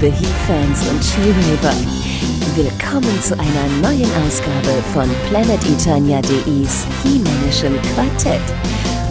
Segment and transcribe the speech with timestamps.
[0.00, 1.74] liebe He-Fans und She-Raver.
[2.54, 8.40] Willkommen zu einer neuen Ausgabe von PlanetEternia.de's He-Manischen Quartett,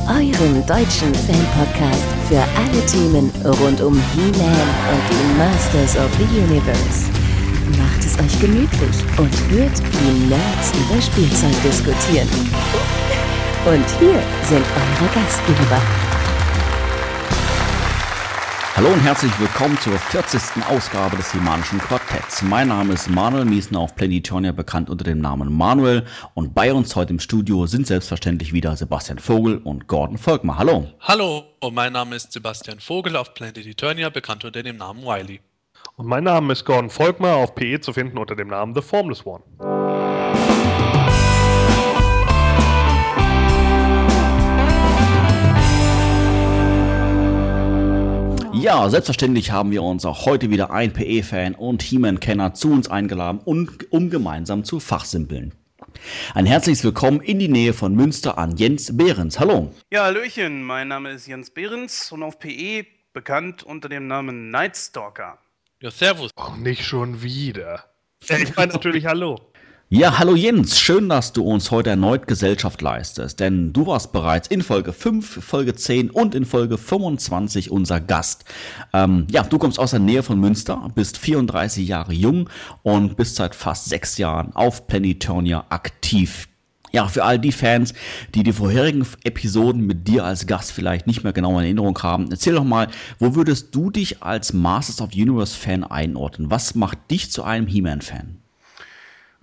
[0.07, 7.09] eurem deutschen Fan-Podcast für alle Themen rund um He-Man und die Masters of the Universe.
[7.77, 12.27] Macht es euch gemütlich und hört, wie Nerds über Spielzeug diskutieren.
[13.65, 15.81] Und hier sind eure Gastgeber.
[18.75, 20.65] Hallo und herzlich willkommen zur 40.
[20.67, 22.41] Ausgabe des Himanischen Quartetts.
[22.41, 26.03] Mein Name ist Manuel Miesner auf Planetonia, bekannt unter dem Namen Manuel.
[26.33, 30.57] Und bei uns heute im Studio sind selbstverständlich wieder Sebastian Vogel und Gordon Volkmar.
[30.57, 30.89] Hallo.
[30.99, 35.39] Hallo, und mein Name ist Sebastian Vogel auf Planet Eternia, bekannt unter dem Namen Wiley.
[35.95, 39.25] Und mein Name ist Gordon Volkmar, auf PE zu finden unter dem Namen The Formless
[39.25, 39.84] One.
[48.65, 53.39] Ja, selbstverständlich haben wir uns auch heute wieder ein PE-Fan und He-Man-Kenner zu uns eingeladen,
[53.45, 55.53] um, um gemeinsam zu fachsimpeln.
[56.33, 59.39] Ein herzliches Willkommen in die Nähe von Münster an Jens Behrens.
[59.39, 59.71] Hallo.
[59.93, 65.37] Ja, Hallöchen, mein Name ist Jens Behrens und auf PE bekannt unter dem Namen Nightstalker.
[65.79, 66.31] Ja, servus.
[66.35, 67.85] Oh, nicht schon wieder.
[68.27, 69.39] Ich meine natürlich Hallo.
[69.97, 74.49] Ja, hallo Jens, schön, dass du uns heute erneut Gesellschaft leistest, denn du warst bereits
[74.49, 78.43] in Folge 5, Folge 10 und in Folge 25 unser Gast.
[78.91, 82.49] Ähm, ja, du kommst aus der Nähe von Münster, bist 34 Jahre jung
[82.83, 86.49] und bist seit fast sechs Jahren auf Planetonia aktiv.
[86.91, 87.93] Ja, für all die Fans,
[88.33, 92.27] die die vorherigen Episoden mit dir als Gast vielleicht nicht mehr genau in Erinnerung haben,
[92.31, 96.51] erzähl doch mal, wo würdest du dich als Masters of Universe Fan einordnen?
[96.51, 98.41] Was macht dich zu einem He-Man-Fan?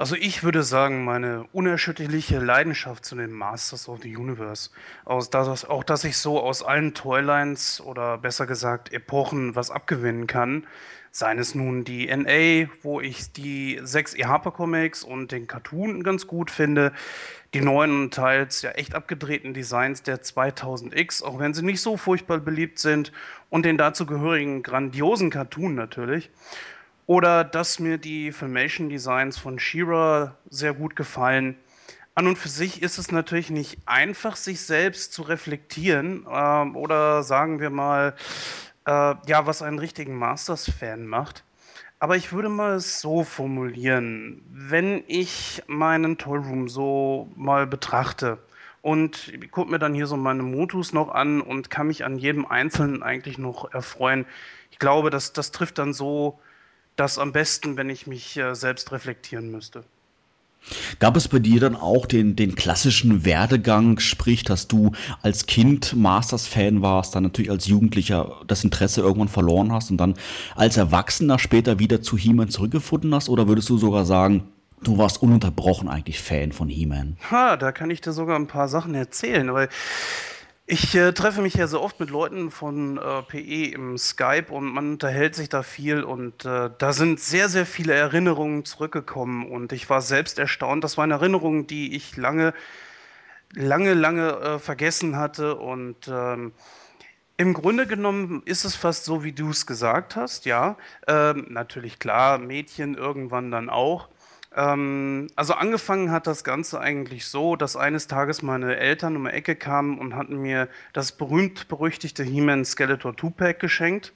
[0.02, 4.70] Also ich würde sagen, meine unerschütterliche Leidenschaft zu den Masters of the Universe,
[5.04, 10.26] aus, dass, auch dass ich so aus allen Toylines oder besser gesagt Epochen was abgewinnen
[10.26, 10.66] kann,
[11.12, 14.24] seien es nun die NA, wo ich die sechs E.
[14.24, 16.92] Harper Comics und den Cartoon ganz gut finde,
[17.54, 22.38] die neuen teils ja echt abgedrehten Designs der 2000X, auch wenn sie nicht so furchtbar
[22.38, 23.12] beliebt sind,
[23.50, 26.30] und den dazugehörigen grandiosen Cartoon natürlich.
[27.12, 31.58] Oder dass mir die Filmation Designs von Shira sehr gut gefallen.
[32.14, 37.22] An und für sich ist es natürlich nicht einfach, sich selbst zu reflektieren äh, oder
[37.22, 38.14] sagen wir mal,
[38.86, 41.44] äh, ja, was einen richtigen Masters-Fan macht.
[41.98, 48.38] Aber ich würde mal es so formulieren, wenn ich meinen Tollroom so mal betrachte
[48.80, 52.46] und gucke mir dann hier so meine Motus noch an und kann mich an jedem
[52.46, 54.24] Einzelnen eigentlich noch erfreuen.
[54.70, 56.40] Ich glaube, das, das trifft dann so
[56.96, 59.84] das am besten, wenn ich mich äh, selbst reflektieren müsste.
[61.00, 65.96] Gab es bei dir dann auch den, den klassischen Werdegang, sprich, dass du als Kind
[65.96, 70.14] Masters-Fan warst, dann natürlich als Jugendlicher das Interesse irgendwann verloren hast und dann
[70.54, 73.28] als Erwachsener später wieder zu He-Man zurückgefunden hast?
[73.28, 74.44] Oder würdest du sogar sagen,
[74.82, 77.16] du warst ununterbrochen eigentlich Fan von He-Man?
[77.30, 79.68] Ha, da kann ich dir sogar ein paar Sachen erzählen, weil
[80.72, 84.72] ich äh, treffe mich ja so oft mit Leuten von äh, PE im Skype und
[84.72, 89.72] man unterhält sich da viel und äh, da sind sehr, sehr viele Erinnerungen zurückgekommen und
[89.74, 90.82] ich war selbst erstaunt.
[90.82, 92.54] Das waren Erinnerungen, die ich lange,
[93.54, 96.52] lange, lange äh, vergessen hatte und ähm,
[97.36, 100.78] im Grunde genommen ist es fast so, wie du es gesagt hast, ja.
[101.06, 104.08] Ähm, natürlich klar, Mädchen irgendwann dann auch.
[104.54, 109.30] Ähm, also angefangen hat das Ganze eigentlich so, dass eines Tages meine Eltern um die
[109.30, 114.12] Ecke kamen und hatten mir das berühmt-berüchtigte He-Man Skeletor 2-Pack geschenkt.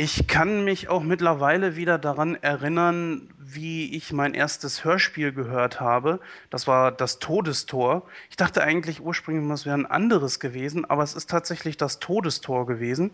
[0.00, 6.20] Ich kann mich auch mittlerweile wieder daran erinnern, wie ich mein erstes Hörspiel gehört habe.
[6.50, 8.04] Das war das Todestor.
[8.30, 12.64] Ich dachte eigentlich ursprünglich, es wäre ein anderes gewesen, aber es ist tatsächlich das Todestor
[12.64, 13.10] gewesen.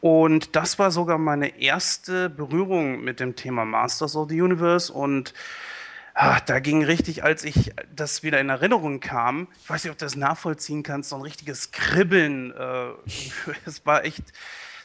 [0.00, 4.92] Und das war sogar meine erste Berührung mit dem Thema Masters of the Universe.
[4.92, 5.32] Und
[6.16, 9.98] ach, da ging richtig, als ich das wieder in Erinnerung kam, ich weiß nicht, ob
[9.98, 12.52] du das nachvollziehen kannst, so ein richtiges Kribbeln.
[12.52, 12.88] Äh,
[13.66, 14.24] es war echt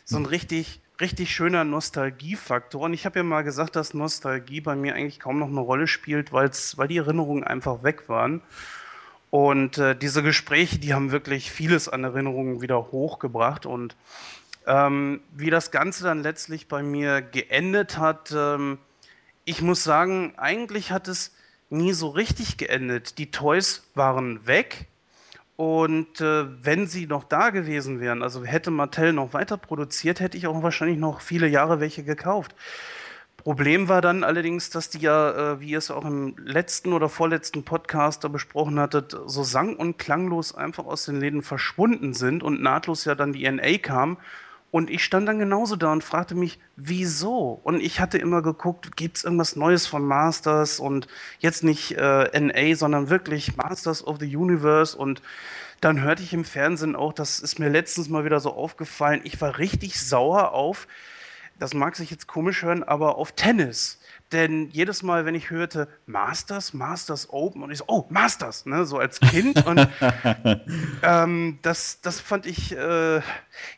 [0.05, 2.81] so ein richtig richtig schöner Nostalgiefaktor.
[2.81, 5.87] Und ich habe ja mal gesagt, dass Nostalgie bei mir eigentlich kaum noch eine Rolle
[5.87, 8.41] spielt, weil's, weil die Erinnerungen einfach weg waren.
[9.31, 13.65] Und äh, diese Gespräche, die haben wirklich vieles an Erinnerungen wieder hochgebracht.
[13.65, 13.95] Und
[14.67, 18.77] ähm, wie das Ganze dann letztlich bei mir geendet hat, ähm,
[19.51, 21.33] ich muss sagen, eigentlich hat es
[21.69, 23.17] nie so richtig geendet.
[23.17, 24.87] Die Toys waren weg
[25.57, 30.37] und äh, wenn sie noch da gewesen wären, also hätte Mattel noch weiter produziert, hätte
[30.37, 32.55] ich auch wahrscheinlich noch viele Jahre welche gekauft.
[33.35, 37.09] Problem war dann allerdings, dass die ja, äh, wie ihr es auch im letzten oder
[37.09, 42.41] vorletzten Podcast da besprochen hattet, so sang- und klanglos einfach aus den Läden verschwunden sind
[42.41, 44.15] und nahtlos ja dann die NA kam
[44.71, 47.59] Und ich stand dann genauso da und fragte mich, wieso?
[47.63, 51.07] Und ich hatte immer geguckt, gibt es irgendwas Neues von Masters und
[51.39, 54.97] jetzt nicht äh, NA, sondern wirklich Masters of the Universe.
[54.97, 55.21] Und
[55.81, 59.41] dann hörte ich im Fernsehen auch, das ist mir letztens mal wieder so aufgefallen, ich
[59.41, 60.87] war richtig sauer auf,
[61.59, 63.99] das mag sich jetzt komisch hören, aber auf Tennis.
[64.31, 68.85] Denn jedes Mal, wenn ich hörte Masters, Masters Open und ich so, oh, Masters, ne,
[68.85, 69.65] so als Kind.
[69.65, 69.87] Und
[71.03, 73.21] ähm, das, das fand ich, äh,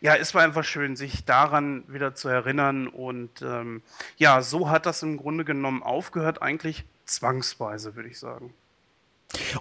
[0.01, 2.87] ja, es war einfach schön, sich daran wieder zu erinnern.
[2.87, 3.81] Und ähm,
[4.17, 8.53] ja, so hat das im Grunde genommen aufgehört, eigentlich zwangsweise, würde ich sagen.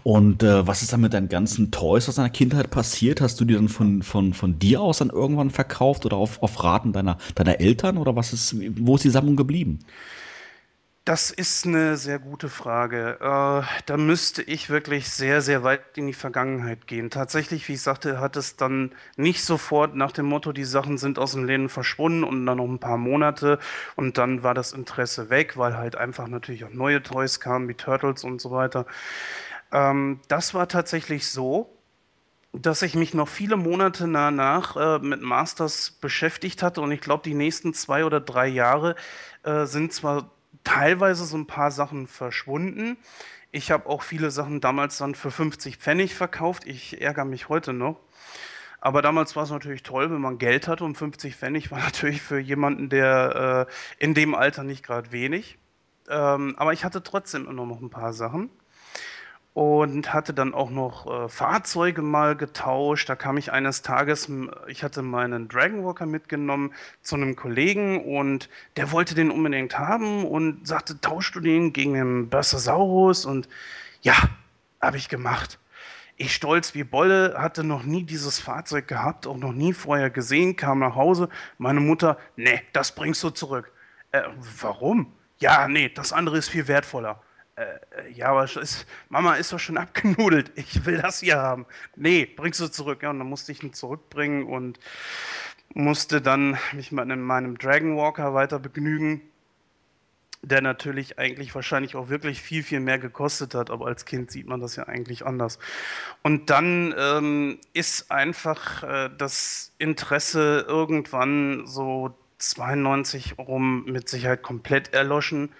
[0.02, 3.20] Und äh, was ist dann mit deinen ganzen Toys aus deiner Kindheit passiert?
[3.20, 6.62] Hast du die dann von, von, von dir aus dann irgendwann verkauft oder auf, auf
[6.62, 7.96] Raten deiner, deiner Eltern?
[7.96, 9.78] Oder was ist, wo ist die Sammlung geblieben?
[11.04, 13.16] Das ist eine sehr gute Frage.
[13.20, 17.10] Äh, da müsste ich wirklich sehr, sehr weit in die Vergangenheit gehen.
[17.10, 21.18] Tatsächlich, wie ich sagte, hat es dann nicht sofort nach dem Motto, die Sachen sind
[21.18, 23.58] aus den Läden verschwunden und dann noch ein paar Monate
[23.96, 27.74] und dann war das Interesse weg, weil halt einfach natürlich auch neue Toys kamen, wie
[27.74, 28.86] Turtles und so weiter.
[29.72, 31.76] Ähm, das war tatsächlich so,
[32.52, 37.24] dass ich mich noch viele Monate danach äh, mit Masters beschäftigt hatte und ich glaube,
[37.24, 38.94] die nächsten zwei oder drei Jahre
[39.42, 40.30] äh, sind zwar
[40.64, 42.96] teilweise so ein paar Sachen verschwunden.
[43.50, 46.66] Ich habe auch viele Sachen damals dann für 50 Pfennig verkauft.
[46.66, 48.00] Ich ärgere mich heute noch.
[48.80, 52.22] Aber damals war es natürlich toll, wenn man Geld hatte und 50 Pfennig war natürlich
[52.22, 55.58] für jemanden, der äh, in dem Alter nicht gerade wenig.
[56.08, 58.50] Ähm, aber ich hatte trotzdem immer noch ein paar Sachen
[59.54, 63.08] und hatte dann auch noch äh, Fahrzeuge mal getauscht.
[63.08, 64.30] Da kam ich eines Tages,
[64.66, 66.72] ich hatte meinen Dragonwalker mitgenommen
[67.02, 71.94] zu einem Kollegen und der wollte den unbedingt haben und sagte, tauschst du den gegen
[71.94, 73.26] den Bersasaurus?
[73.26, 73.48] Und
[74.00, 74.14] ja,
[74.80, 75.58] habe ich gemacht.
[76.16, 80.56] Ich stolz wie Bolle, hatte noch nie dieses Fahrzeug gehabt, auch noch nie vorher gesehen,
[80.56, 81.28] kam nach Hause.
[81.58, 83.72] Meine Mutter, nee, das bringst du zurück.
[84.12, 84.22] Äh,
[84.60, 85.12] warum?
[85.40, 87.20] Ja, nee, das andere ist viel wertvoller.
[87.56, 90.52] Äh, ja, aber ist, Mama ist doch schon abgenudelt.
[90.56, 91.66] Ich will das hier haben.
[91.96, 93.02] Nee, bringst du zurück.
[93.02, 94.78] Ja, und dann musste ich ihn zurückbringen und
[95.74, 99.22] musste dann mich mit meinem Dragon Walker weiter begnügen,
[100.42, 104.46] der natürlich eigentlich wahrscheinlich auch wirklich viel, viel mehr gekostet hat, aber als Kind sieht
[104.46, 105.58] man das ja eigentlich anders.
[106.22, 114.92] Und dann ähm, ist einfach äh, das Interesse irgendwann so 92 rum mit Sicherheit komplett
[114.92, 115.50] erloschen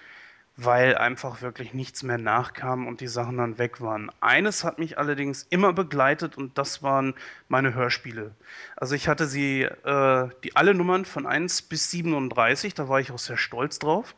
[0.55, 4.11] weil einfach wirklich nichts mehr nachkam und die Sachen dann weg waren.
[4.21, 7.15] Eines hat mich allerdings immer begleitet und das waren
[7.47, 8.31] meine Hörspiele.
[8.75, 13.11] Also ich hatte sie, äh, die alle Nummern von 1 bis 37, da war ich
[13.11, 14.15] auch sehr stolz drauf.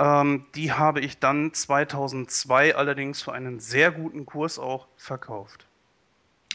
[0.00, 5.66] Ähm, die habe ich dann 2002 allerdings für einen sehr guten Kurs auch verkauft.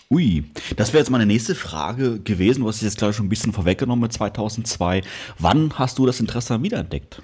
[0.10, 0.44] Ui,
[0.75, 2.66] das wäre jetzt meine nächste Frage gewesen.
[2.66, 5.02] Hast es jetzt, glaube ich, schon ein bisschen vorweggenommen mit 2002.
[5.38, 7.22] Wann hast du das Interesse wiederentdeckt?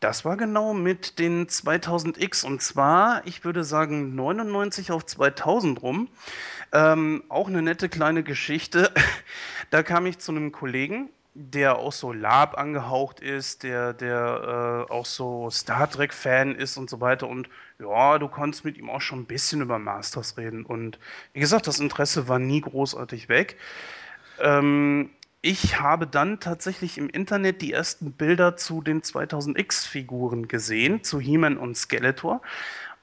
[0.00, 6.08] Das war genau mit den 2000X und zwar, ich würde sagen 99 auf 2000 rum.
[6.72, 8.92] Ähm, auch eine nette kleine Geschichte.
[9.70, 14.92] Da kam ich zu einem Kollegen, der auch so Lab angehaucht ist, der, der äh,
[14.92, 17.26] auch so Star Trek-Fan ist und so weiter.
[17.26, 17.48] Und
[17.80, 20.64] ja, du konntest mit ihm auch schon ein bisschen über Masters reden.
[20.64, 21.00] Und
[21.32, 23.56] wie gesagt, das Interesse war nie großartig weg.
[24.38, 25.10] Ähm,
[25.46, 31.56] ich habe dann tatsächlich im Internet die ersten Bilder zu den 2000X-Figuren gesehen, zu He-Man
[31.56, 32.42] und Skeletor.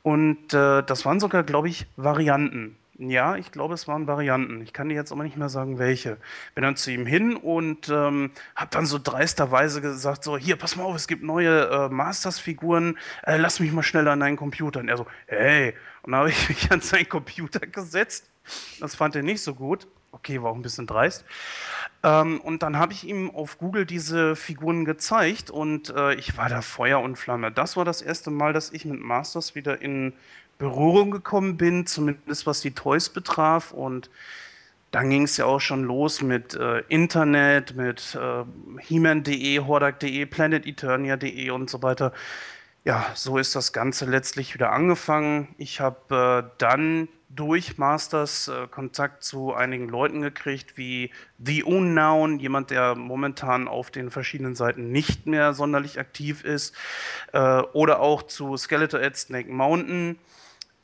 [0.01, 2.75] Und äh, das waren sogar, glaube ich, Varianten.
[2.97, 4.61] Ja, ich glaube, es waren Varianten.
[4.61, 6.17] Ich kann dir jetzt aber nicht mehr sagen, welche.
[6.53, 10.75] Bin dann zu ihm hin und ähm, habe dann so dreisterweise gesagt: So, hier, pass
[10.75, 12.97] mal auf, es gibt neue äh, Masters-Figuren.
[13.25, 14.81] Äh, lass mich mal schnell an deinen Computer.
[14.81, 15.75] Und er so: Hey.
[16.01, 18.29] Und dann habe ich mich an seinen Computer gesetzt.
[18.81, 19.87] Das fand er nicht so gut.
[20.13, 21.25] Okay, war auch ein bisschen dreist.
[22.03, 26.49] Ähm, und dann habe ich ihm auf Google diese Figuren gezeigt und äh, ich war
[26.49, 27.51] da Feuer und Flamme.
[27.51, 30.13] Das war das erste Mal, dass ich mit Masters wieder in
[30.59, 33.71] Berührung gekommen bin, zumindest was die Toys betraf.
[33.71, 34.11] Und
[34.91, 38.43] dann ging es ja auch schon los mit äh, Internet, mit äh,
[38.81, 42.13] He-Man.de, Hordak.de, PlanetEternia.de und so weiter.
[42.85, 45.55] Ja, so ist das Ganze letztlich wieder angefangen.
[45.57, 51.11] Ich habe äh, dann durch Masters äh, Kontakt zu einigen Leuten gekriegt, wie
[51.43, 56.75] The Unknown, jemand, der momentan auf den verschiedenen Seiten nicht mehr sonderlich aktiv ist,
[57.31, 60.17] äh, oder auch zu Skeletor at Snake Mountain,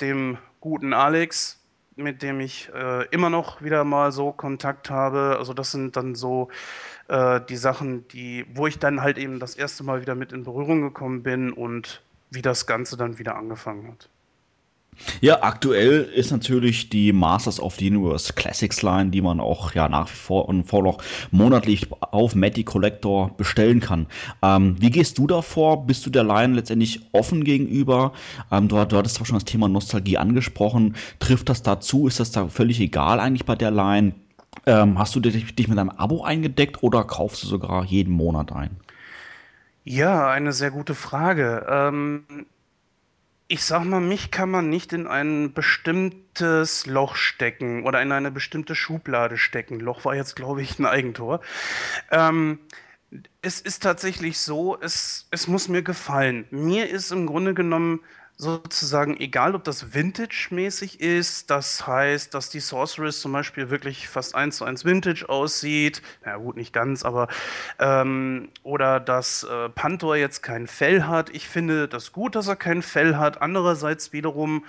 [0.02, 1.60] dem guten Alex,
[1.96, 5.36] mit dem ich äh, immer noch wieder mal so Kontakt habe.
[5.38, 6.50] Also das sind dann so
[7.10, 10.44] äh, die Sachen, die, wo ich dann halt eben das erste Mal wieder mit in
[10.44, 12.02] Berührung gekommen bin und
[12.32, 14.10] wie das Ganze dann wieder angefangen hat.
[15.22, 19.90] Ja, aktuell ist natürlich die Masters of the Universe Classics Line, die man auch ja
[19.90, 21.02] nach wie vor und vor noch
[21.32, 24.08] monatlich auf Matty Collector bestellen kann.
[24.42, 25.86] Ähm, wie gehst du davor?
[25.86, 28.14] Bist du der Line letztendlich offen gegenüber?
[28.52, 30.96] Ähm, du, du hattest zwar schon das Thema Nostalgie angesprochen.
[31.20, 32.08] Trifft das dazu?
[32.08, 34.14] Ist das da völlig egal eigentlich bei der Line?
[34.66, 38.52] Ähm, hast du dich, dich mit einem Abo eingedeckt oder kaufst du sogar jeden Monat
[38.52, 38.72] ein?
[39.84, 41.66] Ja, eine sehr gute Frage.
[41.70, 42.24] Ähm,
[43.52, 48.30] ich sag mal, mich kann man nicht in ein bestimmtes Loch stecken oder in eine
[48.30, 49.80] bestimmte Schublade stecken.
[49.80, 51.42] Loch war jetzt, glaube ich, ein Eigentor.
[52.12, 52.60] Ähm,
[53.42, 56.46] es ist tatsächlich so, es, es muss mir gefallen.
[56.52, 58.02] Mir ist im Grunde genommen
[58.40, 64.34] sozusagen egal, ob das Vintage-mäßig ist, das heißt, dass die Sorceress zum Beispiel wirklich fast
[64.34, 67.28] eins zu eins Vintage aussieht, na gut, nicht ganz, aber
[67.80, 71.30] ähm, oder dass äh, Panther jetzt kein Fell hat.
[71.32, 73.42] Ich finde das gut, dass er kein Fell hat.
[73.42, 74.64] Andererseits wiederum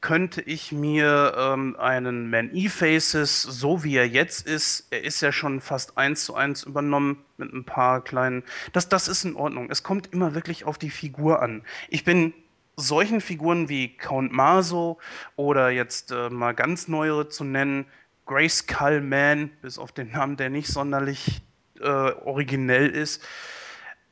[0.00, 5.30] könnte ich mir ähm, einen Man E-Faces, so wie er jetzt ist, er ist ja
[5.30, 9.68] schon fast eins zu eins übernommen mit ein paar kleinen, das, das ist in Ordnung.
[9.70, 11.62] Es kommt immer wirklich auf die Figur an.
[11.90, 12.32] Ich bin
[12.80, 14.98] solchen Figuren wie Count Maso
[15.36, 17.86] oder jetzt äh, mal ganz neuere zu nennen,
[18.26, 21.42] Grace Cull Man, bis auf den Namen, der nicht sonderlich
[21.80, 23.26] äh, originell ist,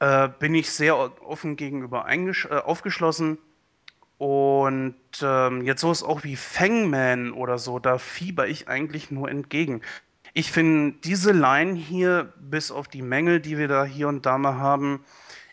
[0.01, 3.39] äh, bin ich sehr offen gegenüber äh, aufgeschlossen.
[4.19, 9.31] Und ähm, jetzt so ist auch wie Fangman oder so, da fieber ich eigentlich nur
[9.31, 9.83] entgegen.
[10.35, 14.37] Ich finde diese Line hier, bis auf die Mängel, die wir da hier und da
[14.37, 15.05] mal haben,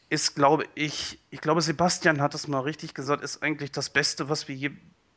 [0.09, 4.29] ist, glaube ich, ich glaube, Sebastian hat es mal richtig gesagt, ist eigentlich das Beste,
[4.29, 4.71] was wir je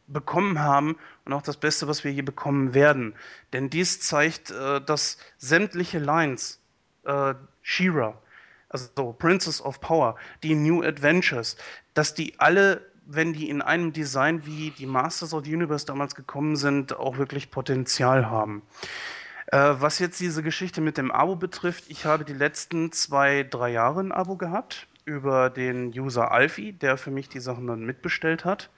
[0.06, 3.14] bekommen haben und auch das Beste, was wir je bekommen werden.
[3.52, 6.60] Denn dies zeigt, äh, dass sämtliche Lines,
[7.04, 8.20] äh, She-Ra,
[8.70, 11.56] also Princess of Power, die New Adventures,
[11.94, 16.14] dass die alle, wenn die in einem Design wie die Masters of the Universe damals
[16.14, 18.62] gekommen sind, auch wirklich Potenzial haben.
[19.50, 23.70] Äh, was jetzt diese Geschichte mit dem Abo betrifft, ich habe die letzten zwei, drei
[23.70, 28.44] Jahre ein Abo gehabt über den User Alfie, der für mich die Sachen dann mitbestellt
[28.44, 28.68] hat.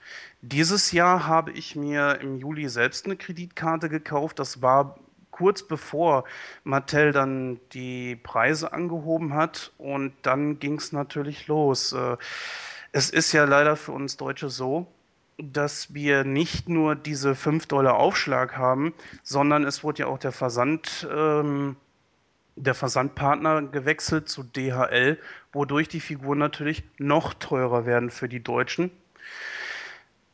[0.41, 4.39] Dieses Jahr habe ich mir im Juli selbst eine Kreditkarte gekauft.
[4.39, 4.97] Das war
[5.31, 6.23] kurz bevor
[6.63, 11.91] Mattel dann die Preise angehoben hat und dann ging es natürlich los.
[11.91, 12.15] Äh,
[12.93, 14.87] es ist ja leider für uns Deutsche so,
[15.37, 20.31] dass wir nicht nur diese 5 Dollar Aufschlag haben, sondern es wurde ja auch der
[20.31, 21.75] Versand, ähm,
[22.55, 25.17] der Versandpartner gewechselt zu DHL,
[25.51, 28.91] wodurch die Figuren natürlich noch teurer werden für die Deutschen.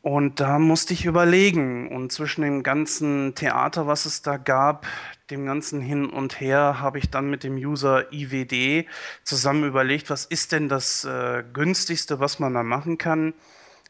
[0.00, 1.88] Und da musste ich überlegen.
[1.88, 4.86] Und zwischen dem ganzen Theater, was es da gab,
[5.30, 8.86] dem ganzen Hin und Her, habe ich dann mit dem User IWD
[9.24, 13.34] zusammen überlegt, was ist denn das äh, günstigste, was man da machen kann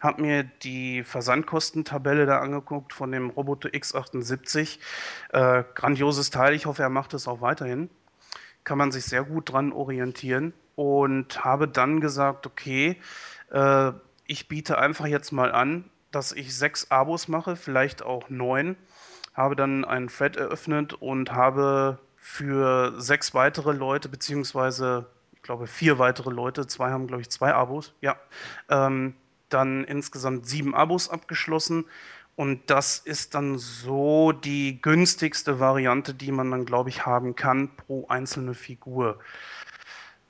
[0.00, 4.78] habe mir die Versandkostentabelle da angeguckt von dem Roboter X78.
[5.33, 7.90] Äh, grandioses Teil, ich hoffe, er macht es auch weiterhin.
[8.64, 13.00] Kann man sich sehr gut dran orientieren und habe dann gesagt, okay,
[13.50, 13.93] äh,
[14.26, 18.76] ich biete einfach jetzt mal an, dass ich sechs Abos mache, vielleicht auch neun.
[19.35, 25.99] Habe dann einen Thread eröffnet und habe für sechs weitere Leute, beziehungsweise ich glaube vier
[25.99, 28.17] weitere Leute, zwei haben glaube ich zwei Abos, ja,
[28.69, 29.14] ähm,
[29.49, 31.85] dann insgesamt sieben Abos abgeschlossen.
[32.37, 37.75] Und das ist dann so die günstigste Variante, die man dann, glaube ich, haben kann
[37.76, 39.19] pro einzelne Figur.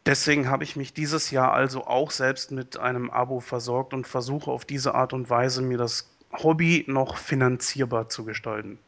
[0.07, 4.51] Deswegen habe ich mich dieses Jahr also auch selbst mit einem Abo versorgt und versuche
[4.51, 8.79] auf diese Art und Weise mir das Hobby noch finanzierbar zu gestalten.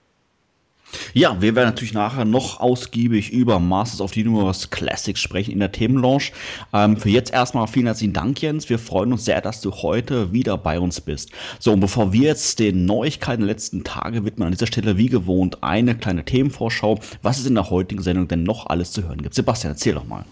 [1.12, 5.58] Ja, wir werden natürlich nachher noch ausgiebig über Masters of the Universe Classics sprechen in
[5.58, 6.32] der Themenlaunch.
[6.72, 8.68] Ähm, für jetzt erstmal vielen herzlichen Dank, Jens.
[8.68, 11.30] Wir freuen uns sehr, dass du heute wieder bei uns bist.
[11.58, 15.08] So, und bevor wir jetzt den Neuigkeiten der letzten Tage widmen, an dieser Stelle wie
[15.08, 19.22] gewohnt eine kleine Themenvorschau, was es in der heutigen Sendung denn noch alles zu hören
[19.22, 19.34] gibt.
[19.34, 20.24] Sebastian, erzähl doch mal.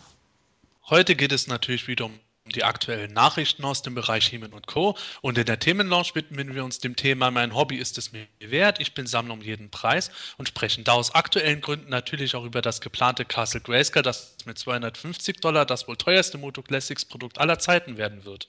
[0.89, 2.13] Heute geht es natürlich wieder um
[2.49, 4.97] die aktuellen Nachrichten aus dem Bereich Hemen und Co.
[5.21, 8.81] Und in der Themenlaunch widmen wir uns dem Thema Mein Hobby ist es mir wert.
[8.81, 12.63] Ich bin Sammler um jeden Preis und sprechen da aus aktuellen Gründen natürlich auch über
[12.63, 17.59] das geplante Castle Grayscale, das mit 250 Dollar das wohl teuerste Moto Classics Produkt aller
[17.59, 18.49] Zeiten werden wird.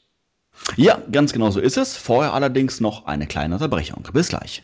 [0.76, 1.96] Ja, ganz genau so ist es.
[1.96, 4.08] Vorher allerdings noch eine kleine Unterbrechung.
[4.14, 4.64] Bis gleich.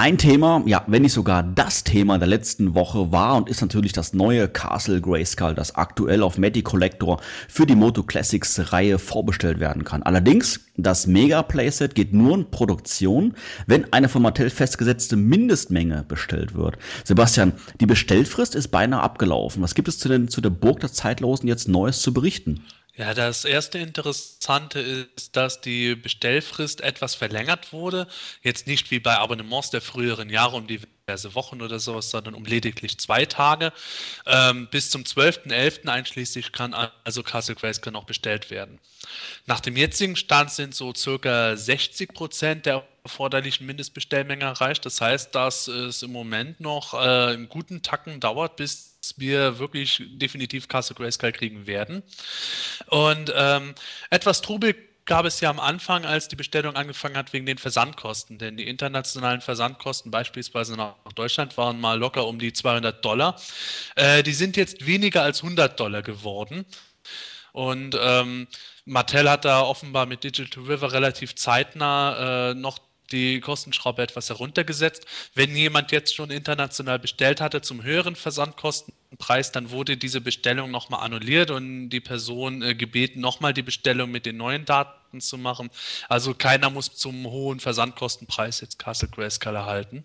[0.00, 3.92] Ein Thema, ja, wenn nicht sogar das Thema der letzten Woche war und ist natürlich
[3.92, 9.58] das neue Castle Grayskull, das aktuell auf Meti Collector für die Moto Classics Reihe vorbestellt
[9.58, 10.04] werden kann.
[10.04, 13.34] Allerdings, das Mega Playset geht nur in Produktion,
[13.66, 16.78] wenn eine von Mattel festgesetzte Mindestmenge bestellt wird.
[17.02, 19.64] Sebastian, die Bestellfrist ist beinahe abgelaufen.
[19.64, 22.60] Was gibt es zu, den, zu der Burg der Zeitlosen jetzt Neues zu berichten?
[22.98, 28.08] Ja, das erste Interessante ist, dass die Bestellfrist etwas verlängert wurde.
[28.42, 32.44] Jetzt nicht wie bei Abonnements der früheren Jahre um diverse Wochen oder sowas, sondern um
[32.44, 33.72] lediglich zwei Tage.
[34.26, 35.86] Ähm, bis zum 12.11.
[35.86, 36.74] einschließlich kann
[37.04, 38.80] also Castle Grayskull noch bestellt werden.
[39.46, 44.84] Nach dem jetzigen Stand sind so circa 60 Prozent der erforderlichen Mindestbestellmenge erreicht.
[44.84, 50.02] Das heißt, dass es im Moment noch äh, einen guten Tacken dauert, bis wir wirklich
[50.14, 52.02] definitiv Castle Grayskull kriegen werden.
[52.88, 53.74] Und ähm,
[54.10, 54.74] etwas Trubel
[55.08, 58.38] gab es ja am Anfang, als die Bestellung angefangen hat, wegen den Versandkosten.
[58.38, 63.40] Denn die internationalen Versandkosten, beispielsweise nach Deutschland, waren mal locker um die 200 Dollar.
[63.96, 66.66] Äh, die sind jetzt weniger als 100 Dollar geworden.
[67.52, 68.46] Und ähm,
[68.84, 72.78] Mattel hat da offenbar mit Digital River relativ zeitnah äh, noch
[73.10, 75.06] die Kostenschraube etwas heruntergesetzt.
[75.34, 81.04] Wenn jemand jetzt schon international bestellt hatte zum höheren Versandkostenpreis, dann wurde diese Bestellung nochmal
[81.04, 85.70] annulliert und die Person äh, gebeten, nochmal die Bestellung mit den neuen Daten zu machen.
[86.08, 90.04] Also keiner muss zum hohen Versandkostenpreis jetzt Castle Grayskull erhalten.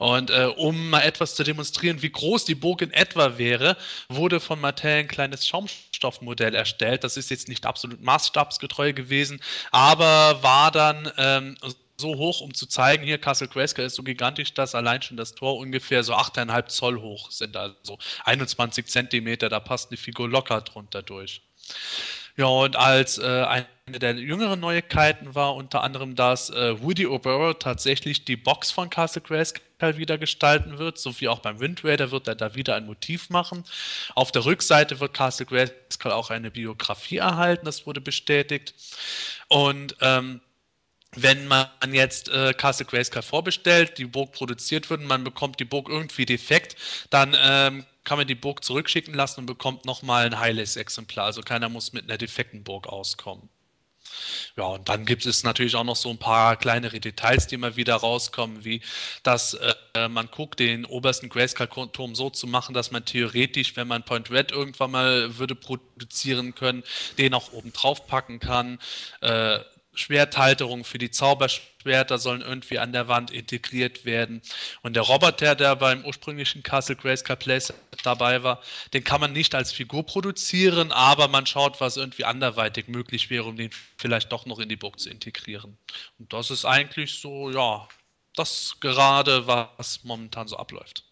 [0.00, 3.76] Und äh, um mal etwas zu demonstrieren, wie groß die Burg in etwa wäre,
[4.08, 7.04] wurde von Mattel ein kleines Schaumstoffmodell erstellt.
[7.04, 11.56] Das ist jetzt nicht absolut maßstabsgetreu gewesen, aber war dann ähm,
[12.00, 15.34] so hoch, um zu zeigen, hier Castle Grayskull ist so gigantisch, dass allein schon das
[15.34, 20.60] Tor ungefähr so 8,5 Zoll hoch sind, also 21 Zentimeter, da passt eine Figur locker
[20.62, 21.42] drunter durch.
[22.36, 23.66] Ja, und als äh, eine
[23.98, 29.20] der jüngeren Neuigkeiten war unter anderem, dass äh, Woody O'Burrow tatsächlich die Box von Castle
[29.22, 32.86] Grayskull wieder gestalten wird, so wie auch beim Wind Raider wird er da wieder ein
[32.86, 33.64] Motiv machen.
[34.14, 38.74] Auf der Rückseite wird Castle Grayskull auch eine Biografie erhalten, das wurde bestätigt.
[39.48, 40.40] Und ähm,
[41.16, 45.64] wenn man jetzt äh, Castle Grayskull vorbestellt, die Burg produziert wird und man bekommt die
[45.64, 46.76] Burg irgendwie defekt,
[47.10, 51.26] dann ähm, kann man die Burg zurückschicken lassen und bekommt nochmal ein heiles Exemplar.
[51.26, 53.48] Also keiner muss mit einer defekten Burg auskommen.
[54.56, 57.76] Ja, und dann gibt es natürlich auch noch so ein paar kleinere Details, die immer
[57.76, 58.82] wieder rauskommen, wie
[59.22, 59.54] dass
[59.94, 64.30] äh, man guckt, den obersten Grayskull-Turm so zu machen, dass man theoretisch, wenn man Point
[64.30, 66.82] Red irgendwann mal würde produzieren können,
[67.18, 68.78] den auch oben drauf packen kann.
[69.20, 69.60] Äh,
[69.92, 74.40] Schwerthalterung für die Zauberschwerter sollen irgendwie an der Wand integriert werden.
[74.82, 78.62] Und der Roboter, der beim ursprünglichen Castle Grayskull Playset dabei war,
[78.94, 83.44] den kann man nicht als Figur produzieren, aber man schaut, was irgendwie anderweitig möglich wäre,
[83.44, 85.76] um den vielleicht doch noch in die Burg zu integrieren.
[86.18, 87.88] Und das ist eigentlich so, ja,
[88.34, 91.09] das gerade, was momentan so abläuft.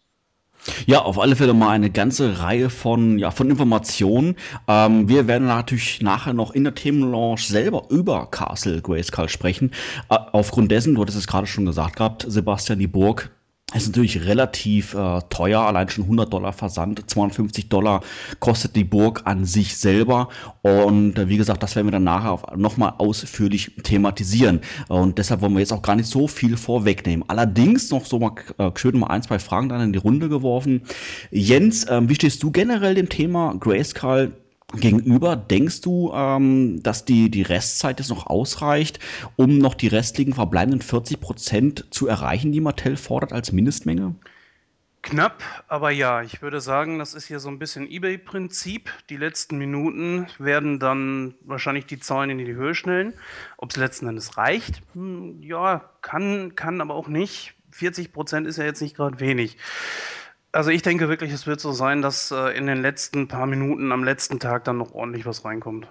[0.87, 4.37] Ja, auf alle Fälle mal eine ganze Reihe von, ja, von Informationen.
[4.67, 9.71] Ähm, wir werden natürlich nachher noch in der Themenlaunch selber über Castle Grayskull sprechen.
[10.09, 13.31] Äh, aufgrund dessen, du hattest es gerade schon gesagt gehabt, Sebastian, die Burg
[13.75, 18.01] ist natürlich relativ äh, teuer, allein schon 100 Dollar Versand, 250 Dollar
[18.41, 20.29] kostet die Burg an sich selber
[20.63, 25.53] und äh, wie gesagt, das werden wir dann nachher nochmal ausführlich thematisieren und deshalb wollen
[25.53, 27.25] wir jetzt auch gar nicht so viel vorwegnehmen.
[27.29, 30.83] Allerdings noch so mal äh, schön mal ein, zwei Fragen dann in die Runde geworfen.
[31.31, 34.33] Jens, äh, wie stehst du generell dem Thema Grayskull
[34.75, 35.37] gegenüber.
[35.37, 38.99] Denkst du, ähm, dass die, die Restzeit jetzt noch ausreicht,
[39.37, 44.15] um noch die restlichen verbleibenden 40 Prozent zu erreichen, die Mattel fordert als Mindestmenge?
[45.01, 48.91] Knapp, aber ja, ich würde sagen, das ist hier so ein bisschen eBay-Prinzip.
[49.09, 53.15] Die letzten Minuten werden dann wahrscheinlich die Zahlen in die Höhe schnellen.
[53.57, 57.55] Ob es letzten Endes reicht, hm, ja, kann, kann aber auch nicht.
[57.71, 59.57] 40 Prozent ist ja jetzt nicht gerade wenig.
[60.53, 63.93] Also ich denke wirklich, es wird so sein, dass äh, in den letzten paar Minuten
[63.93, 65.89] am letzten Tag dann noch ordentlich was reinkommt.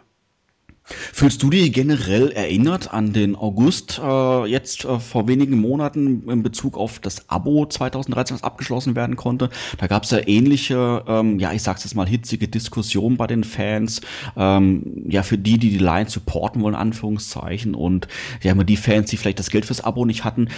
[0.88, 6.44] Fühlst du dich generell erinnert an den August, äh, jetzt äh, vor wenigen Monaten in
[6.44, 9.50] Bezug auf das Abo 2013, was abgeschlossen werden konnte?
[9.78, 13.44] Da gab es ja ähnliche, ähm, ja, ich sag's jetzt mal, hitzige Diskussionen bei den
[13.44, 14.02] Fans,
[14.38, 18.08] ähm, ja, für die, die die Line supporten wollen, Anführungszeichen, und
[18.42, 20.50] ja, immer die Fans, die vielleicht das Geld fürs Abo nicht hatten.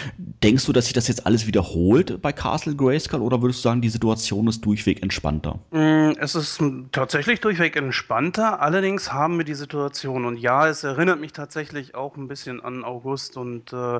[0.43, 3.81] Denkst du, dass sich das jetzt alles wiederholt bei Castle Grayskull oder würdest du sagen,
[3.81, 5.59] die Situation ist durchweg entspannter?
[5.71, 6.61] Mm, Es ist
[6.91, 12.17] tatsächlich durchweg entspannter, allerdings haben wir die Situation und ja, es erinnert mich tatsächlich auch
[12.17, 13.99] ein bisschen an August und äh,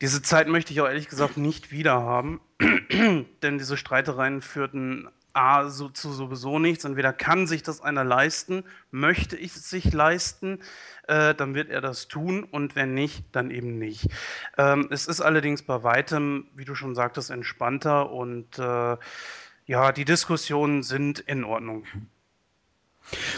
[0.00, 5.68] diese Zeit möchte ich auch ehrlich gesagt nicht wieder haben, denn diese Streitereien führten A,
[5.68, 6.84] so, zu sowieso nichts.
[6.84, 10.60] Entweder kann sich das einer leisten, möchte ich es sich leisten,
[11.06, 14.08] äh, dann wird er das tun und wenn nicht, dann eben nicht.
[14.58, 18.96] Ähm, es ist allerdings bei weitem, wie du schon sagtest, entspannter und äh,
[19.66, 21.84] ja, die Diskussionen sind in Ordnung.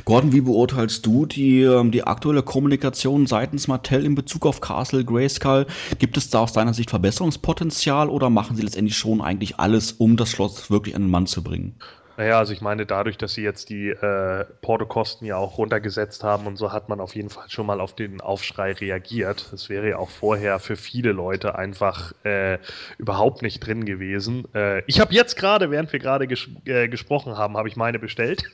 [0.04, 5.04] Gordon, wie beurteilst du die, ähm, die aktuelle Kommunikation seitens Mattel in Bezug auf Castle
[5.04, 5.66] Grayskull?
[5.98, 10.16] Gibt es da aus deiner Sicht Verbesserungspotenzial oder machen sie letztendlich schon eigentlich alles, um
[10.16, 11.76] das Schloss wirklich an den Mann zu bringen?
[12.22, 16.46] Naja, also ich meine, dadurch, dass sie jetzt die äh, Portokosten ja auch runtergesetzt haben
[16.46, 19.48] und so, hat man auf jeden Fall schon mal auf den Aufschrei reagiert.
[19.50, 22.58] Das wäre ja auch vorher für viele Leute einfach äh,
[22.96, 24.46] überhaupt nicht drin gewesen.
[24.54, 27.98] Äh, ich habe jetzt gerade, während wir gerade ges äh, gesprochen haben, habe ich meine
[27.98, 28.44] bestellt.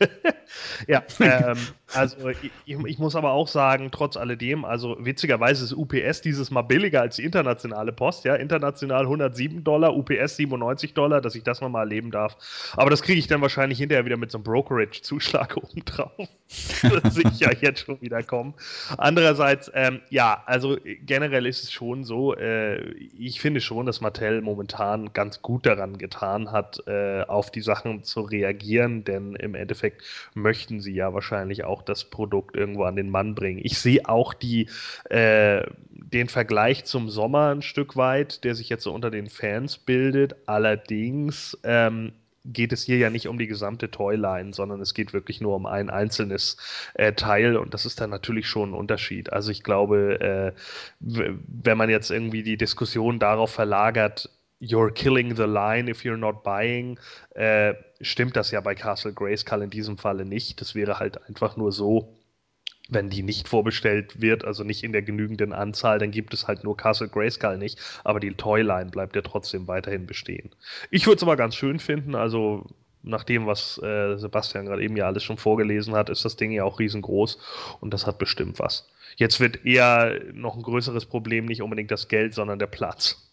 [0.87, 1.59] ja, ähm,
[1.94, 6.62] also ich, ich muss aber auch sagen, trotz alledem, also witzigerweise ist UPS dieses Mal
[6.62, 8.24] billiger als die internationale Post.
[8.24, 12.37] Ja, international 107 Dollar, UPS 97 Dollar, dass ich das nochmal erleben darf.
[12.76, 16.29] Aber das kriege ich dann wahrscheinlich hinterher wieder mit so einem Brokerage-Zuschlag obendrauf.
[17.03, 18.55] das sehe ich ja jetzt schon wieder kommen.
[18.97, 22.81] Andererseits, ähm, ja, also generell ist es schon so, äh,
[23.18, 28.05] ich finde schon, dass Mattel momentan ganz gut daran getan hat, äh, auf die Sachen
[28.05, 30.03] zu reagieren, denn im Endeffekt
[30.35, 33.61] möchten sie ja wahrscheinlich auch das Produkt irgendwo an den Mann bringen.
[33.62, 34.68] Ich sehe auch die,
[35.11, 39.79] äh, den Vergleich zum Sommer ein Stück weit, der sich jetzt so unter den Fans
[39.79, 40.37] bildet.
[40.47, 42.12] Allerdings ähm,
[42.53, 45.67] geht es hier ja nicht um die gesamte Toyline, sondern es geht wirklich nur um
[45.67, 46.57] ein einzelnes
[46.95, 49.33] äh, Teil und das ist dann natürlich schon ein Unterschied.
[49.33, 50.53] Also ich glaube, äh,
[51.01, 54.31] wenn man jetzt irgendwie die Diskussion darauf verlagert,
[54.61, 56.99] you're killing the line if you're not buying,
[57.35, 60.61] äh, stimmt das ja bei Castle Grayskull in diesem Falle nicht.
[60.61, 62.17] Das wäre halt einfach nur so,
[62.88, 66.64] wenn die nicht vorbestellt wird, also nicht in der genügenden Anzahl, dann gibt es halt
[66.64, 70.51] nur Castle Grayskull nicht, aber die Toyline bleibt ja trotzdem weiterhin bestehen.
[70.90, 72.66] Ich würde es aber ganz schön finden, also
[73.03, 76.51] nach dem, was äh, Sebastian gerade eben ja alles schon vorgelesen hat, ist das Ding
[76.51, 77.38] ja auch riesengroß
[77.81, 78.88] und das hat bestimmt was.
[79.16, 83.28] Jetzt wird eher noch ein größeres Problem nicht unbedingt das Geld, sondern der Platz.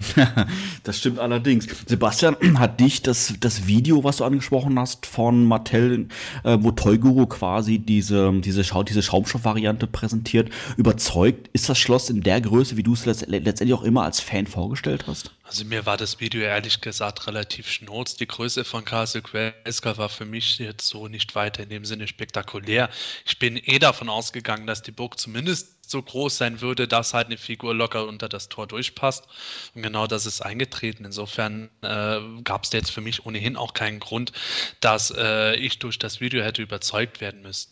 [0.84, 1.66] das stimmt allerdings.
[1.86, 6.08] Sebastian, hat dich das, das Video, was du angesprochen hast, von Mattel,
[6.42, 11.48] äh, wo Toyguru quasi diese, diese, Schau diese Schaumstoffvariante präsentiert, überzeugt?
[11.52, 15.06] Ist das Schloss in der Größe, wie du es letztendlich auch immer als Fan vorgestellt
[15.06, 15.32] hast?
[15.46, 18.16] Also mir war das Video ehrlich gesagt relativ schnurz.
[18.16, 22.08] Die Größe von Castle Grayskull war für mich jetzt so nicht weiter in dem Sinne
[22.08, 22.88] spektakulär.
[23.26, 27.26] Ich bin eh davon ausgegangen, dass die Burg zumindest so groß sein würde, dass halt
[27.26, 29.26] eine Figur locker unter das Tor durchpasst.
[29.74, 31.04] Und genau das ist eingetreten.
[31.04, 34.32] Insofern äh, gab es jetzt für mich ohnehin auch keinen Grund,
[34.80, 37.68] dass äh, ich durch das Video hätte überzeugt werden müssen.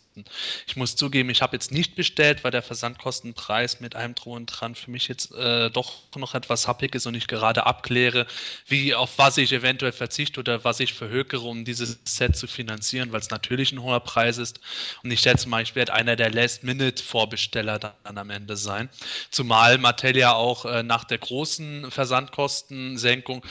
[0.67, 4.75] Ich muss zugeben, ich habe jetzt nicht bestellt, weil der Versandkostenpreis mit einem Drohen dran
[4.75, 8.27] für mich jetzt äh, doch noch etwas happig ist und ich gerade abkläre,
[8.67, 13.11] wie auf was ich eventuell verzichte oder was ich verhökere, um dieses Set zu finanzieren,
[13.11, 14.59] weil es natürlich ein hoher Preis ist.
[15.03, 18.89] Und ich schätze mal, ich werde einer der Last-Minute-Vorbesteller dann am Ende sein.
[19.31, 23.45] Zumal Mattel ja auch äh, nach der großen Versandkostensenkung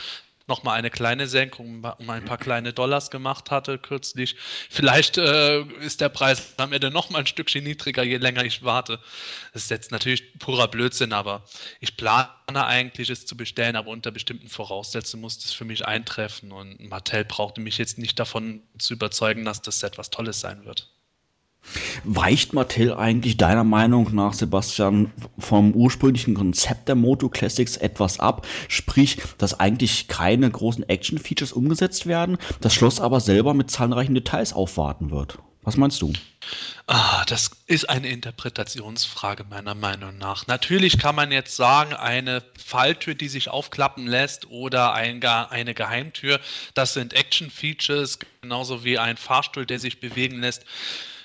[0.46, 4.36] nochmal eine kleine Senkung um ein paar kleine Dollars gemacht hatte kürzlich.
[4.70, 8.98] Vielleicht äh, ist der Preis am Ende nochmal ein Stückchen niedriger, je länger ich warte.
[9.52, 11.44] Das ist jetzt natürlich purer Blödsinn, aber
[11.80, 16.52] ich plane eigentlich es zu bestellen, aber unter bestimmten Voraussetzungen muss das für mich eintreffen
[16.52, 20.90] und Mattel brauchte mich jetzt nicht davon zu überzeugen, dass das etwas Tolles sein wird.
[22.04, 28.46] Weicht Mattel eigentlich deiner Meinung nach, Sebastian, vom ursprünglichen Konzept der Moto Classics etwas ab?
[28.68, 34.52] Sprich, dass eigentlich keine großen Action-Features umgesetzt werden, das Schloss aber selber mit zahlreichen Details
[34.52, 35.38] aufwarten wird.
[35.64, 36.12] Was meinst du?
[36.88, 40.48] Ah, das ist eine Interpretationsfrage meiner Meinung nach.
[40.48, 46.40] Natürlich kann man jetzt sagen, eine Falltür, die sich aufklappen lässt oder ein, eine Geheimtür,
[46.74, 50.64] das sind Action-Features, genauso wie ein Fahrstuhl, der sich bewegen lässt.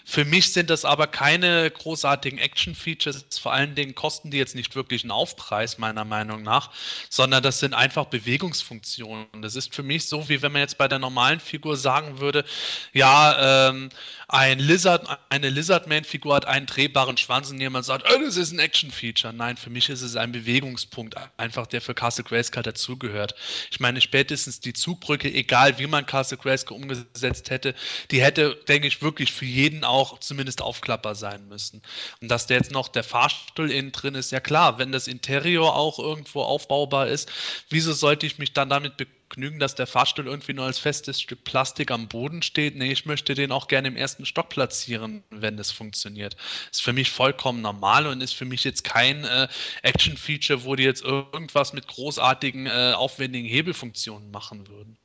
[0.09, 3.25] Für mich sind das aber keine großartigen Action-Features.
[3.41, 6.71] Vor allen Dingen kosten die jetzt nicht wirklich einen Aufpreis, meiner Meinung nach,
[7.09, 9.27] sondern das sind einfach Bewegungsfunktionen.
[9.41, 12.45] Das ist für mich so, wie wenn man jetzt bei der normalen Figur sagen würde,
[12.93, 13.89] ja, ähm,
[14.29, 18.59] ein Lizard, eine Lizardman-Figur hat einen drehbaren Schwanz und jemand sagt, oh, das ist ein
[18.59, 19.33] Action-Feature.
[19.33, 23.35] Nein, für mich ist es ein Bewegungspunkt, einfach der für Castle Grayskull dazugehört.
[23.71, 27.75] Ich meine, spätestens die Zugbrücke, egal wie man Castle Grayskull umgesetzt hätte,
[28.09, 31.81] die hätte, denke ich, wirklich für jeden auch zumindest aufklappbar sein müssen.
[32.21, 35.75] Und dass der jetzt noch der Fahrstuhl innen drin ist, ja klar, wenn das Interior
[35.75, 37.31] auch irgendwo aufbaubar ist,
[37.69, 39.17] wieso sollte ich mich dann damit bekommen?
[39.29, 42.77] Genügen, dass der Fahrstuhl irgendwie nur als festes Stück Plastik am Boden steht.
[42.77, 46.37] Nee, ich möchte den auch gerne im ersten Stock platzieren, wenn es funktioniert.
[46.71, 49.49] Ist für mich vollkommen normal und ist für mich jetzt kein äh,
[49.81, 54.97] Action-Feature, wo die jetzt irgendwas mit großartigen, äh, aufwendigen Hebelfunktionen machen würden.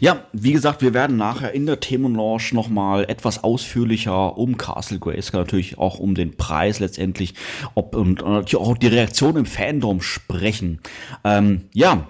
[0.00, 5.40] Ja, wie gesagt, wir werden nachher in der Themenlaunch nochmal etwas ausführlicher um Castle Grayskull,
[5.40, 7.34] natürlich auch um den Preis letztendlich
[7.74, 10.80] ob, und natürlich auch die Reaktion im Fandom sprechen.
[11.24, 12.06] Ähm, ja,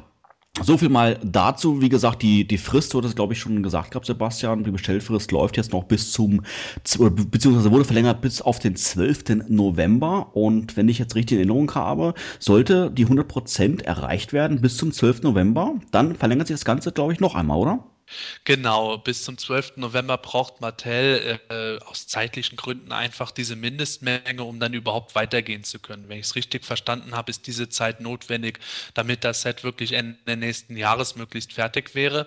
[0.63, 1.81] so viel mal dazu.
[1.81, 4.65] Wie gesagt, die, die Frist wurde es, glaube ich, schon gesagt gehabt, Sebastian.
[4.65, 6.43] Die Bestellfrist läuft jetzt noch bis zum,
[6.85, 9.49] beziehungsweise wurde verlängert bis auf den 12.
[9.49, 10.35] November.
[10.35, 14.93] Und wenn ich jetzt richtig in Erinnerung habe, sollte die 100% erreicht werden bis zum
[14.93, 15.23] 12.
[15.23, 15.75] November.
[15.93, 17.85] Dann verlängert sich das Ganze, glaube ich, noch einmal, oder?
[18.45, 19.77] Genau, bis zum 12.
[19.77, 25.79] November braucht Mattel äh, aus zeitlichen Gründen einfach diese Mindestmenge, um dann überhaupt weitergehen zu
[25.79, 26.09] können.
[26.09, 28.59] Wenn ich es richtig verstanden habe, ist diese Zeit notwendig,
[28.95, 32.27] damit das Set wirklich Ende nächsten Jahres möglichst fertig wäre.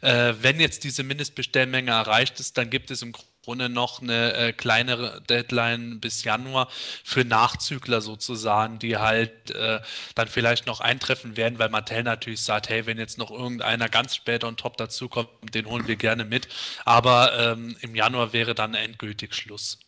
[0.00, 4.34] Äh, wenn jetzt diese Mindestbestellmenge erreicht ist, dann gibt es im Grunde Grunde noch eine
[4.34, 6.68] äh, kleinere Deadline bis Januar
[7.04, 9.80] für Nachzügler sozusagen, die halt äh,
[10.14, 14.14] dann vielleicht noch eintreffen werden, weil Mattel natürlich sagt, hey, wenn jetzt noch irgendeiner ganz
[14.14, 16.48] spät on top dazukommt, den holen wir gerne mit.
[16.84, 19.78] Aber ähm, im Januar wäre dann endgültig Schluss.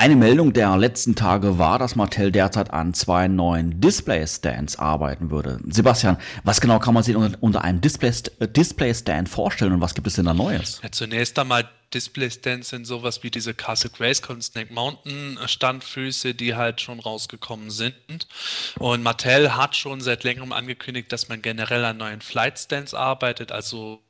[0.00, 5.58] Eine Meldung der letzten Tage war, dass Mattel derzeit an zwei neuen Display-Stands arbeiten würde.
[5.68, 10.26] Sebastian, was genau kann man sich unter einem Display-Stand vorstellen und was gibt es denn
[10.26, 10.78] da Neues?
[10.84, 16.80] Ja, zunächst einmal Display-Stands sind sowas wie diese Castle Grayskull Snake Mountain Standfüße, die halt
[16.80, 17.94] schon rausgekommen sind.
[18.78, 24.02] Und Mattel hat schon seit längerem angekündigt, dass man generell an neuen Flight-Stands arbeitet, also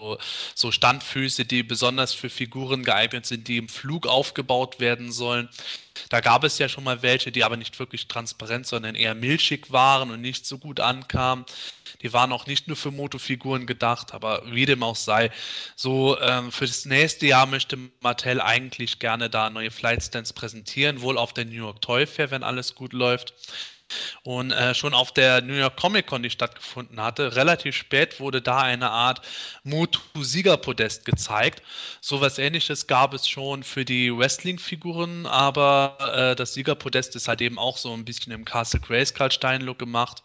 [0.54, 5.48] so Standfüße, die besonders für Figuren geeignet sind, die im Flug aufgebaut werden sollen.
[6.08, 9.70] Da gab es ja schon mal welche, die aber nicht wirklich transparent, sondern eher milchig
[9.70, 11.44] waren und nicht so gut ankamen.
[12.02, 15.30] Die waren auch nicht nur für Motofiguren gedacht, aber wie dem auch sei,
[15.74, 21.18] so ähm, für das nächste Jahr möchte Mattel eigentlich gerne da neue Flightstands präsentieren, wohl
[21.18, 23.34] auf der New York Toy Fair, wenn alles gut läuft.
[24.22, 28.42] Und äh, schon auf der New York Comic Con, die stattgefunden hatte, relativ spät wurde
[28.42, 29.22] da eine Art
[29.64, 31.62] Motu-Siegerpodest gezeigt.
[32.00, 37.40] So was ähnliches gab es schon für die Wrestling-Figuren, aber äh, das Siegerpodest ist halt
[37.40, 40.22] eben auch so ein bisschen im Castle Grayskull Steinlook gemacht.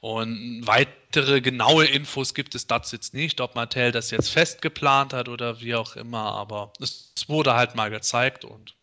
[0.00, 5.12] Und weitere genaue Infos gibt es dazu jetzt nicht, ob Mattel das jetzt fest geplant
[5.12, 8.74] hat oder wie auch immer, aber es wurde halt mal gezeigt und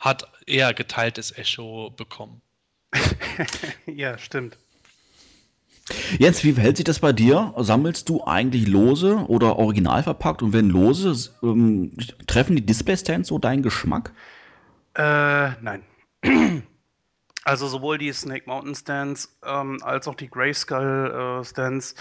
[0.00, 2.42] hat eher geteiltes Echo bekommen.
[3.86, 4.58] ja, stimmt.
[6.18, 7.52] Jens, wie verhält sich das bei dir?
[7.58, 10.42] Sammelst du eigentlich lose oder original verpackt?
[10.42, 11.92] Und wenn lose, ähm,
[12.26, 14.12] treffen die Display-Stands so deinen Geschmack?
[14.94, 15.82] Äh, nein.
[17.44, 21.96] Also sowohl die Snake Mountain Stands ähm, als auch die Grayskull äh, Stands.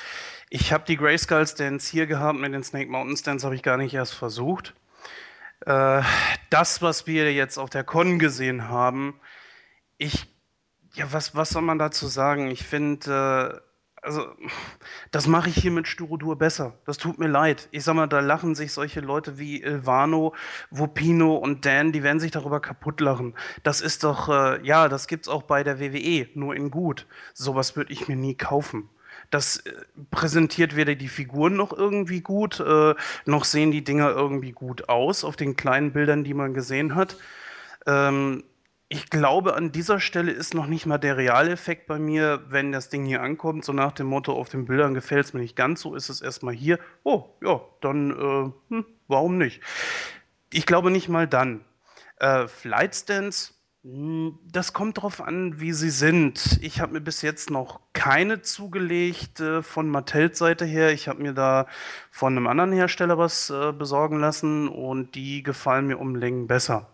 [0.52, 3.78] Ich habe die Grayskull Stands hier gehabt, mit den Snake Mountain Stands habe ich gar
[3.78, 4.76] nicht erst versucht.
[5.66, 6.04] Äh,
[6.52, 9.20] das, was wir jetzt auf der Con gesehen haben,
[9.98, 10.28] ich
[10.94, 12.48] ja, was, was soll man dazu sagen?
[12.50, 13.72] Ich finde, äh,
[14.04, 14.26] also,
[15.12, 16.74] das mache ich hier mit Styrodur besser.
[16.86, 17.68] Das tut mir leid.
[17.72, 20.34] Ich sag mal, da lachen sich solche Leute wie Ilvano,
[20.72, 23.36] Vopino und Dan, die werden sich darüber kaputt lachen.
[23.62, 27.06] Das ist doch, äh, ja, das gibt's auch bei der WWE, nur in gut.
[27.34, 28.90] Sowas würde ich mir nie kaufen.
[29.30, 29.74] Das äh,
[30.10, 35.24] präsentiert weder die Figuren noch irgendwie gut, äh, noch sehen die Dinger irgendwie gut aus
[35.24, 37.18] auf den kleinen Bildern, die man gesehen hat.
[37.86, 38.44] Ähm,
[38.92, 42.90] ich glaube, an dieser Stelle ist noch nicht mal der Realeffekt bei mir, wenn das
[42.90, 45.80] Ding hier ankommt, so nach dem Motto, auf den Bildern gefällt es mir nicht ganz
[45.80, 46.78] so, ist es erstmal hier.
[47.04, 49.62] Oh, ja, dann, äh, hm, warum nicht?
[50.52, 51.64] Ich glaube nicht mal dann.
[52.18, 56.60] Äh, Flightstands, hm, das kommt darauf an, wie sie sind.
[56.62, 60.92] Ich habe mir bis jetzt noch keine zugelegt äh, von Mattels Seite her.
[60.92, 61.66] Ich habe mir da
[62.12, 66.90] von einem anderen Hersteller was äh, besorgen lassen und die gefallen mir um Längen besser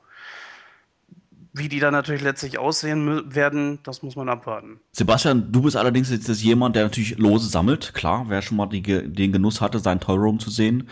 [1.57, 4.79] wie die dann natürlich letztlich aussehen werden, das muss man abwarten.
[4.91, 7.93] Sebastian, du bist allerdings jetzt jemand, der natürlich Lose sammelt.
[7.93, 10.89] Klar, wer schon mal die, den Genuss hatte, seinen Toy zu sehen,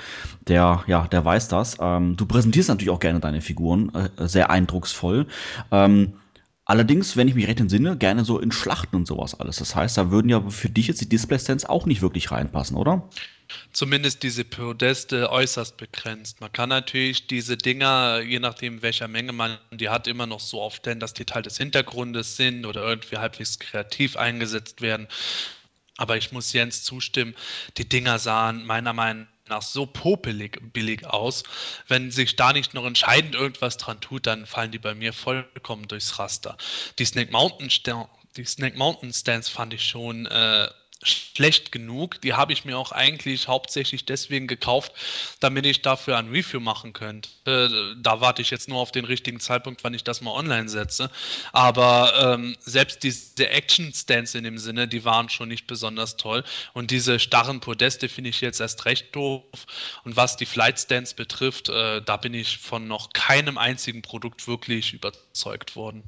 [0.47, 1.77] der, ja, der weiß das.
[1.79, 5.27] Ähm, du präsentierst natürlich auch gerne deine Figuren, äh, sehr eindrucksvoll.
[5.71, 6.13] Ähm,
[6.65, 9.57] allerdings, wenn ich mich recht entsinne, gerne so in Schlachten und sowas alles.
[9.57, 13.09] Das heißt, da würden ja für dich jetzt die Display-Stands auch nicht wirklich reinpassen, oder?
[13.71, 16.41] zumindest diese Podeste äußerst begrenzt.
[16.41, 20.61] Man kann natürlich diese Dinger, je nachdem welcher Menge man die hat, immer noch so
[20.61, 25.07] aufstellen, dass die Teil des Hintergrundes sind oder irgendwie halbwegs kreativ eingesetzt werden.
[25.97, 27.35] Aber ich muss Jens zustimmen,
[27.77, 31.43] die Dinger sahen meiner Meinung nach so popelig billig aus.
[31.87, 35.87] Wenn sich da nicht noch entscheidend irgendwas dran tut, dann fallen die bei mir vollkommen
[35.87, 36.57] durchs Raster.
[36.99, 37.69] Die Snake Mountain,
[38.37, 40.67] die Snake Mountain Stands fand ich schon äh,
[41.05, 42.21] schlecht genug.
[42.21, 44.91] Die habe ich mir auch eigentlich hauptsächlich deswegen gekauft,
[45.39, 47.29] damit ich dafür ein Review machen könnte.
[47.45, 50.69] Äh, da warte ich jetzt nur auf den richtigen Zeitpunkt, wann ich das mal online
[50.69, 51.09] setze.
[51.51, 56.43] Aber ähm, selbst diese Action-Stands in dem Sinne, die waren schon nicht besonders toll.
[56.73, 59.43] Und diese starren Podeste finde ich jetzt erst recht doof.
[60.03, 64.93] Und was die Flight-Stands betrifft, äh, da bin ich von noch keinem einzigen Produkt wirklich
[64.93, 66.03] überzeugt worden.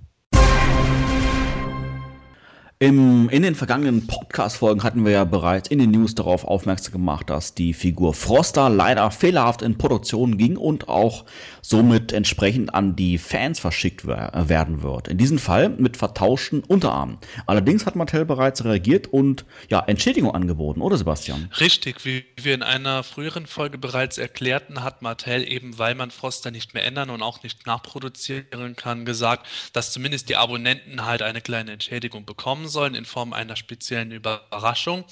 [2.79, 7.27] Im, in den vergangenen Podcast-Folgen hatten wir ja bereits in den News darauf aufmerksam gemacht,
[7.27, 11.25] dass die Figur Froster leider fehlerhaft in Produktion ging und auch
[11.63, 15.07] somit entsprechend an die Fans verschickt werden wird.
[15.07, 17.17] In diesem Fall mit vertauschten Unterarmen.
[17.47, 21.49] Allerdings hat Mattel bereits reagiert und ja, Entschädigung angeboten, oder Sebastian?
[21.59, 26.51] Richtig, wie wir in einer früheren Folge bereits erklärten, hat Mattel eben, weil man Froster
[26.51, 31.41] nicht mehr ändern und auch nicht nachproduzieren kann, gesagt, dass zumindest die Abonnenten halt eine
[31.41, 35.05] kleine Entschädigung bekommen kommen sollen in Form einer speziellen Überraschung.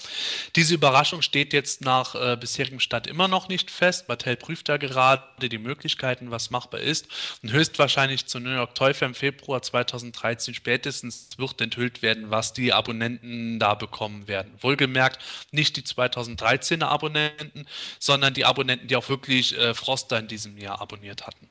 [0.55, 4.07] Diese Überraschung steht jetzt nach äh, bisherigem Stand immer noch nicht fest.
[4.09, 7.07] Mattel prüft da gerade die Möglichkeiten, was machbar ist.
[7.41, 12.53] Und höchstwahrscheinlich zur New York Toy Fair im Februar 2013 spätestens wird enthüllt werden, was
[12.53, 14.51] die Abonnenten da bekommen werden.
[14.59, 15.19] Wohlgemerkt
[15.51, 17.65] nicht die 2013er Abonnenten,
[17.99, 21.49] sondern die Abonnenten, die auch wirklich äh, Froster in diesem Jahr abonniert hatten.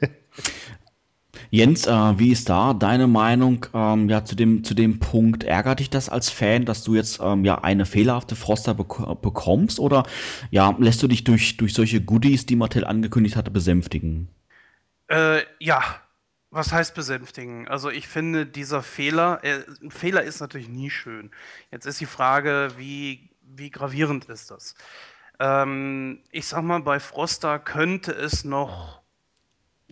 [1.50, 5.44] Jens, äh, wie ist da deine Meinung ähm, ja, zu, dem, zu dem Punkt?
[5.44, 9.78] Ärgert dich das als Fan, dass du jetzt ähm, ja eine fehlerhafte Froster bek bekommst?
[9.80, 10.04] Oder
[10.50, 14.28] ja, lässt du dich durch, durch solche Goodies, die Mattel angekündigt hatte, besänftigen?
[15.08, 15.82] Äh, ja,
[16.50, 17.68] was heißt besänftigen?
[17.68, 21.30] Also ich finde, dieser Fehler, äh, ein Fehler ist natürlich nie schön.
[21.70, 24.74] Jetzt ist die Frage, wie, wie gravierend ist das?
[25.38, 29.02] Ähm, ich sag mal, bei Froster könnte es noch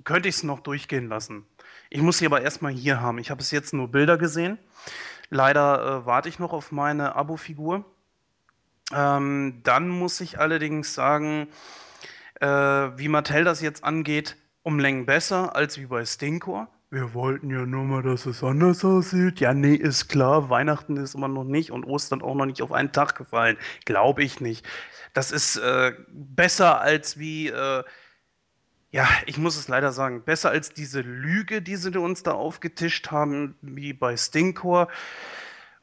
[0.05, 1.47] könnte ich es noch durchgehen lassen.
[1.91, 3.19] Ich muss sie aber erstmal hier haben.
[3.19, 4.59] Ich habe es jetzt nur Bilder gesehen.
[5.31, 7.85] Leider äh, warte ich noch auf meine Abo-Figur.
[8.93, 11.49] Ähm, dann muss ich allerdings sagen,
[12.41, 16.69] äh, wie Mattel das jetzt angeht, um Längen besser als wie bei Stinkor.
[16.91, 19.41] Wir wollten ja nur mal, dass es anders aussieht.
[19.41, 20.49] Ja, nee, ist klar.
[20.49, 23.57] Weihnachten ist immer noch nicht und Ostern auch noch nicht auf einen Tag gefallen.
[23.85, 24.65] Glaube ich nicht.
[25.13, 27.83] Das ist äh, besser als wie äh,
[28.95, 33.11] ja, ich muss es leider sagen, besser als diese Lüge, die sie uns da aufgetischt
[33.11, 34.87] haben, wie bei Stinkor.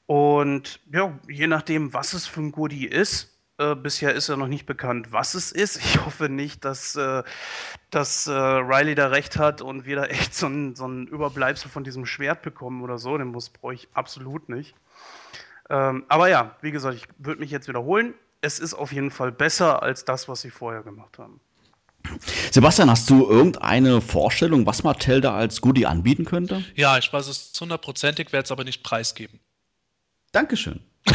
[0.05, 4.47] Und ja, je nachdem, was es für ein Goodie ist, äh, bisher ist ja noch
[4.47, 5.75] nicht bekannt, was es ist.
[5.83, 7.23] Ich hoffe nicht, dass, äh,
[7.89, 11.69] dass äh, Riley da recht hat und wir da echt so ein, so ein Überbleibsel
[11.69, 13.17] von diesem Schwert bekommen oder so.
[13.17, 14.73] Den muss brauche ich absolut nicht.
[15.69, 18.13] Ähm, aber ja, wie gesagt, ich würde mich jetzt wiederholen.
[18.39, 21.41] Es ist auf jeden Fall besser als das, was sie vorher gemacht haben.
[22.51, 26.63] Sebastian, hast du irgendeine Vorstellung, was Mattel da als Goodie anbieten könnte?
[26.75, 29.39] Ja, ich weiß es hundertprozentig, werde es aber nicht preisgeben.
[30.31, 30.79] Dankeschön.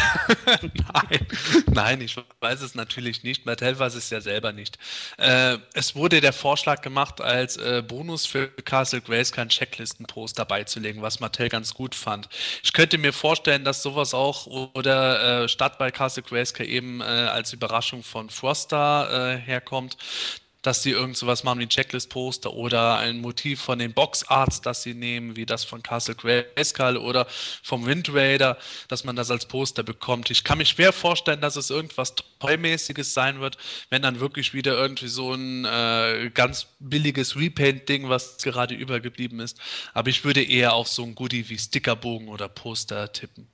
[0.60, 1.26] nein,
[1.72, 3.46] nein, ich weiß es natürlich nicht.
[3.46, 4.78] Mattel weiß es ja selber nicht.
[5.16, 11.02] Äh, es wurde der Vorschlag gemacht, als äh, Bonus für Castle Grace kein Checklistenposter beizulegen,
[11.02, 12.28] was Mattel ganz gut fand.
[12.64, 17.04] Ich könnte mir vorstellen, dass sowas auch oder äh, statt bei Castle Grace eben äh,
[17.04, 19.96] als Überraschung von Froster äh, herkommt
[20.66, 24.82] dass sie irgend sowas machen wie ein Checklist-Poster oder ein Motiv von den Boxarts, das
[24.82, 27.28] sie nehmen, wie das von Castle Grayskull oder
[27.62, 30.28] vom Wind Raider, dass man das als Poster bekommt.
[30.30, 33.58] Ich kann mir schwer vorstellen, dass es irgendwas Tollmäßiges sein wird,
[33.90, 39.60] wenn dann wirklich wieder irgendwie so ein äh, ganz billiges Repaint-Ding, was gerade übergeblieben ist.
[39.94, 43.46] Aber ich würde eher auf so ein Goodie wie Stickerbogen oder Poster tippen.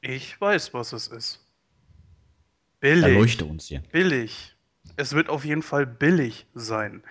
[0.00, 1.38] Ich weiß, was es ist.
[2.80, 3.04] Billig.
[3.04, 3.84] Erleuchte uns hier.
[3.92, 4.56] Billig
[5.00, 7.02] es wird auf jeden Fall billig sein.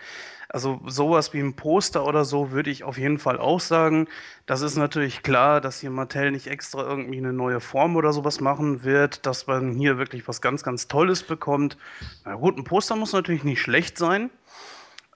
[0.51, 4.07] Also sowas wie ein Poster oder so würde ich auf jeden Fall auch sagen.
[4.47, 8.39] Das ist natürlich klar, dass hier Mattel nicht extra irgendwie eine neue Form oder sowas
[8.39, 11.77] machen wird, dass man hier wirklich was ganz, ganz Tolles bekommt.
[12.25, 14.31] Na gut, ein Poster muss natürlich nicht schlecht sein.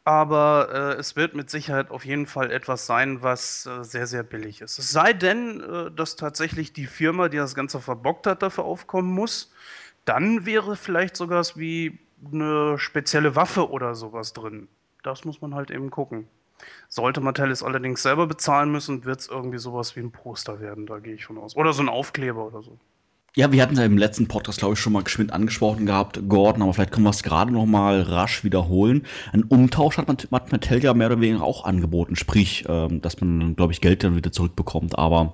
[0.05, 4.23] aber äh, es wird mit Sicherheit auf jeden Fall etwas sein, was äh, sehr, sehr
[4.23, 4.77] billig ist.
[4.77, 9.11] Es sei denn, äh, dass tatsächlich die Firma, die das Ganze verbockt hat, dafür aufkommen
[9.13, 9.53] muss.
[10.05, 11.99] Dann wäre vielleicht sogar wie
[12.31, 14.67] eine spezielle Waffe oder sowas drin.
[15.03, 16.27] Das muss man halt eben gucken.
[16.87, 20.85] Sollte Mattel es allerdings selber bezahlen müssen, wird es irgendwie sowas wie ein Poster werden,
[20.85, 21.55] da gehe ich von aus.
[21.55, 22.77] Oder so ein Aufkleber oder so.
[23.35, 26.61] Ja, wir hatten ja im letzten Podcast, glaube ich, schon mal geschwind angesprochen gehabt, Gordon,
[26.61, 29.07] aber vielleicht können wir es gerade noch mal rasch wiederholen.
[29.31, 33.73] Ein Umtausch hat Mattel ja mehr oder weniger auch angeboten, sprich, ähm, dass man, glaube
[33.73, 35.33] ich, Geld dann wieder zurückbekommt, aber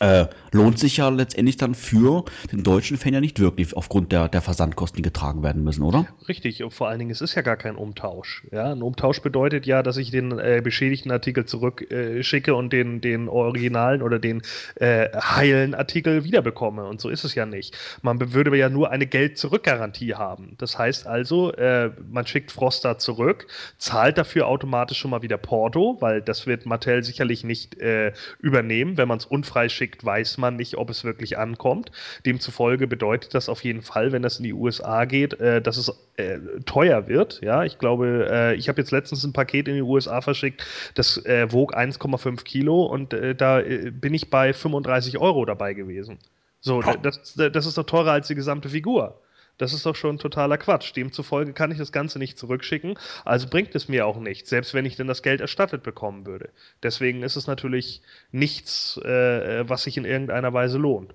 [0.00, 4.28] äh, lohnt sich ja letztendlich dann für den deutschen Fan ja nicht wirklich aufgrund der,
[4.28, 6.06] der Versandkosten, die getragen werden müssen, oder?
[6.28, 8.44] Richtig, und vor allen Dingen, es ist ja gar kein Umtausch.
[8.50, 8.72] Ja?
[8.72, 13.28] Ein Umtausch bedeutet ja, dass ich den äh, beschädigten Artikel zurückschicke äh, und den, den
[13.28, 14.42] originalen oder den
[14.76, 16.84] äh, heilen Artikel wiederbekomme.
[16.84, 17.76] Und so ist es ja nicht.
[18.02, 20.56] Man würde ja nur eine Geld-Zurück-Garantie haben.
[20.58, 23.46] Das heißt also, äh, man schickt Froster zurück,
[23.78, 28.96] zahlt dafür automatisch schon mal wieder Porto, weil das wird Mattel sicherlich nicht äh, übernehmen,
[28.96, 31.90] wenn man es unfrei schickt, weiß man nicht, ob es wirklich ankommt.
[32.24, 35.92] Demzufolge bedeutet das auf jeden Fall, wenn das in die USA geht, äh, dass es
[36.16, 37.40] äh, teuer wird.
[37.42, 40.64] Ja, ich glaube, äh, ich habe jetzt letztens ein Paket in die USA verschickt,
[40.94, 45.74] das äh, wog 1,5 Kilo und äh, da äh, bin ich bei 35 Euro dabei
[45.74, 46.18] gewesen.
[46.60, 49.20] So, das, das ist doch teurer als die gesamte Figur.
[49.58, 50.94] Das ist doch schon totaler Quatsch.
[50.96, 54.86] Demzufolge kann ich das Ganze nicht zurückschicken, also bringt es mir auch nichts, selbst wenn
[54.86, 56.50] ich denn das Geld erstattet bekommen würde.
[56.82, 61.14] Deswegen ist es natürlich nichts, äh, was sich in irgendeiner Weise lohnt.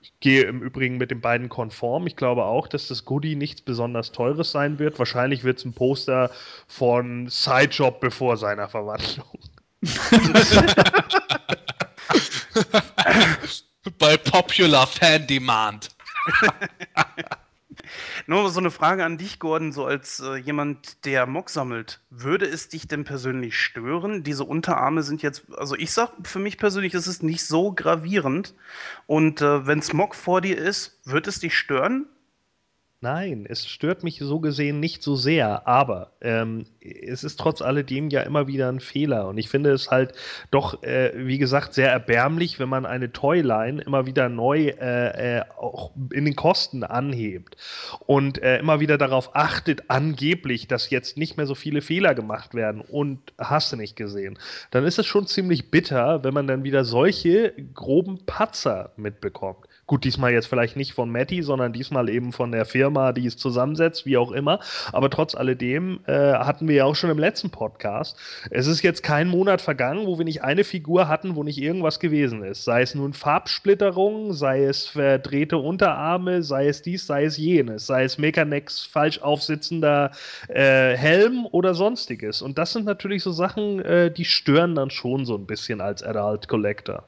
[0.00, 2.06] Ich gehe im Übrigen mit den beiden konform.
[2.06, 4.98] Ich glaube auch, dass das Goodie nichts besonders Teures sein wird.
[4.98, 6.30] Wahrscheinlich wird es ein Poster
[6.66, 9.38] von Sidejob bevor seiner Verwandlung.
[13.98, 15.90] Bei Popular Fan Demand.
[18.26, 22.00] Nur so eine Frage an dich, Gordon, so als äh, jemand, der Mock sammelt.
[22.10, 24.24] Würde es dich denn persönlich stören?
[24.24, 28.54] Diese Unterarme sind jetzt, also ich sag für mich persönlich, es ist nicht so gravierend.
[29.06, 32.06] Und äh, wenn Smog vor dir ist, wird es dich stören?
[33.02, 38.08] Nein, es stört mich so gesehen nicht so sehr, aber ähm, es ist trotz alledem
[38.08, 39.28] ja immer wieder ein Fehler.
[39.28, 40.14] Und ich finde es halt
[40.50, 45.42] doch, äh, wie gesagt, sehr erbärmlich, wenn man eine Toyline immer wieder neu äh, äh,
[45.58, 47.58] auch in den Kosten anhebt
[48.06, 52.54] und äh, immer wieder darauf achtet, angeblich, dass jetzt nicht mehr so viele Fehler gemacht
[52.54, 54.38] werden und hast du nicht gesehen.
[54.70, 59.66] Dann ist es schon ziemlich bitter, wenn man dann wieder solche groben Patzer mitbekommt.
[59.88, 63.36] Gut, diesmal jetzt vielleicht nicht von Matty, sondern diesmal eben von der Firma, die es
[63.36, 64.58] zusammensetzt, wie auch immer.
[64.92, 68.18] Aber trotz alledem äh, hatten wir ja auch schon im letzten Podcast.
[68.50, 72.00] Es ist jetzt kein Monat vergangen, wo wir nicht eine Figur hatten, wo nicht irgendwas
[72.00, 72.64] gewesen ist.
[72.64, 78.02] Sei es nun Farbsplitterung, sei es verdrehte Unterarme, sei es dies, sei es jenes, sei
[78.02, 80.10] es Mechanex falsch aufsitzender
[80.48, 82.42] äh, Helm oder sonstiges.
[82.42, 86.02] Und das sind natürlich so Sachen, äh, die stören dann schon so ein bisschen als
[86.02, 87.04] Adult Collector.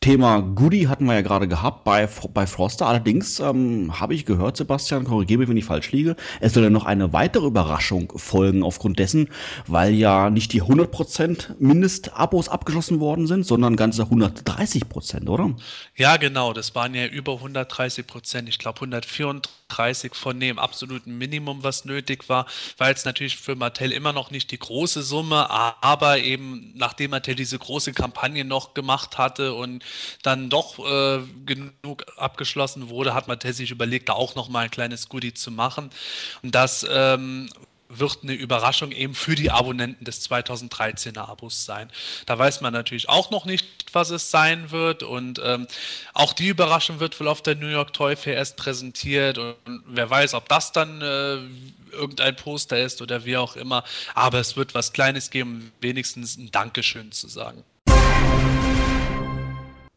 [0.00, 2.86] Thema Goodie hatten wir ja gerade gehabt bei, bei Froster.
[2.86, 6.70] Allerdings ähm, habe ich gehört, Sebastian, korrigiere mich, wenn ich falsch liege, es soll ja
[6.70, 9.28] noch eine weitere Überraschung folgen aufgrund dessen,
[9.66, 15.54] weil ja nicht die 100% Mindestabos abgeschlossen worden sind, sondern ganze 130%, oder?
[15.96, 16.54] Ja, genau.
[16.54, 18.48] Das waren ja über 130%.
[18.48, 22.46] Ich glaube 134 von dem absoluten Minimum, was nötig war,
[22.78, 27.34] weil es natürlich für Mattel immer noch nicht die große Summe, aber eben nachdem Mattel
[27.34, 29.73] diese große Kampagne noch gemacht hatte und
[30.22, 34.70] dann doch äh, genug abgeschlossen wurde, hat Mattel sich überlegt, da auch noch mal ein
[34.70, 35.90] kleines Goodie zu machen.
[36.42, 37.48] Und das ähm,
[37.88, 41.90] wird eine Überraschung eben für die Abonnenten des 2013er Abos sein.
[42.26, 45.66] Da weiß man natürlich auch noch nicht, was es sein wird und ähm,
[46.12, 49.56] auch die Überraschung wird wohl auf der New York Toy Fair erst präsentiert und,
[49.86, 51.36] wer weiß, ob das dann äh,
[51.92, 53.84] irgendein Poster ist oder wie auch immer.
[54.14, 57.62] Aber es wird was Kleines geben, wenigstens ein Dankeschön zu sagen.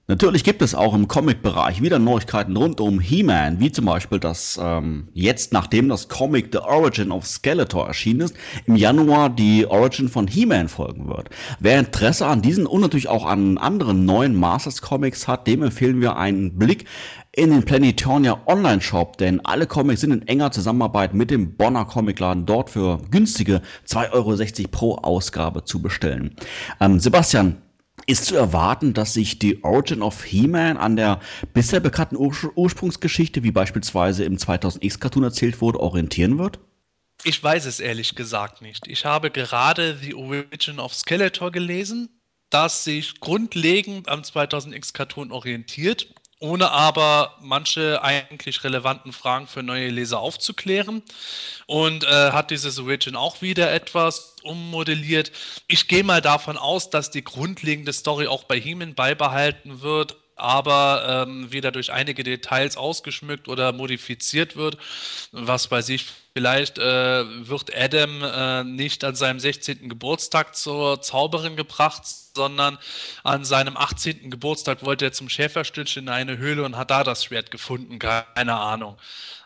[0.10, 4.58] Natürlich gibt es auch im Comic-Bereich wieder Neuigkeiten rund um He-Man, wie zum Beispiel, dass
[4.62, 8.36] ähm, jetzt, nachdem das Comic The Origin of Skeletor erschienen ist,
[8.68, 11.30] im Januar die Origin von He-Man folgen wird.
[11.60, 15.99] Wer Interesse an diesen und natürlich auch an anderen neuen Masters Comics hat, dem empfehlen
[15.99, 16.86] wir einen Blick
[17.34, 21.84] in den Planetonia Online Shop, denn alle Comics sind in enger Zusammenarbeit mit dem Bonner
[21.84, 26.34] Comicladen dort für günstige 2,60 Euro pro Ausgabe zu bestellen.
[26.80, 27.58] Ähm, Sebastian,
[28.08, 31.20] ist zu erwarten, dass sich die Origin of He-Man an der
[31.53, 36.60] bisher bekannten Ur Ursprungsgeschichte, wie beispielsweise im 2000X-Cartoon erzählt wurde, orientieren wird?
[37.24, 38.88] Ich weiß es ehrlich gesagt nicht.
[38.88, 42.10] Ich habe gerade The Origin of Skeletor gelesen,
[42.49, 50.19] das sich grundlegend am 2000X-Cartoon orientiert ohne aber manche eigentlich relevanten Fragen für neue Leser
[50.19, 51.01] aufzuklären.
[51.65, 55.31] Und äh, hat dieses Origin auch wieder etwas ummodelliert.
[55.67, 61.25] Ich gehe mal davon aus, dass die grundlegende Story auch bei Heeman beibehalten wird, aber
[61.27, 64.77] ähm, wieder durch einige Details ausgeschmückt oder modifiziert wird,
[65.31, 69.89] was bei sich vielleicht äh, wird Adam äh, nicht an seinem 16.
[69.89, 72.77] Geburtstag zur Zauberin gebracht, sondern
[73.23, 74.29] an seinem 18.
[74.29, 78.55] Geburtstag wollte er zum Schäferstütsch in eine Höhle und hat da das Schwert gefunden, keine
[78.55, 78.97] Ahnung.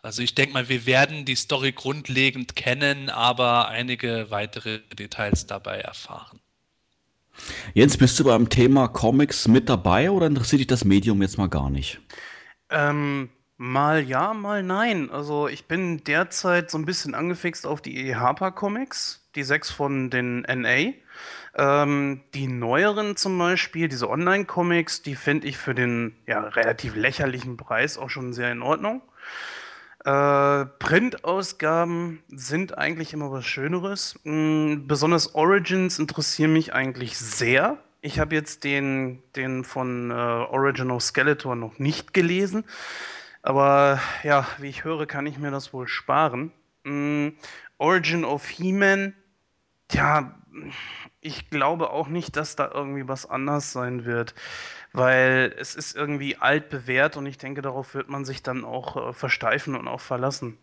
[0.01, 5.79] Also ich denke mal, wir werden die Story grundlegend kennen, aber einige weitere Details dabei
[5.79, 6.41] erfahren.
[7.73, 11.49] Jens, bist du beim Thema Comics mit dabei oder interessiert dich das Medium jetzt mal
[11.49, 12.01] gar nicht?
[12.69, 15.09] Ähm, mal ja, mal nein.
[15.11, 18.15] Also ich bin derzeit so ein bisschen angefixt auf die.
[18.15, 20.93] Harper Comics, die sechs von den NA.
[21.55, 27.57] Ähm, die neueren zum Beispiel, diese Online-Comics, die finde ich für den ja, relativ lächerlichen
[27.57, 29.01] Preis auch schon sehr in Ordnung.
[30.03, 34.19] Äh, Printausgaben sind eigentlich immer was Schöneres.
[34.23, 37.77] Mm, besonders Origins interessieren mich eigentlich sehr.
[38.01, 42.63] Ich habe jetzt den, den von äh, Origin of Skeletor noch nicht gelesen.
[43.43, 46.51] Aber ja, wie ich höre, kann ich mir das wohl sparen.
[46.83, 47.29] Mm,
[47.77, 49.13] Origin of He-Man,
[49.91, 50.35] ja,
[51.19, 54.33] ich glaube auch nicht, dass da irgendwie was anders sein wird
[54.93, 59.09] weil es ist irgendwie alt bewährt und ich denke, darauf wird man sich dann auch
[59.09, 60.57] äh, versteifen und auch verlassen.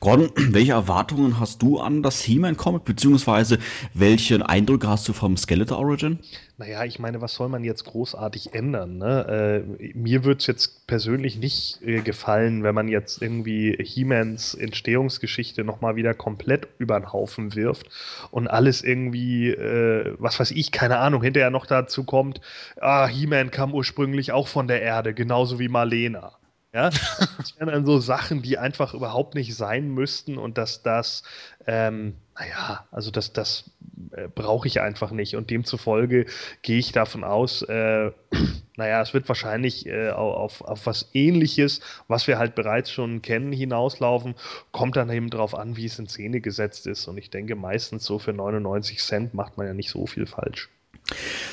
[0.00, 3.58] Gordon, welche Erwartungen hast du an das He-Man-Comic, beziehungsweise
[3.92, 6.18] welchen Eindrücke hast du vom Skeletor Origin?
[6.56, 8.98] Naja, ich meine, was soll man jetzt großartig ändern?
[8.98, 9.64] Ne?
[9.74, 15.64] Äh, mir würde es jetzt persönlich nicht äh, gefallen, wenn man jetzt irgendwie He-Mans Entstehungsgeschichte
[15.64, 17.88] nochmal wieder komplett über den Haufen wirft
[18.30, 22.40] und alles irgendwie, äh, was weiß ich, keine Ahnung, hinterher noch dazu kommt,
[22.80, 26.36] ah, He-Man kam ursprünglich auch von der Erde, genauso wie Marlena.
[26.74, 26.90] Ja,
[27.38, 31.22] das wären dann so Sachen, die einfach überhaupt nicht sein müssten und dass das,
[31.68, 33.70] ähm, naja, also das, das
[34.10, 35.36] äh, brauche ich einfach nicht.
[35.36, 36.26] Und demzufolge
[36.62, 38.10] gehe ich davon aus, äh,
[38.76, 43.52] naja, es wird wahrscheinlich äh, auf, auf was ähnliches, was wir halt bereits schon kennen,
[43.52, 44.34] hinauslaufen,
[44.72, 47.06] kommt dann eben darauf an, wie es in Szene gesetzt ist.
[47.06, 50.70] Und ich denke meistens so für 99 Cent macht man ja nicht so viel falsch.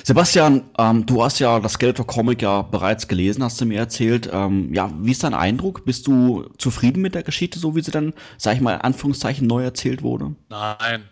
[0.04, 4.30] Sebastian, ähm, du hast ja das Skeletor-Comic ja bereits gelesen, hast du mir erzählt.
[4.32, 5.86] Ähm, ja, wie ist dein Eindruck?
[5.86, 9.46] Bist du zufrieden mit der Geschichte, so wie sie dann, sag ich mal, in Anführungszeichen
[9.46, 10.36] neu erzählt wurde?
[10.50, 11.08] Nein.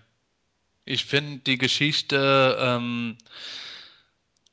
[0.86, 3.18] Ich finde die Geschichte ähm,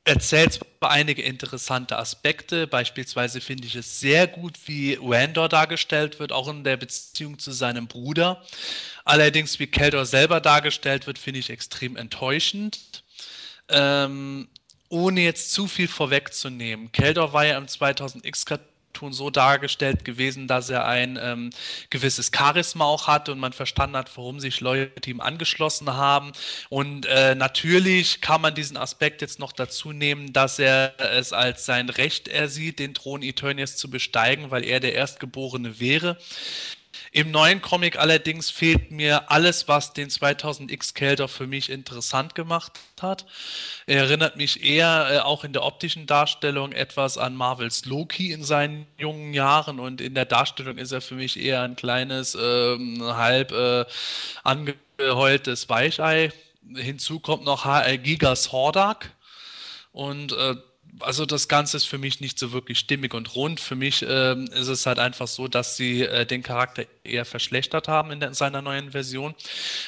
[0.03, 2.67] erzählt einige interessante Aspekte.
[2.67, 7.51] Beispielsweise finde ich es sehr gut, wie Randor dargestellt wird, auch in der Beziehung zu
[7.51, 8.43] seinem Bruder.
[9.03, 13.03] Allerdings, wie Keldor selber dargestellt wird, finde ich extrem enttäuschend.
[13.69, 14.47] Ähm,
[14.89, 20.85] ohne jetzt zu viel vorwegzunehmen, Keldor war ja im 2000X-Cartoon so dargestellt gewesen, dass er
[20.85, 21.49] ein ähm,
[21.89, 26.31] gewisses Charisma auch hatte und man verstanden hat, warum sich Leute ihm angeschlossen haben.
[26.69, 31.65] Und äh, natürlich kann man diesen Aspekt jetzt noch dazu nehmen, dass er es als
[31.65, 36.17] sein Recht ersieht, den Thron Eternius zu besteigen, weil er der Erstgeborene wäre.
[37.11, 42.73] Im neuen Comic allerdings fehlt mir alles, was den 2000X Kelder für mich interessant gemacht
[43.01, 43.25] hat.
[43.85, 48.43] Er erinnert mich eher äh, auch in der optischen Darstellung etwas an Marvels Loki in
[48.43, 52.77] seinen jungen Jahren und in der Darstellung ist er für mich eher ein kleines, äh,
[52.99, 53.85] halb äh,
[54.43, 56.31] angeheultes Weichei.
[56.75, 59.11] Hinzu kommt noch HR Gigas Hordak
[59.93, 60.55] und äh,
[61.01, 63.59] also das Ganze ist für mich nicht so wirklich stimmig und rund.
[63.59, 67.87] Für mich ähm, ist es halt einfach so, dass sie äh, den Charakter eher verschlechtert
[67.87, 69.35] haben in, der, in, seiner neuen Version.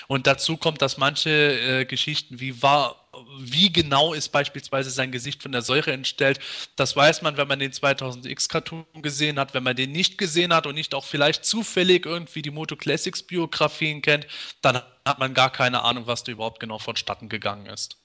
[0.07, 3.07] Und dazu kommt, dass manche äh, Geschichten, wie war,
[3.39, 6.39] wie genau ist beispielsweise sein Gesicht von der Säure entstellt,
[6.75, 9.53] das weiß man, wenn man den 2000X Cartoon gesehen hat.
[9.53, 13.23] Wenn man den nicht gesehen hat und nicht auch vielleicht zufällig irgendwie die Moto Classics
[13.23, 14.27] Biografien kennt,
[14.61, 17.97] dann hat man gar keine Ahnung, was da überhaupt genau vonstatten gegangen ist.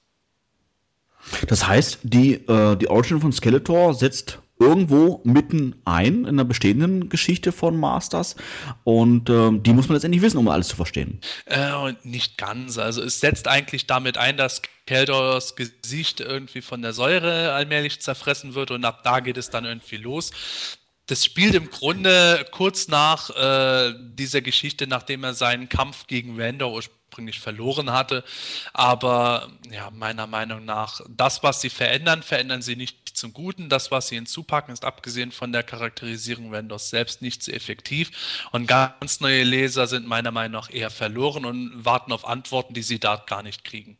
[1.48, 7.08] Das heißt, die, äh, die Origin von Skeletor setzt irgendwo mitten ein in der bestehenden
[7.08, 8.36] Geschichte von Masters
[8.84, 11.20] und äh, die muss man letztendlich wissen, um alles zu verstehen.
[11.46, 12.78] Äh, nicht ganz.
[12.78, 18.54] Also es setzt eigentlich damit ein, dass Keldors Gesicht irgendwie von der Säure allmählich zerfressen
[18.54, 20.30] wird und ab da geht es dann irgendwie los.
[21.06, 26.72] Das spielt im Grunde kurz nach äh, dieser Geschichte, nachdem er seinen Kampf gegen Randor
[26.72, 28.24] ursprünglich ursprünglich verloren hatte.
[28.72, 33.68] Aber ja, meiner Meinung nach, das, was sie verändern, verändern sie nicht zum Guten.
[33.68, 38.48] Das, was sie hinzupacken, ist abgesehen von der Charakterisierung Windows selbst nicht so effektiv.
[38.50, 42.82] Und ganz neue Leser sind meiner Meinung nach eher verloren und warten auf Antworten, die
[42.82, 43.96] sie dort gar nicht kriegen.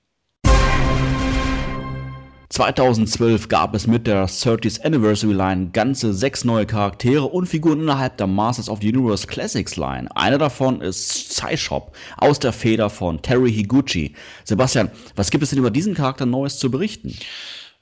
[2.55, 8.16] 2012 gab es mit der 30th Anniversary Line ganze sechs neue Charaktere und Figuren innerhalb
[8.16, 10.07] der Masters of the Universe Classics Line.
[10.14, 14.14] Einer davon ist Psyshop aus der Feder von Terry Higuchi.
[14.44, 17.18] Sebastian, was gibt es denn über diesen Charakter Neues zu berichten?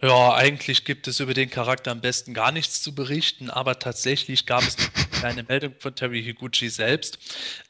[0.00, 4.46] Ja, eigentlich gibt es über den Charakter am besten gar nichts zu berichten, aber tatsächlich
[4.46, 4.76] gab es
[5.28, 7.18] eine Meldung von Terry Higuchi selbst.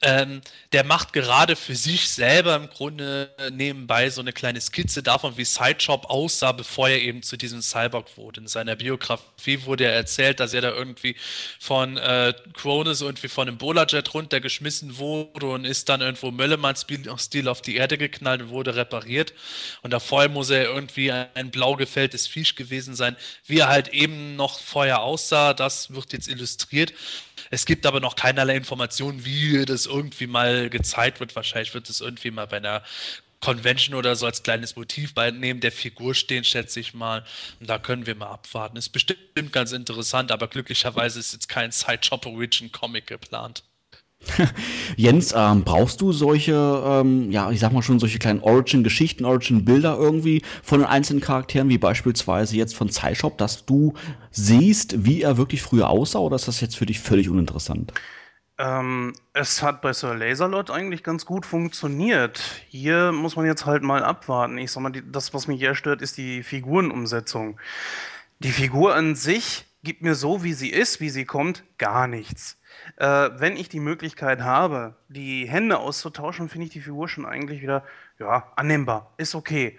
[0.01, 0.41] Ähm,
[0.73, 5.45] der macht gerade für sich selber im Grunde nebenbei so eine kleine Skizze davon, wie
[5.45, 8.41] Sideshop aussah, bevor er eben zu diesem Cyborg wurde.
[8.41, 11.17] In seiner Biografie wurde er erzählt, dass er da irgendwie
[11.61, 17.63] von äh, Cronus irgendwie von einem Bowlerjet runtergeschmissen wurde und ist dann irgendwo Möllemann-Stil auf
[17.63, 19.33] die Erde geknallt und wurde repariert.
[19.83, 23.17] Und davor muss er irgendwie ein blau gefälltes Viech gewesen sein.
[23.47, 26.93] Wie er halt eben noch vorher aussah, das wird jetzt illustriert.
[27.53, 31.37] Es gibt aber noch keinerlei Informationen, wie das irgendwie mal gezeigt wird.
[31.37, 32.83] Wahrscheinlich wird es irgendwie mal bei einer
[33.41, 37.27] Convention oder so als kleines Motiv bei neben der Figur stehen, schätze ich mal.
[37.61, 38.79] Und da können wir mal abwarten.
[38.79, 43.63] Ist bestimmt ganz interessant, aber glücklicherweise ist jetzt kein Sideshop Origin Comic geplant.
[44.97, 49.97] Jens, ähm, brauchst du solche, ähm, ja, ich sag mal schon, solche kleinen Origin-Geschichten, Origin-Bilder
[49.99, 53.95] irgendwie von den einzelnen Charakteren, wie beispielsweise jetzt von Cyshop, dass du
[54.31, 57.93] siehst, wie er wirklich früher aussah, oder ist das jetzt für dich völlig uninteressant?
[58.59, 62.41] Ähm, es hat bei Sir Laserlot eigentlich ganz gut funktioniert.
[62.69, 64.59] Hier muss man jetzt halt mal abwarten.
[64.59, 67.59] Ich sag mal, die, das, was mich eher stört, ist die Figurenumsetzung.
[68.41, 72.59] Die Figur an sich gibt mir so, wie sie ist, wie sie kommt, gar nichts.
[73.03, 77.61] Äh, wenn ich die Möglichkeit habe, die Hände auszutauschen, finde ich die Figur schon eigentlich
[77.61, 77.83] wieder,
[78.21, 79.13] ja, annehmbar.
[79.17, 79.77] Ist okay.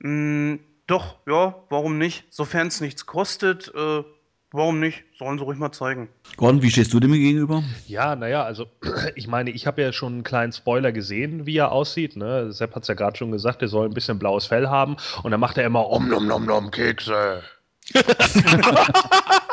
[0.00, 0.56] Mm,
[0.88, 2.24] doch, ja, warum nicht?
[2.28, 4.02] Sofern es nichts kostet, äh,
[4.50, 5.04] warum nicht?
[5.16, 6.08] Sollen sie ruhig mal zeigen.
[6.38, 7.62] Gordon, wie stehst du dem gegenüber?
[7.86, 8.66] Ja, naja, also
[9.14, 12.16] ich meine, ich habe ja schon einen kleinen Spoiler gesehen, wie er aussieht.
[12.16, 12.50] Ne?
[12.50, 15.30] Sepp hat es ja gerade schon gesagt, er soll ein bisschen blaues Fell haben und
[15.30, 17.44] dann macht er immer Om nom nom nom Kekse.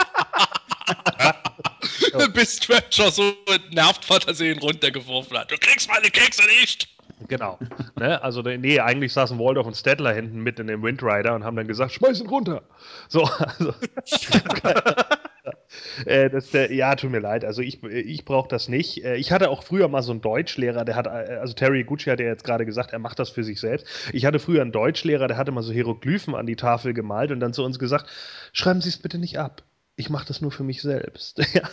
[2.34, 3.34] Bis Scratcher so
[3.72, 5.52] nervt Fantasien runtergeworfen hat.
[5.52, 6.88] Du kriegst meine Kekse nicht!
[7.28, 7.58] Genau.
[7.98, 8.22] Ne?
[8.22, 11.68] Also, nee, eigentlich saßen Waldorf und Stedler hinten mit in dem Windrider und haben dann
[11.68, 12.64] gesagt, schmeiß ihn runter.
[13.08, 13.74] So, also.
[16.06, 17.46] äh, das, der, ja, tut mir leid.
[17.46, 19.04] Also ich, ich brauche das nicht.
[19.04, 22.10] Äh, ich hatte auch früher mal so einen Deutschlehrer, der hat, äh, also Terry Gucci
[22.10, 23.88] hat ja jetzt gerade gesagt, er macht das für sich selbst.
[24.12, 27.40] Ich hatte früher einen Deutschlehrer, der hatte mal so Hieroglyphen an die Tafel gemalt und
[27.40, 28.08] dann zu uns gesagt,
[28.52, 29.64] schreiben Sie es bitte nicht ab
[29.96, 31.42] ich mache das nur für mich selbst.
[31.54, 31.70] Ja.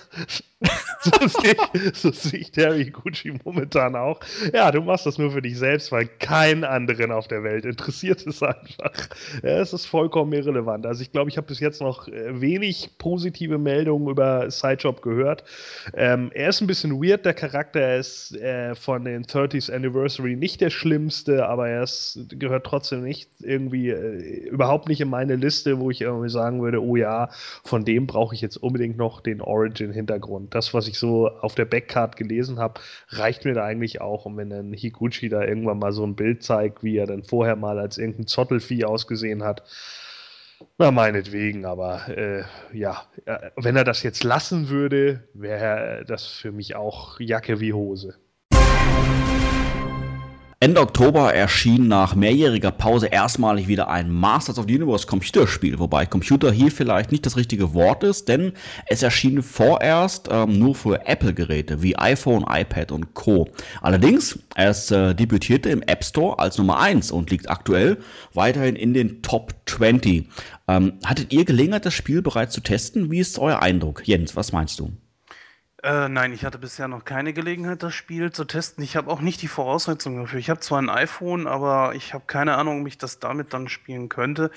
[1.00, 4.20] so sehe ich, so seh ich Terry Gucci momentan auch.
[4.52, 8.26] Ja, du machst das nur für dich selbst, weil keinen anderen auf der Welt interessiert
[8.26, 8.92] es einfach.
[9.42, 10.84] Ja, es ist vollkommen irrelevant.
[10.84, 15.44] Also ich glaube, ich habe bis jetzt noch äh, wenig positive Meldungen über Sidejob gehört.
[15.94, 17.80] Ähm, er ist ein bisschen weird, der Charakter.
[17.80, 23.02] Er ist äh, von den 30th Anniversary nicht der schlimmste, aber er ist, gehört trotzdem
[23.02, 27.30] nicht irgendwie äh, überhaupt nicht in meine Liste, wo ich irgendwie sagen würde, oh ja,
[27.64, 30.52] von dem brauche ich jetzt unbedingt noch den Origin-Hintergrund.
[30.52, 32.80] Das, was ich so auf der Backcard gelesen habe,
[33.10, 34.26] reicht mir da eigentlich auch.
[34.26, 37.54] Und wenn dann Higuchi da irgendwann mal so ein Bild zeigt, wie er dann vorher
[37.54, 39.62] mal als irgendein Zottelvieh ausgesehen hat,
[40.76, 42.42] na, meinetwegen, aber äh,
[42.72, 47.72] ja, äh, wenn er das jetzt lassen würde, wäre das für mich auch Jacke wie
[47.72, 48.16] Hose.
[50.62, 56.04] Ende Oktober erschien nach mehrjähriger Pause erstmalig wieder ein Masters of the Universe Computerspiel, wobei
[56.04, 58.52] Computer hier vielleicht nicht das richtige Wort ist, denn
[58.86, 63.48] es erschien vorerst ähm, nur für Apple-Geräte wie iPhone, iPad und Co.
[63.80, 67.96] Allerdings, es äh, debütierte im App Store als Nummer 1 und liegt aktuell
[68.34, 70.28] weiterhin in den Top 20.
[70.68, 73.10] Ähm, hattet ihr Gelegenheit, das Spiel bereits zu testen?
[73.10, 74.06] Wie ist euer Eindruck?
[74.06, 74.92] Jens, was meinst du?
[75.82, 78.84] Äh, nein, ich hatte bisher noch keine Gelegenheit, das Spiel zu testen.
[78.84, 80.38] Ich habe auch nicht die Voraussetzungen dafür.
[80.38, 83.68] Ich habe zwar ein iPhone, aber ich habe keine Ahnung, ob ich das damit dann
[83.68, 84.50] spielen könnte.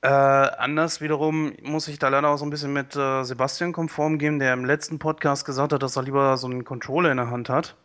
[0.00, 4.18] Äh, anders wiederum muss ich da leider auch so ein bisschen mit äh, Sebastian konform
[4.18, 7.30] gehen, der im letzten Podcast gesagt hat, dass er lieber so einen Controller in der
[7.30, 7.76] Hand hat.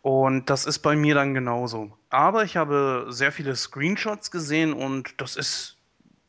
[0.00, 1.90] Und das ist bei mir dann genauso.
[2.10, 5.73] Aber ich habe sehr viele Screenshots gesehen und das ist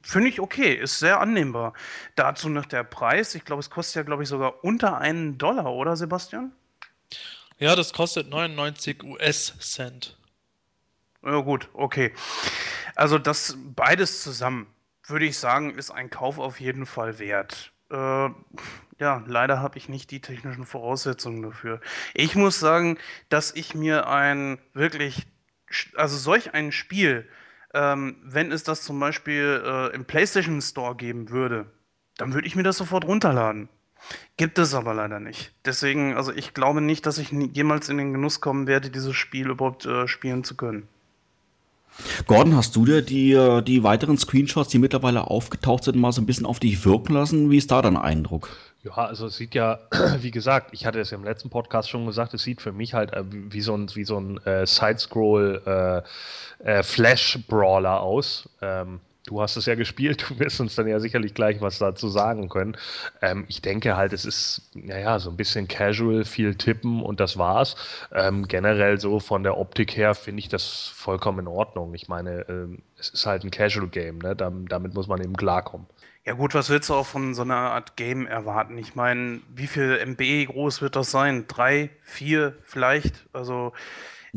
[0.06, 1.74] Finde ich okay, ist sehr annehmbar.
[2.14, 3.34] Dazu noch der Preis.
[3.34, 6.52] Ich glaube, es kostet ja, glaube ich, sogar unter einen Dollar, oder Sebastian?
[7.58, 10.16] Ja, das kostet 99 US-Cent.
[11.24, 12.14] Ja, gut, okay.
[12.94, 14.68] Also das beides zusammen,
[15.08, 17.72] würde ich sagen, ist ein Kauf auf jeden Fall wert.
[17.90, 18.30] Äh,
[19.00, 21.82] ja, leider habe ich nicht die technischen Voraussetzungen dafür.
[22.14, 23.00] Ich muss sagen,
[23.30, 25.26] dass ich mir ein wirklich,
[25.96, 27.28] also solch ein Spiel
[27.76, 31.68] ähm, wenn es das zum Beispiel äh, im PlayStation Store geben würde,
[32.18, 33.70] dann würde ich mir das sofort runterladen.
[34.38, 35.52] Gibt es aber leider nicht.
[35.66, 39.50] Deswegen, also ich glaube nicht, dass ich jemals in den Genuss kommen werde, dieses Spiel
[39.50, 40.88] überhaupt äh, spielen zu können.
[42.28, 46.22] Gordon, hast du dir die, äh, die weiteren Screenshots, die mittlerweile aufgetaucht sind, mal so
[46.22, 47.50] ein bisschen auf dich wirken lassen?
[47.52, 48.50] Wie ist da dein Eindruck?
[48.86, 49.80] Ja, also es sieht ja,
[50.20, 53.14] wie gesagt, ich hatte es im letzten Podcast schon gesagt, es sieht für mich halt
[53.14, 58.48] äh, wie so ein, wie so ein äh, Sidescroll äh, äh, Flash-Brawler aus.
[58.62, 62.10] Ähm, Du hast es ja gespielt, du wirst uns dann ja sicherlich gleich was dazu
[62.10, 62.78] sagen können.
[63.22, 67.38] Ähm, ich denke halt, es ist, naja, so ein bisschen casual, viel tippen und das
[67.38, 67.76] war's.
[68.14, 71.94] Ähm, generell so von der Optik her finde ich das vollkommen in Ordnung.
[71.96, 74.36] Ich meine, ähm, es ist halt ein Casual-Game, ne?
[74.36, 75.88] damit, damit muss man eben klarkommen.
[76.26, 78.80] Ja gut, was willst du auch von so einer Art Game erwarten?
[78.80, 81.46] Ich meine, wie viel MB groß wird das sein?
[81.48, 83.28] Drei, vier vielleicht?
[83.32, 83.74] Also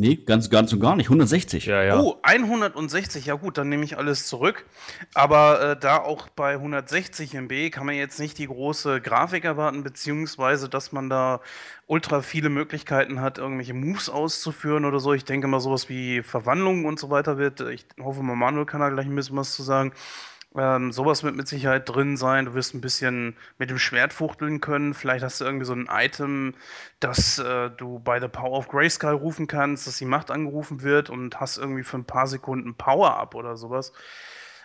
[0.00, 1.06] Nee, ganz, ganz und gar nicht.
[1.06, 1.66] 160.
[1.66, 1.98] Ja, ja.
[1.98, 4.64] Oh, 160, ja gut, dann nehme ich alles zurück.
[5.12, 9.82] Aber äh, da auch bei 160 MB kann man jetzt nicht die große Grafik erwarten,
[9.82, 11.40] beziehungsweise dass man da
[11.88, 15.14] ultra viele Möglichkeiten hat, irgendwelche Moves auszuführen oder so.
[15.14, 17.60] Ich denke mal, sowas wie Verwandlungen und so weiter wird.
[17.62, 19.92] Ich hoffe, Manuel kann da gleich ein bisschen was zu sagen.
[20.58, 22.46] Ähm, sowas wird mit Sicherheit drin sein.
[22.46, 24.92] Du wirst ein bisschen mit dem Schwert fuchteln können.
[24.92, 26.54] Vielleicht hast du irgendwie so ein Item,
[27.00, 31.10] das äh, du bei The Power of Grayskull rufen kannst, dass die Macht angerufen wird
[31.10, 33.92] und hast irgendwie für ein paar Sekunden Power-Up oder sowas.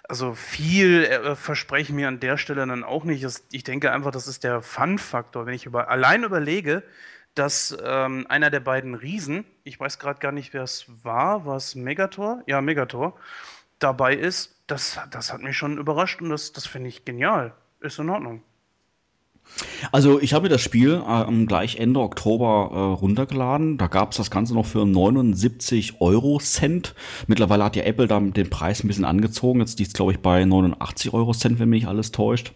[0.08, 3.26] Also viel äh, verspreche ich mir an der Stelle dann auch nicht.
[3.52, 5.46] Ich denke einfach, das ist der Fun-Faktor.
[5.46, 6.84] Wenn ich über, allein überlege,
[7.36, 11.56] dass ähm, einer der beiden Riesen, ich weiß gerade gar nicht, wer es war, war
[11.56, 12.44] es Megator?
[12.48, 13.18] Ja, Megator,
[13.84, 17.54] dabei ist, das, das hat mich schon überrascht und das, das finde ich genial.
[17.82, 18.42] Ist in Ordnung.
[19.92, 23.78] Also ich habe mir das Spiel äh, gleich Ende Oktober äh, runtergeladen.
[23.78, 26.96] Da gab es das Ganze noch für 79 Euro Cent.
[27.28, 29.60] Mittlerweile hat ja Apple da den Preis ein bisschen angezogen.
[29.60, 32.54] Jetzt liegt es, glaube ich, bei 89 Euro Cent, wenn mich alles täuscht.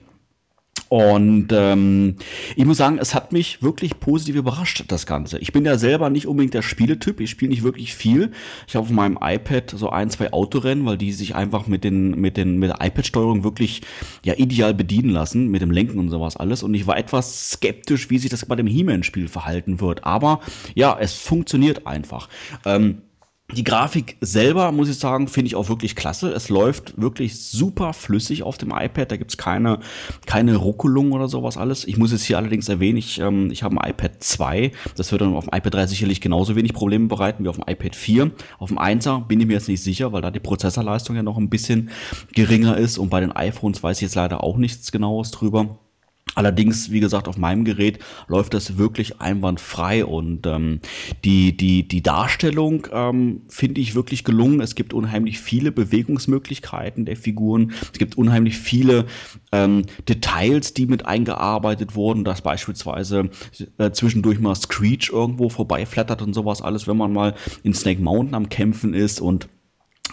[0.89, 2.15] Und ähm,
[2.55, 5.37] ich muss sagen, es hat mich wirklich positiv überrascht, das Ganze.
[5.39, 7.19] Ich bin ja selber nicht unbedingt der Spieletyp.
[7.19, 8.31] Ich spiele nicht wirklich viel.
[8.67, 12.11] Ich habe auf meinem iPad so ein, zwei Autorennen, weil die sich einfach mit den,
[12.19, 13.81] mit den, mit der iPad-Steuerung wirklich
[14.23, 16.63] ja ideal bedienen lassen, mit dem Lenken und sowas alles.
[16.63, 20.05] Und ich war etwas skeptisch, wie sich das bei dem He-Man-Spiel verhalten wird.
[20.05, 20.39] Aber
[20.75, 22.29] ja, es funktioniert einfach.
[22.65, 23.01] Ähm,
[23.53, 26.31] die Grafik selber, muss ich sagen, finde ich auch wirklich klasse.
[26.31, 29.09] Es läuft wirklich super flüssig auf dem iPad.
[29.09, 29.79] Da gibt's keine,
[30.25, 31.85] keine Ruckelung oder sowas alles.
[31.85, 34.73] Ich muss jetzt hier allerdings erwähnen, ich, ähm, ich habe ein iPad 2.
[34.97, 37.63] Das wird dann auf dem iPad 3 sicherlich genauso wenig Probleme bereiten wie auf dem
[37.65, 38.31] iPad 4.
[38.59, 41.37] Auf dem 1er bin ich mir jetzt nicht sicher, weil da die Prozessorleistung ja noch
[41.37, 41.89] ein bisschen
[42.33, 42.97] geringer ist.
[42.97, 45.79] Und bei den iPhones weiß ich jetzt leider auch nichts genaues drüber.
[46.35, 50.79] Allerdings, wie gesagt, auf meinem Gerät läuft das wirklich einwandfrei und ähm,
[51.25, 54.61] die, die, die Darstellung ähm, finde ich wirklich gelungen.
[54.61, 57.73] Es gibt unheimlich viele Bewegungsmöglichkeiten der Figuren.
[57.91, 59.05] Es gibt unheimlich viele
[59.51, 63.29] ähm, Details, die mit eingearbeitet wurden, dass beispielsweise
[63.77, 68.35] äh, zwischendurch mal Screech irgendwo vorbeiflattert und sowas alles, wenn man mal in Snake Mountain
[68.35, 69.49] am Kämpfen ist und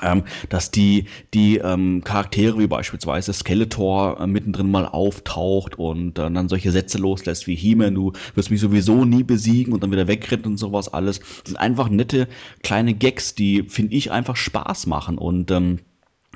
[0.05, 6.31] ähm, dass die, die ähm, Charaktere wie beispielsweise Skeletor äh, mittendrin mal auftaucht und äh,
[6.31, 10.09] dann solche Sätze loslässt wie He-Man, du wirst mich sowieso nie besiegen und dann wieder
[10.09, 11.21] wegrennt und sowas alles.
[11.21, 12.29] Das sind einfach nette
[12.63, 15.81] kleine Gags, die, finde ich, einfach Spaß machen und ähm,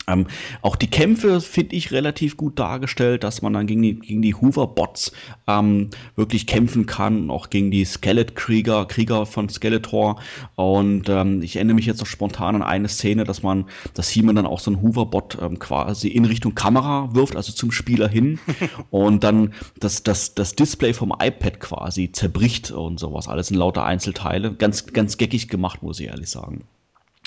[0.09, 0.27] ähm,
[0.63, 4.35] auch die Kämpfe finde ich relativ gut dargestellt, dass man dann gegen die, gegen die
[4.35, 5.13] Hoover-Bots
[5.47, 10.21] ähm, wirklich kämpfen kann, auch gegen die Skelett-Krieger, Krieger von Skeletor.
[10.57, 14.37] Und ähm, ich erinnere mich jetzt noch spontan an eine Szene, dass man, dass He-Man
[14.37, 18.39] dann auch so einen Hoover-Bot ähm, quasi in Richtung Kamera wirft, also zum Spieler hin.
[18.91, 23.29] und dann das, das, das Display vom iPad quasi zerbricht und sowas.
[23.29, 24.55] Alles in lauter Einzelteile.
[24.55, 26.65] Ganz, ganz geckig gemacht, muss ich ehrlich sagen.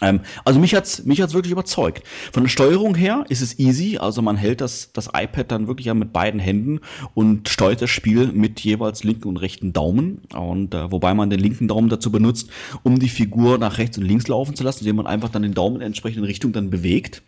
[0.02, 2.04] Ähm, also mich hat's mich hat's wirklich überzeugt.
[2.34, 5.88] Von der Steuerung her ist es easy, also man hält das, das iPad dann wirklich
[5.88, 6.80] ja mit beiden Händen
[7.14, 10.22] und steuert das Spiel mit jeweils linken und rechten Daumen.
[10.34, 12.50] Und äh, wobei man den linken Daumen dazu benutzt,
[12.84, 15.54] um die Figur nach rechts und links laufen zu lassen, indem man einfach dann den
[15.54, 17.22] Daumen in entsprechenden Richtung dann bewegt.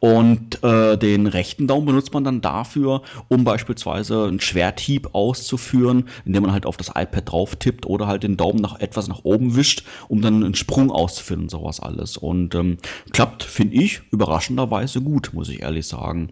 [0.00, 6.42] Und äh, den rechten Daumen benutzt man dann dafür, um beispielsweise einen Schwerthieb auszuführen, indem
[6.42, 9.56] man halt auf das iPad drauf tippt oder halt den Daumen nach etwas nach oben
[9.56, 12.16] wischt, um dann einen Sprung auszuführen und sowas alles.
[12.16, 12.78] Und ähm,
[13.12, 16.30] klappt, finde ich, überraschenderweise gut, muss ich ehrlich sagen.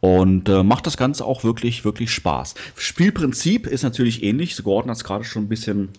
[0.00, 2.54] Und äh, macht das Ganze auch wirklich, wirklich Spaß.
[2.76, 4.56] Spielprinzip ist natürlich ähnlich.
[4.62, 5.90] Gordon hat es gerade schon ein bisschen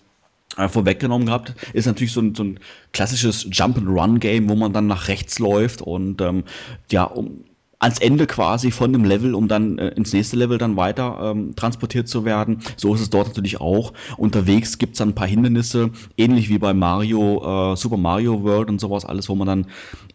[0.56, 2.60] vorweggenommen gehabt, ist natürlich so ein, so ein
[2.92, 6.44] klassisches Jump-and-Run-Game, wo man dann nach rechts läuft und ähm,
[6.90, 7.44] ja, um,
[7.80, 11.56] ans Ende quasi von dem Level, um dann äh, ins nächste Level dann weiter ähm,
[11.56, 12.58] transportiert zu werden.
[12.76, 13.94] So ist es dort natürlich auch.
[14.18, 18.80] Unterwegs gibt's dann ein paar Hindernisse, ähnlich wie bei Mario, äh, Super Mario World und
[18.80, 19.66] sowas, alles, wo man dann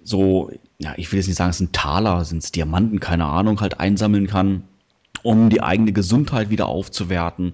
[0.04, 3.60] so, ja, ich will jetzt nicht sagen, es sind Taler, sind es Diamanten, keine Ahnung,
[3.62, 4.64] halt einsammeln kann
[5.26, 7.54] um die eigene Gesundheit wieder aufzuwerten.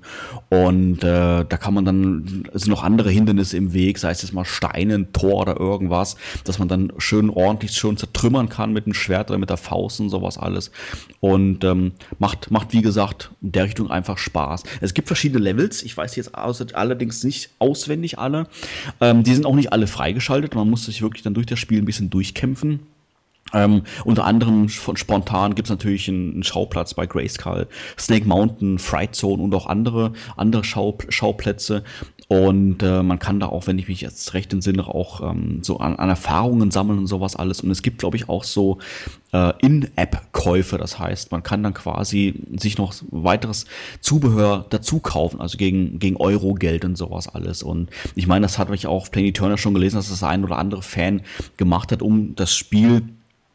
[0.49, 4.21] Und äh, da kann man dann, es sind noch andere Hindernisse im Weg, sei es
[4.21, 8.73] jetzt mal Steine, ein Tor oder irgendwas, dass man dann schön ordentlich schon zertrümmern kann
[8.73, 10.71] mit dem Schwert oder mit der Faust und sowas alles.
[11.21, 14.63] Und ähm, macht, macht, wie gesagt, in der Richtung einfach Spaß.
[14.81, 18.47] Es gibt verschiedene Levels, ich weiß jetzt allerdings nicht auswendig alle.
[18.99, 21.81] Ähm, die sind auch nicht alle freigeschaltet, man muss sich wirklich dann durch das Spiel
[21.81, 22.81] ein bisschen durchkämpfen.
[23.53, 27.67] Ähm, unter anderem von spontan gibt es natürlich einen, einen, Schauplatz bei Grayskull,
[27.99, 31.83] Snake Mountain, Fright Zone und auch andere, andere Schau, Schauplätze.
[32.27, 35.79] Und äh, man kann da auch, wenn ich mich jetzt recht entsinne, auch ähm, so
[35.79, 37.59] an, an, Erfahrungen sammeln und sowas alles.
[37.59, 38.77] Und es gibt, glaube ich, auch so
[39.33, 40.77] äh, In-App-Käufe.
[40.77, 43.65] Das heißt, man kann dann quasi sich noch weiteres
[43.99, 47.63] Zubehör dazu kaufen, also gegen, gegen Euro-Geld und sowas alles.
[47.63, 50.57] Und ich meine, das hat ich auch Pliny Turner schon gelesen, dass das ein oder
[50.57, 51.23] andere Fan
[51.57, 53.03] gemacht hat, um das Spiel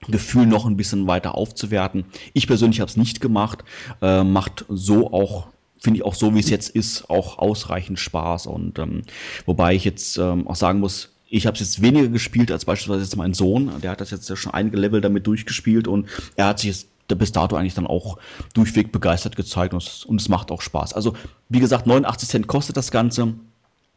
[0.09, 2.05] Gefühl noch ein bisschen weiter aufzuwerten.
[2.33, 3.65] Ich persönlich habe es nicht gemacht,
[4.03, 8.47] äh, macht so auch finde ich auch so, wie es jetzt ist, auch ausreichend Spaß.
[8.47, 9.03] Und ähm,
[9.45, 13.05] wobei ich jetzt ähm, auch sagen muss, ich habe es jetzt weniger gespielt als beispielsweise
[13.05, 13.71] jetzt mein Sohn.
[13.83, 17.31] Der hat das jetzt schon einige Level damit durchgespielt und er hat sich jetzt bis
[17.31, 18.19] dato eigentlich dann auch
[18.55, 20.93] durchweg begeistert gezeigt und es, und es macht auch Spaß.
[20.93, 21.15] Also
[21.49, 23.35] wie gesagt, 89 Cent kostet das Ganze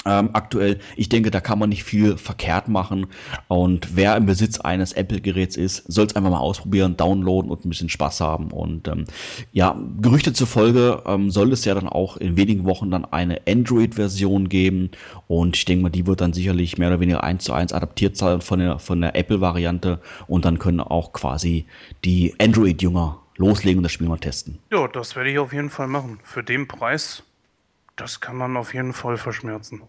[0.06, 0.80] ähm, aktuell.
[0.96, 3.08] Ich denke, da kann man nicht viel verkehrt machen.
[3.48, 7.70] Und wer im Besitz eines Apple-Geräts ist, soll es einfach mal ausprobieren, downloaden und ein
[7.70, 8.52] bisschen Spaß haben.
[8.52, 9.06] Und ähm,
[9.52, 14.48] ja, Gerüchte zufolge ähm, soll es ja dann auch in wenigen Wochen dann eine Android-Version
[14.48, 14.92] geben.
[15.28, 18.16] Und ich denke mal, die wird dann sicherlich mehr oder weniger eins zu eins adaptiert
[18.16, 20.00] sein von der, von der Apple-Variante.
[20.28, 21.66] Und dann können auch quasi
[22.06, 24.60] die Android-Jünger loslegen und das Spiel mal testen.
[24.72, 26.20] Ja, das werde ich auf jeden Fall machen.
[26.24, 27.24] Für den Preis
[28.00, 29.82] das kann man auf jeden Fall verschmerzen.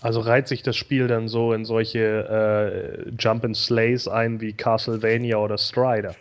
[0.00, 4.52] Also reiht sich das Spiel dann so in solche äh, Jump and Slays ein wie
[4.52, 6.14] Castlevania oder Strider?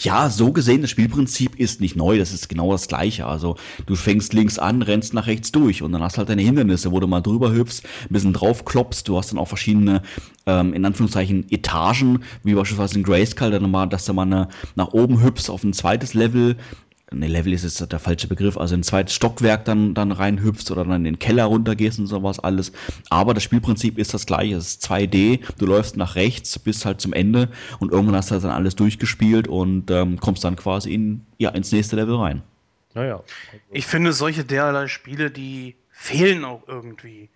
[0.00, 3.26] Ja, so gesehen, das Spielprinzip ist nicht neu, das ist genau das gleiche.
[3.26, 6.92] Also du fängst links an, rennst nach rechts durch und dann hast halt deine Hindernisse,
[6.92, 9.04] wo du mal drüber hüpfst, ein bisschen drauf klopfst.
[9.06, 10.02] Du hast dann auch verschiedene,
[10.46, 14.88] ähm, in Anführungszeichen, Etagen, wie beispielsweise in Grayskull, dann mal, dass du mal eine, nach
[14.88, 16.56] oben hüpfst auf ein zweites Level,
[17.12, 20.84] ne, Level ist jetzt der falsche Begriff, also ein zweites Stockwerk dann, dann reinhüpfst oder
[20.84, 22.72] dann in den Keller runtergehst und sowas alles.
[23.08, 24.56] Aber das Spielprinzip ist das gleiche.
[24.56, 27.48] Es ist 2D, du läufst nach rechts bis halt zum Ende
[27.78, 31.72] und irgendwann hast du dann alles durchgespielt und ähm, kommst dann quasi in, ja, ins
[31.72, 32.42] nächste Level rein.
[32.94, 33.22] Naja.
[33.70, 37.28] Ich finde solche derlei Spiele, die fehlen auch irgendwie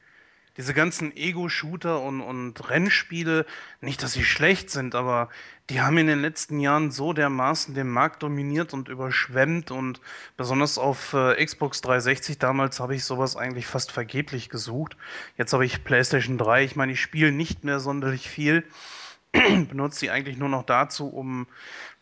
[0.57, 3.45] diese ganzen Ego-Shooter und, und Rennspiele,
[3.81, 5.29] nicht, dass sie schlecht sind, aber
[5.71, 10.01] die haben in den letzten Jahren so dermaßen den Markt dominiert und überschwemmt und
[10.37, 14.97] besonders auf äh, Xbox 360 damals habe ich sowas eigentlich fast vergeblich gesucht.
[15.39, 16.65] Jetzt habe ich PlayStation 3.
[16.65, 18.65] Ich meine, ich spiele nicht mehr sonderlich viel,
[19.33, 21.47] benutze sie eigentlich nur noch dazu, um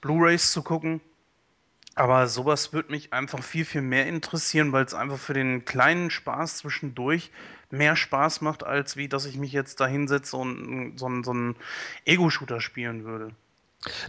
[0.01, 1.01] Blu-rays zu gucken.
[1.95, 6.11] Aber sowas würde mich einfach viel, viel mehr interessieren, weil es einfach für den kleinen
[6.11, 7.31] Spaß zwischendurch
[7.71, 11.57] mehr Spaß macht, als wie dass ich mich jetzt da hinsetze und so, so einen
[12.07, 13.35] Ego-Shooter spielen würde.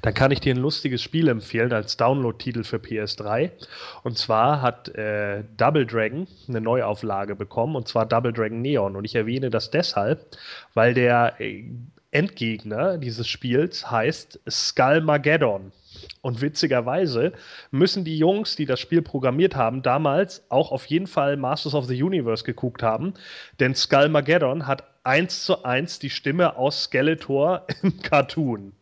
[0.01, 3.51] Dann kann ich dir ein lustiges Spiel empfehlen als Download-Titel für PS3.
[4.03, 8.95] Und zwar hat äh, Double Dragon eine Neuauflage bekommen, und zwar Double Dragon Neon.
[8.95, 10.37] Und ich erwähne das deshalb,
[10.73, 11.65] weil der äh,
[12.11, 15.71] Endgegner dieses Spiels heißt Skullmageddon.
[16.21, 17.33] Und witzigerweise
[17.71, 21.85] müssen die Jungs, die das Spiel programmiert haben, damals auch auf jeden Fall Masters of
[21.85, 23.13] the Universe geguckt haben,
[23.59, 28.73] denn Skullmageddon hat eins zu eins die Stimme aus Skeletor im Cartoon.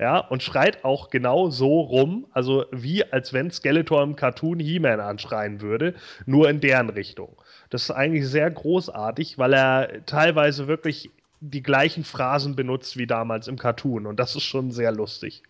[0.00, 4.98] Ja, und schreit auch genau so rum, also wie als wenn Skeletor im Cartoon He-Man
[4.98, 5.94] anschreien würde,
[6.24, 7.36] nur in deren Richtung.
[7.68, 13.46] Das ist eigentlich sehr großartig, weil er teilweise wirklich die gleichen Phrasen benutzt wie damals
[13.46, 15.42] im Cartoon und das ist schon sehr lustig.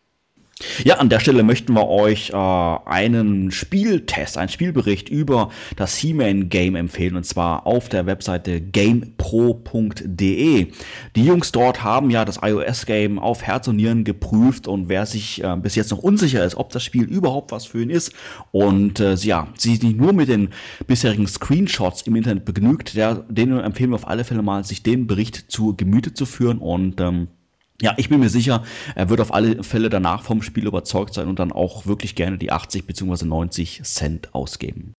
[0.84, 6.76] Ja, an der Stelle möchten wir euch äh, einen Spieltest, einen Spielbericht über das He-Man-Game
[6.76, 10.06] empfehlen und zwar auf der Webseite gamepro.de.
[11.16, 15.42] Die Jungs dort haben ja das iOS-Game auf Herz und Nieren geprüft und wer sich
[15.42, 18.12] äh, bis jetzt noch unsicher ist, ob das Spiel überhaupt was für ihn ist
[18.52, 20.50] und äh, ja, sich nicht nur mit den
[20.86, 25.06] bisherigen Screenshots im Internet begnügt, der, denen empfehlen wir auf alle Fälle mal, sich den
[25.06, 27.28] Bericht zu Gemüte zu führen und ähm,
[27.81, 28.62] ja, ich bin mir sicher,
[28.95, 32.39] er wird auf alle Fälle danach vom Spiel überzeugt sein und dann auch wirklich gerne
[32.39, 33.24] die 80 bzw.
[33.24, 34.95] 90 Cent ausgeben.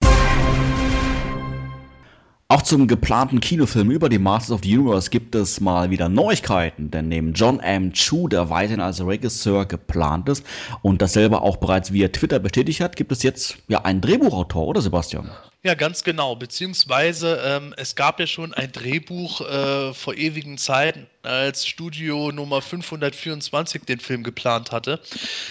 [2.48, 6.92] Auch zum geplanten Kinofilm über die Masters of the Universe gibt es mal wieder Neuigkeiten,
[6.92, 7.94] denn neben John M.
[7.94, 10.46] Chu, der weiterhin als Regisseur geplant ist
[10.82, 14.82] und dasselbe auch bereits via Twitter bestätigt hat, gibt es jetzt ja einen Drehbuchautor, oder
[14.82, 15.32] Sebastian?
[15.64, 16.36] Ja, ganz genau.
[16.36, 22.62] Beziehungsweise ähm, es gab ja schon ein Drehbuch äh, vor ewigen Zeiten, als Studio Nummer
[22.62, 25.00] 524 den Film geplant hatte.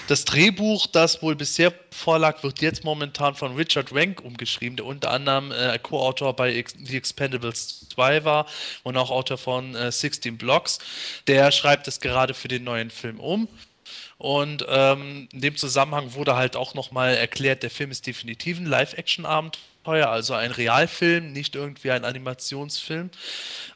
[0.08, 5.10] Das Drehbuch, das wohl bisher vorlag, wird jetzt momentan von Richard Rank umgeschrieben, der unter
[5.10, 8.46] anderem äh, Co-Autor bei Ex The Expendables 2 war
[8.82, 10.78] und auch Autor von äh, 16 Blocks.
[11.26, 13.48] Der schreibt es gerade für den neuen Film um.
[14.18, 18.66] Und ähm, in dem Zusammenhang wurde halt auch nochmal erklärt, der Film ist definitiv ein
[18.66, 23.10] Live-Action-Abenteuer also ein Realfilm, nicht irgendwie ein Animationsfilm.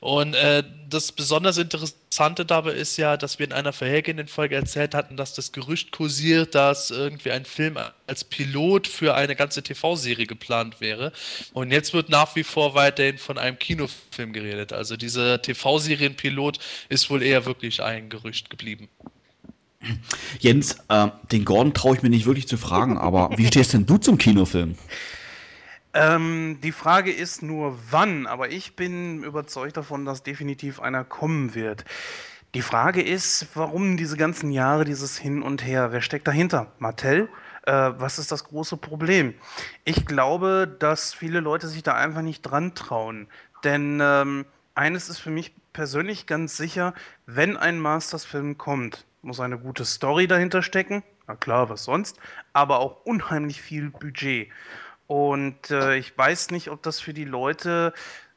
[0.01, 4.95] Und äh, das besonders Interessante dabei ist ja, dass wir in einer vorhergehenden Folge erzählt
[4.95, 10.27] hatten, dass das Gerücht kursiert, dass irgendwie ein Film als Pilot für eine ganze TV-Serie
[10.27, 11.13] geplant wäre.
[11.53, 14.73] Und jetzt wird nach wie vor weiterhin von einem Kinofilm geredet.
[14.73, 16.59] Also dieser TV-Serienpilot
[16.89, 18.89] ist wohl eher wirklich ein Gerücht geblieben.
[20.41, 23.87] Jens, äh, den Gordon traue ich mir nicht wirklich zu fragen, aber wie stehst denn
[23.87, 24.77] du zum Kinofilm?
[25.95, 31.55] Ähm, die Frage ist nur wann, aber ich bin überzeugt davon, dass definitiv einer kommen
[31.55, 31.85] wird.
[32.55, 35.93] Die Frage ist, warum diese ganzen Jahre dieses Hin und Her?
[35.93, 36.73] Wer steckt dahinter?
[36.79, 37.29] Mattel?
[37.67, 39.35] Äh, was ist das große Problem?
[39.85, 43.29] Ich glaube, dass viele Leute sich da einfach nicht dran trauen.
[43.63, 46.95] Denn ähm, eines ist für mich persönlich ganz sicher,
[47.27, 51.03] wenn ein Masters-Film kommt, muss eine gute Story dahinter stecken.
[51.27, 52.19] Na klar, was sonst.
[52.53, 54.49] Aber auch unheimlich viel Budget.
[55.07, 57.93] Und äh, ich weiß nicht, ob das für die Leute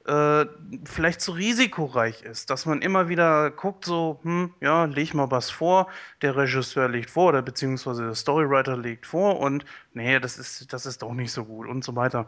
[0.08, 0.46] äh,
[0.86, 5.50] vielleicht zu risikoreich ist, dass man immer wieder guckt, so, hm, ja, leg mal was
[5.50, 5.88] vor,
[6.22, 10.86] der Regisseur legt vor oder beziehungsweise der Storywriter legt vor und nee, das ist, das
[10.86, 12.28] ist doch nicht so gut und so weiter.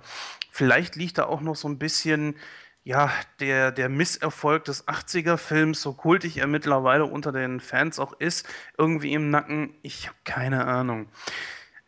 [0.52, 2.36] Vielleicht liegt da auch noch so ein bisschen,
[2.84, 8.48] ja, der, der Misserfolg des 80er-Films, so kultig er mittlerweile unter den Fans auch ist,
[8.78, 9.74] irgendwie im Nacken.
[9.84, 11.08] Ich habe keine Ahnung.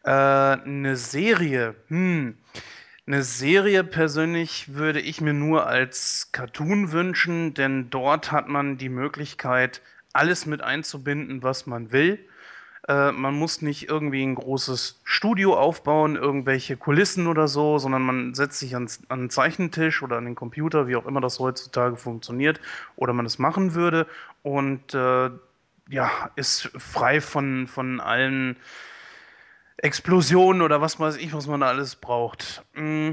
[0.04, 2.38] Äh, eine Serie, hm.
[3.08, 8.90] Eine Serie persönlich würde ich mir nur als Cartoon wünschen, denn dort hat man die
[8.90, 9.82] Möglichkeit,
[10.14, 12.20] alles mit einzubinden, was man will.
[12.88, 18.34] Äh, man muss nicht irgendwie ein großes Studio aufbauen, irgendwelche Kulissen oder so, sondern man
[18.34, 21.98] setzt sich ans, an den Zeichentisch oder an den Computer, wie auch immer das heutzutage
[21.98, 22.60] funktioniert,
[22.96, 24.08] oder man es machen würde
[24.44, 25.30] und äh,
[25.90, 28.58] ja, ist frei von, von allen
[29.78, 32.64] Explosionen oder was weiß ich, was man da alles braucht.
[32.74, 33.12] Mm.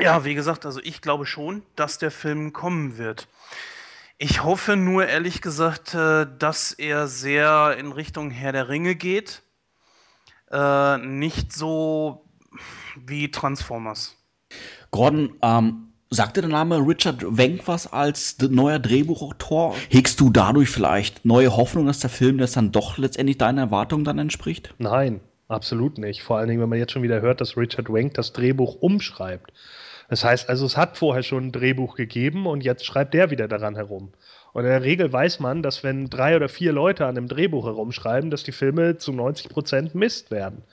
[0.00, 3.28] Ja, wie gesagt, also ich glaube schon, dass der Film kommen wird.
[4.18, 9.42] Ich hoffe nur ehrlich gesagt, äh, dass er sehr in Richtung Herr der Ringe geht.
[10.50, 12.24] Äh, nicht so
[12.96, 14.16] wie Transformers.
[14.90, 19.74] Gordon, ähm, sagte der Name Richard Wenk was als neuer Drehbuchautor?
[19.88, 24.04] Hegst du dadurch vielleicht neue Hoffnung, dass der Film das dann doch letztendlich deinen Erwartungen
[24.04, 24.74] dann entspricht?
[24.78, 25.20] Nein,
[25.52, 26.22] Absolut nicht.
[26.22, 29.52] Vor allen Dingen, wenn man jetzt schon wieder hört, dass Richard Wank das Drehbuch umschreibt.
[30.08, 33.48] Das heißt also, es hat vorher schon ein Drehbuch gegeben und jetzt schreibt der wieder
[33.48, 34.12] daran herum.
[34.54, 37.66] Und in der Regel weiß man, dass wenn drei oder vier Leute an einem Drehbuch
[37.66, 40.64] herumschreiben, dass die Filme zu 90 Prozent Mist werden.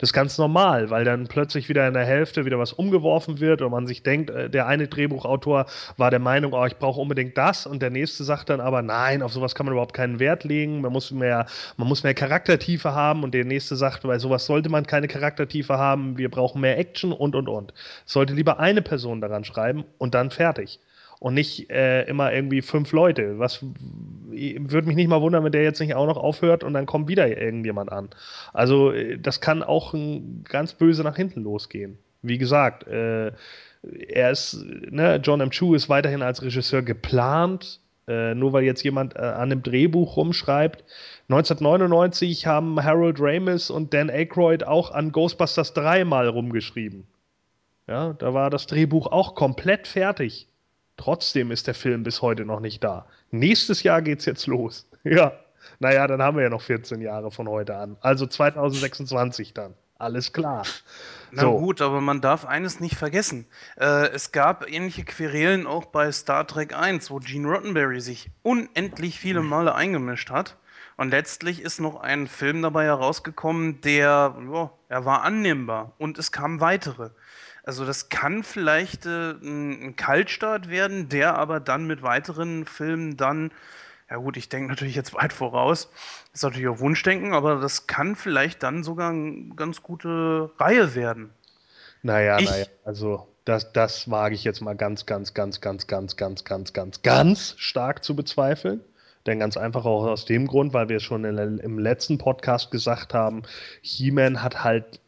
[0.00, 3.60] Das ist ganz normal, weil dann plötzlich wieder in der Hälfte wieder was umgeworfen wird
[3.60, 5.66] und man sich denkt, äh, der eine Drehbuchautor
[5.98, 9.20] war der Meinung, oh, ich brauche unbedingt das und der nächste sagt dann aber, nein,
[9.20, 11.44] auf sowas kann man überhaupt keinen Wert legen, man muss mehr,
[11.76, 15.76] man muss mehr Charaktertiefe haben und der nächste sagt, bei sowas sollte man keine Charaktertiefe
[15.76, 17.74] haben, wir brauchen mehr Action und und und.
[18.06, 20.80] Sollte lieber eine Person daran schreiben und dann fertig
[21.20, 23.38] und nicht äh, immer irgendwie fünf Leute.
[23.38, 26.86] Was würde mich nicht mal wundern, wenn der jetzt nicht auch noch aufhört und dann
[26.86, 28.08] kommt wieder irgendjemand an.
[28.52, 29.94] Also äh, das kann auch
[30.44, 31.98] ganz böse nach hinten losgehen.
[32.22, 33.32] Wie gesagt, äh,
[34.08, 35.50] er ist, ne, John M.
[35.50, 40.16] Chu ist weiterhin als Regisseur geplant, äh, nur weil jetzt jemand äh, an einem Drehbuch
[40.16, 40.84] rumschreibt.
[41.28, 47.06] 1999 haben Harold Ramis und Dan Aykroyd auch an Ghostbusters 3 mal rumgeschrieben.
[47.86, 50.49] Ja, da war das Drehbuch auch komplett fertig.
[51.00, 53.06] Trotzdem ist der Film bis heute noch nicht da.
[53.30, 54.86] Nächstes Jahr geht's jetzt los.
[55.02, 55.32] Ja.
[55.78, 57.96] Naja, dann haben wir ja noch 14 Jahre von heute an.
[58.02, 59.72] Also 2026 dann.
[59.96, 60.66] Alles klar.
[61.30, 61.58] Na so.
[61.58, 63.46] gut, aber man darf eines nicht vergessen.
[63.78, 69.18] Äh, es gab ähnliche Querelen auch bei Star Trek 1, wo Gene Roddenberry sich unendlich
[69.18, 70.58] viele Male eingemischt hat.
[70.98, 76.30] Und letztlich ist noch ein Film dabei herausgekommen, der, ja, er war annehmbar und es
[76.30, 77.08] kamen weitere.
[77.64, 83.50] Also das kann vielleicht äh, ein Kaltstart werden, der aber dann mit weiteren Filmen dann,
[84.08, 85.90] ja gut, ich denke natürlich jetzt weit voraus,
[86.32, 91.30] ist natürlich auch Wunschdenken, aber das kann vielleicht dann sogar eine ganz gute Reihe werden.
[92.02, 96.16] Naja, ich, naja, also das, das wage ich jetzt mal ganz, ganz, ganz, ganz, ganz,
[96.16, 98.80] ganz, ganz, ganz, ganz stark zu bezweifeln.
[99.26, 102.70] Denn ganz einfach auch aus dem Grund, weil wir es schon in, im letzten Podcast
[102.70, 103.42] gesagt haben,
[103.82, 105.00] He-Man hat halt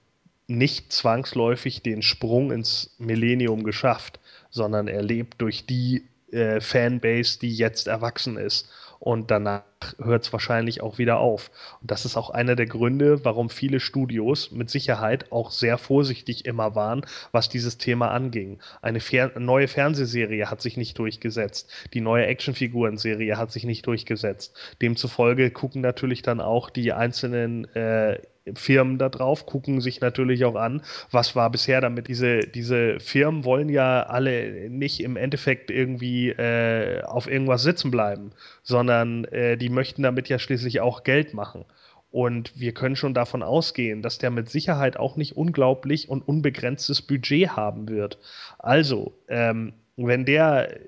[0.47, 4.21] nicht zwangsläufig den Sprung ins Millennium geschafft,
[4.51, 8.69] sondern er lebt durch die äh, Fanbase, die jetzt erwachsen ist.
[8.99, 9.65] Und danach
[9.99, 11.51] hört es wahrscheinlich auch wieder auf.
[11.81, 16.45] Und das ist auch einer der Gründe, warum viele Studios mit Sicherheit auch sehr vorsichtig
[16.47, 18.61] immer waren, was dieses Thema anging.
[18.81, 21.69] Eine Fer neue Fernsehserie hat sich nicht durchgesetzt.
[21.95, 24.57] Die neue Actionfigurenserie hat sich nicht durchgesetzt.
[24.81, 28.21] Demzufolge gucken natürlich dann auch die einzelnen äh,
[28.55, 32.09] Firmen da drauf, gucken sich natürlich auch an, was war bisher damit.
[32.09, 38.33] Diese, diese Firmen wollen ja alle nicht im Endeffekt irgendwie äh, auf irgendwas sitzen bleiben,
[38.63, 41.65] sondern äh, die möchten damit ja schließlich auch Geld machen.
[42.11, 47.01] Und wir können schon davon ausgehen, dass der mit Sicherheit auch nicht unglaublich und unbegrenztes
[47.01, 48.19] Budget haben wird.
[48.59, 50.79] Also, ähm, wenn der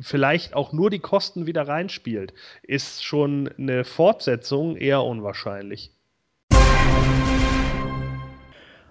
[0.00, 5.92] vielleicht auch nur die Kosten wieder reinspielt, ist schon eine Fortsetzung eher unwahrscheinlich.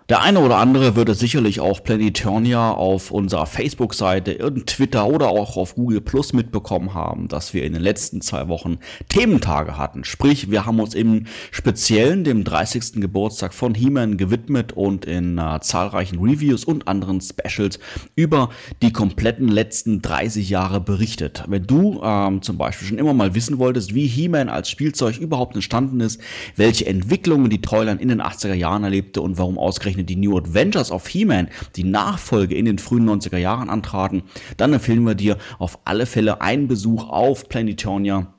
[0.10, 5.56] Der eine oder andere würde sicherlich auch Planetonia auf unserer Facebook-Seite, in Twitter oder auch
[5.56, 10.04] auf Google Plus mitbekommen haben, dass wir in den letzten zwei Wochen Thementage hatten.
[10.04, 12.96] Sprich, wir haben uns im Speziellen dem 30.
[12.96, 17.80] Geburtstag von He-Man gewidmet und in äh, zahlreichen Reviews und anderen Specials
[18.18, 18.50] über
[18.82, 21.46] die kompletten letzten 30 Jahre berichtet.
[21.48, 25.56] Wenn du ähm, zum Beispiel schon immer mal wissen wolltest, wie He-Man als Spielzeug überhaupt
[25.56, 26.20] entstanden ist,
[26.58, 30.38] welche Entwicklungen die Toyline in den 80er Jahren erlebte und warum ausgerechnet ausgerechnet die New
[30.38, 34.24] Adventures of He-Man, die Nachfolge in den frühen 90er Jahren antraten,
[34.58, 38.34] dann empfehlen wir dir auf alle Fälle einen Besuch auf Planetonia.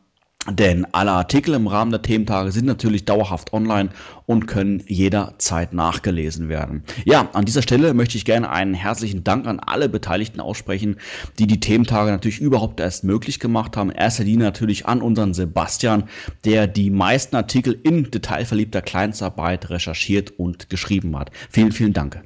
[0.51, 3.89] Denn alle Artikel im Rahmen der Thementage sind natürlich dauerhaft online
[4.27, 6.85] und können jederzeit nachgelesen werden.
[7.07, 10.97] Ja, an dieser Stelle möchte ich gerne einen herzlichen Dank an alle Beteiligten aussprechen,
[11.39, 13.91] die die Thementage natürlich überhaupt erst möglich gemacht haben.
[13.91, 16.05] Erster Linie natürlich an unseren Sebastian,
[16.45, 21.31] der die meisten Artikel in detailverliebter Kleinstarbeit recherchiert und geschrieben hat.
[21.51, 22.23] Vielen, vielen Dank.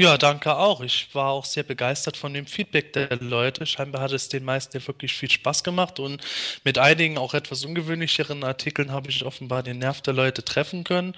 [0.00, 0.80] Ja, danke auch.
[0.80, 3.66] Ich war auch sehr begeistert von dem Feedback der Leute.
[3.66, 6.22] Scheinbar hat es den meisten ja wirklich viel Spaß gemacht und
[6.64, 11.14] mit einigen auch etwas ungewöhnlicheren Artikeln habe ich offenbar den Nerv der Leute treffen können.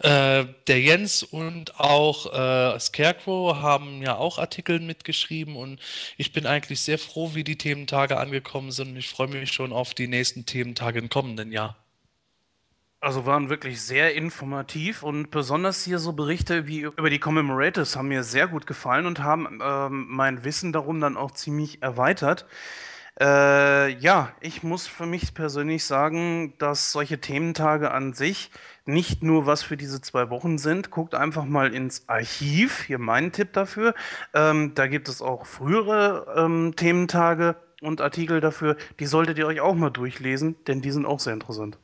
[0.00, 5.78] Äh, der Jens und auch äh, Scarecrow haben ja auch Artikel mitgeschrieben und
[6.16, 8.96] ich bin eigentlich sehr froh, wie die Thementage angekommen sind.
[8.96, 11.83] Ich freue mich schon auf die nächsten Thementage im kommenden Jahr.
[13.04, 18.08] Also waren wirklich sehr informativ und besonders hier so Berichte wie über die Commemoratives haben
[18.08, 22.46] mir sehr gut gefallen und haben ähm, mein Wissen darum dann auch ziemlich erweitert.
[23.20, 28.50] Äh, ja, ich muss für mich persönlich sagen, dass solche Thementage an sich
[28.86, 30.90] nicht nur was für diese zwei Wochen sind.
[30.90, 33.92] Guckt einfach mal ins Archiv, hier mein Tipp dafür.
[34.32, 38.78] Ähm, da gibt es auch frühere ähm, Thementage und Artikel dafür.
[38.98, 41.76] Die solltet ihr euch auch mal durchlesen, denn die sind auch sehr interessant.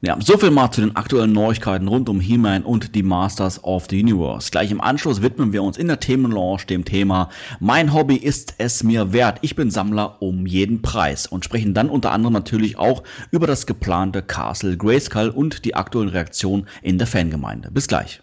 [0.00, 4.02] Ja, soviel mal zu den aktuellen Neuigkeiten rund um He-Man und die Masters of the
[4.02, 4.50] Universe.
[4.50, 8.84] Gleich im Anschluss widmen wir uns in der Themenlaunch dem Thema Mein Hobby ist es
[8.84, 9.38] mir wert.
[9.40, 13.66] Ich bin Sammler um jeden Preis und sprechen dann unter anderem natürlich auch über das
[13.66, 17.70] geplante Castle Grayskull und die aktuellen Reaktionen in der Fangemeinde.
[17.70, 18.20] Bis gleich.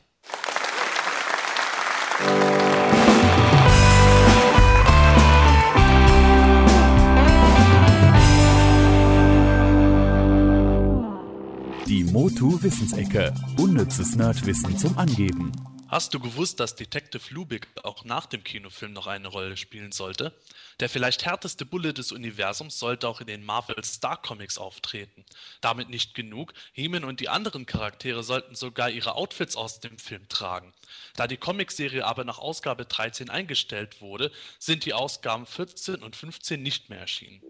[12.12, 13.34] Motu Wissensecke.
[13.58, 15.54] Unnützes Nerdwissen zum Angeben.
[15.88, 20.34] Hast du gewusst, dass Detective Lubick auch nach dem Kinofilm noch eine Rolle spielen sollte?
[20.82, 25.24] Der vielleicht härteste Bulle des Universums sollte auch in den Marvel Star Comics auftreten.
[25.62, 30.28] Damit nicht genug, Heeman und die anderen Charaktere sollten sogar ihre Outfits aus dem Film
[30.28, 30.74] tragen.
[31.16, 36.62] Da die Comicserie aber nach Ausgabe 13 eingestellt wurde, sind die Ausgaben 14 und 15
[36.62, 37.42] nicht mehr erschienen.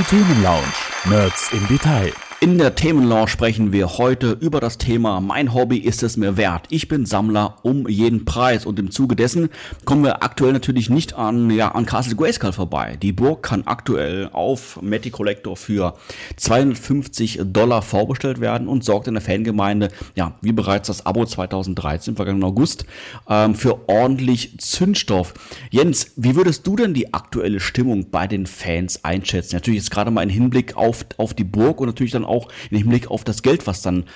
[0.00, 0.72] Die Themenlounge.
[1.04, 2.14] Nerds im Detail.
[2.42, 6.68] In der Themenlaw sprechen wir heute über das Thema Mein Hobby ist es mir wert.
[6.70, 9.50] Ich bin Sammler um jeden Preis und im Zuge dessen
[9.84, 12.96] kommen wir aktuell natürlich nicht an, ja, an Castle Grayskull vorbei.
[13.02, 15.96] Die Burg kann aktuell auf Matty Collector für
[16.36, 22.16] 250 Dollar vorbestellt werden und sorgt in der Fangemeinde, ja, wie bereits das Abo 2013,
[22.16, 22.86] vergangenen August,
[23.28, 25.34] ähm, für ordentlich Zündstoff.
[25.70, 29.56] Jens, wie würdest du denn die aktuelle Stimmung bei den Fans einschätzen?
[29.56, 32.78] Natürlich jetzt gerade mal ein Hinblick auf, auf die Burg und natürlich dann auch im
[32.78, 34.06] Hinblick auf das Geld, was dann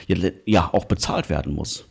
[0.47, 1.87] ja auch bezahlt werden muss?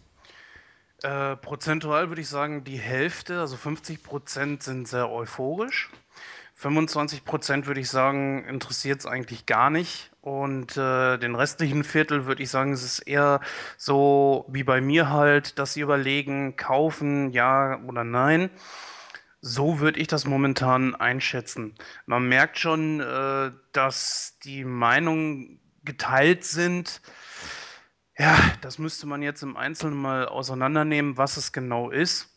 [1.04, 5.90] Äh, prozentual würde ich sagen, die Hälfte, also 50 Prozent sind sehr euphorisch.
[6.56, 10.12] 25 Prozent würde ich sagen, interessiert es eigentlich gar nicht.
[10.22, 13.42] Und äh, den restlichen Viertel würde ich sagen, es ist eher
[13.78, 18.50] so wie bei mir halt, dass sie überlegen, kaufen, ja oder nein.
[19.42, 21.76] So würde ich das momentan einschätzen.
[22.06, 27.02] Man merkt schon, äh, dass die Meinungen geteilt sind.
[28.18, 32.30] Ja, das müsste man jetzt im Einzelnen mal auseinandernehmen, was es genau ist.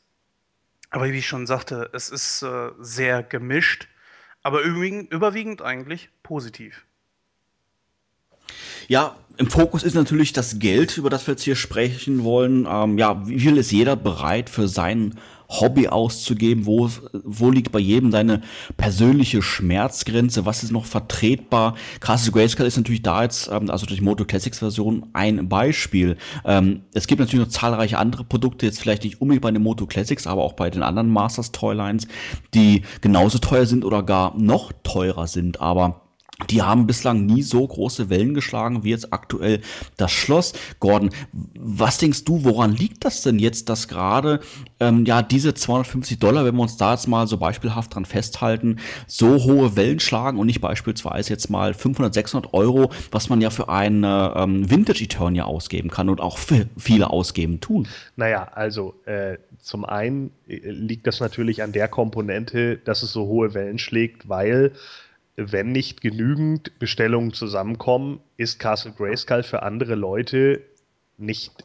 [0.90, 3.88] Aber wie ich schon sagte, es ist äh, sehr gemischt,
[4.42, 6.86] aber überwiegend, überwiegend eigentlich positiv.
[8.88, 12.66] Ja, im Fokus ist natürlich das Geld, über das wir jetzt hier sprechen wollen.
[12.68, 15.18] Ähm, ja, wie viel ist jeder bereit für sein
[15.48, 16.66] Hobby auszugeben?
[16.66, 16.90] Wo,
[17.24, 18.42] wo liegt bei jedem seine
[18.76, 20.46] persönliche Schmerzgrenze?
[20.46, 21.74] Was ist noch vertretbar?
[22.00, 26.16] Castle Grayskull ist natürlich da jetzt, ähm, also die Moto Classics Version, ein Beispiel.
[26.44, 29.86] Ähm, es gibt natürlich noch zahlreiche andere Produkte, jetzt vielleicht nicht unbedingt bei den Moto
[29.86, 32.06] Classics, aber auch bei den anderen Masters Toylines,
[32.54, 35.60] die genauso teuer sind oder gar noch teurer sind.
[35.60, 36.05] Aber
[36.50, 39.60] die haben bislang nie so große Wellen geschlagen wie jetzt aktuell
[39.96, 40.52] das Schloss.
[40.80, 41.10] Gordon,
[41.58, 44.40] was denkst du, woran liegt das denn jetzt, dass gerade
[44.78, 48.80] ähm, ja diese 250 Dollar, wenn wir uns da jetzt mal so beispielhaft dran festhalten,
[49.06, 53.48] so hohe Wellen schlagen und nicht beispielsweise jetzt mal 500, 600 Euro, was man ja
[53.48, 56.38] für eine ähm, Vintage Eternia ausgeben kann und auch
[56.76, 57.88] viele ausgeben tun?
[58.16, 63.26] Naja, also äh, zum einen äh, liegt das natürlich an der Komponente, dass es so
[63.26, 64.72] hohe Wellen schlägt, weil
[65.36, 70.62] wenn nicht genügend Bestellungen zusammenkommen, ist Castle Grayskull für andere Leute
[71.18, 71.64] nicht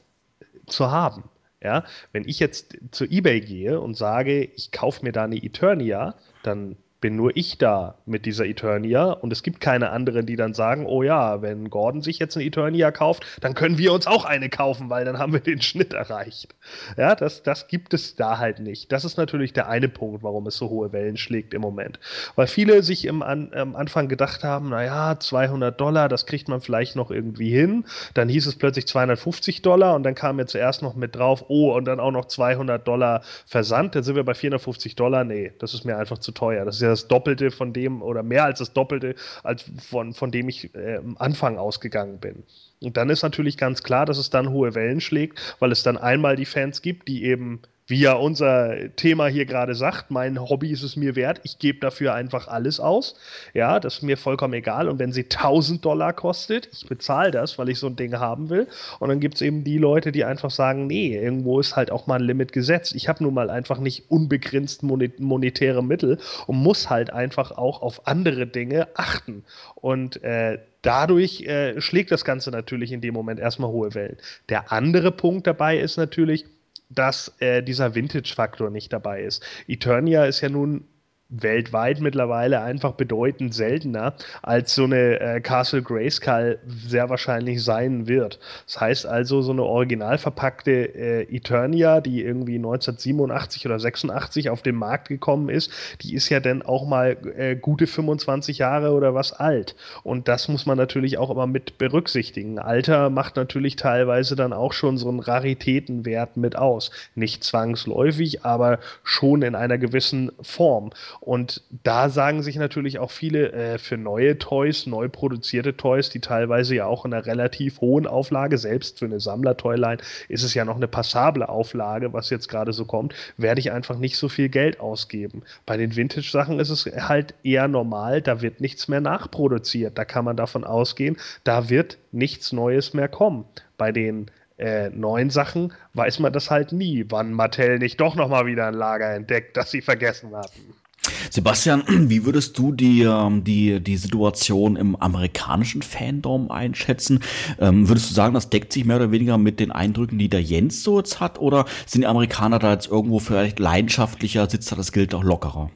[0.68, 1.24] zu haben.
[1.64, 6.16] Ja, wenn ich jetzt zu eBay gehe und sage, ich kaufe mir da eine Eternia,
[6.42, 10.54] dann bin nur ich da mit dieser Eternia und es gibt keine anderen, die dann
[10.54, 14.24] sagen, oh ja, wenn Gordon sich jetzt eine Eternia kauft, dann können wir uns auch
[14.24, 16.56] eine kaufen, weil dann haben wir den Schnitt erreicht.
[16.98, 18.92] Ja, das, das gibt es da halt nicht.
[18.92, 22.00] Das ist natürlich der eine Punkt, warum es so hohe Wellen schlägt im Moment.
[22.36, 26.62] Weil viele sich im An am Anfang gedacht haben, naja, 200 Dollar, das kriegt man
[26.62, 27.86] vielleicht noch irgendwie hin.
[28.14, 31.74] Dann hieß es plötzlich 250 Dollar und dann kam mir zuerst noch mit drauf, oh,
[31.76, 33.96] und dann auch noch 200 Dollar Versand.
[33.96, 35.24] Dann sind wir bei 450 Dollar.
[35.24, 36.64] Nee, das ist mir einfach zu teuer.
[36.64, 40.32] Das ist ja das Doppelte von dem oder mehr als das Doppelte, als von, von
[40.32, 42.44] dem ich äh, am Anfang ausgegangen bin.
[42.82, 45.98] Und dann ist natürlich ganz klar, dass es dann hohe Wellen schlägt, weil es dann
[45.98, 47.62] einmal die Fans gibt, die eben
[47.92, 51.80] wie ja unser Thema hier gerade sagt, mein Hobby ist es mir wert, ich gebe
[51.80, 53.16] dafür einfach alles aus.
[53.54, 54.88] Ja, das ist mir vollkommen egal.
[54.88, 58.50] Und wenn sie 1000 Dollar kostet, ich bezahle das, weil ich so ein Ding haben
[58.50, 58.68] will.
[59.00, 62.08] Und dann gibt es eben die Leute, die einfach sagen, nee, irgendwo ist halt auch
[62.08, 62.96] mal ein Limit gesetzt.
[62.96, 68.08] Ich habe nun mal einfach nicht unbegrenzt monetäre Mittel und muss halt einfach auch auf
[68.08, 69.44] andere Dinge achten.
[69.76, 74.16] Und äh, dadurch äh, schlägt das Ganze natürlich in dem Moment erstmal hohe Wellen.
[74.48, 76.46] Der andere Punkt dabei ist natürlich,
[76.94, 79.44] dass äh, dieser Vintage-Faktor nicht dabei ist.
[79.68, 80.86] Eternia ist ja nun
[81.32, 88.40] weltweit mittlerweile einfach bedeutend seltener, als so eine äh, Castle Grayskull sehr wahrscheinlich sein wird.
[88.66, 94.62] Das heißt also, so eine original verpackte äh, Eternia, die irgendwie 1987 oder 86 auf
[94.62, 95.72] den Markt gekommen ist,
[96.02, 99.76] die ist ja dann auch mal äh, gute 25 Jahre oder was alt.
[100.04, 102.60] Und das muss man natürlich auch immer mit berücksichtigen.
[102.60, 106.92] Alter macht natürlich teilweise dann auch schon so einen Raritätenwert mit aus.
[107.16, 110.92] Nicht zwangsläufig, aber schon in einer gewissen Form.
[111.22, 116.20] Und da sagen sich natürlich auch viele äh, für neue Toys, neu produzierte Toys, die
[116.20, 120.66] teilweise ja auch in einer relativ hohen Auflage, selbst für eine Sammler-Toyline ist es ja
[120.66, 124.50] noch eine passable Auflage, was jetzt gerade so kommt, werde ich einfach nicht so viel
[124.50, 125.44] Geld ausgeben.
[125.68, 130.00] Bei den Vintage-Sachen ist es halt eher normal, da wird nichts mehr nachproduziert.
[130.00, 133.46] Da kann man davon ausgehen, da wird nichts Neues mehr kommen.
[133.78, 138.48] Bei den äh, neuen Sachen weiß man das halt nie, wann Mattel nicht doch nochmal
[138.48, 140.81] wieder ein Lager entdeckt, das sie vergessen hatten.
[141.30, 147.20] Sebastian, wie würdest du die, ähm, die, die Situation im amerikanischen Fandom einschätzen?
[147.60, 150.42] Ähm, würdest du sagen, das deckt sich mehr oder weniger mit den Eindrücken, die der
[150.42, 151.40] Jens so jetzt hat?
[151.40, 155.72] Oder sind die Amerikaner da jetzt irgendwo vielleicht leidenschaftlicher, sitzt da das Gilt auch lockerer?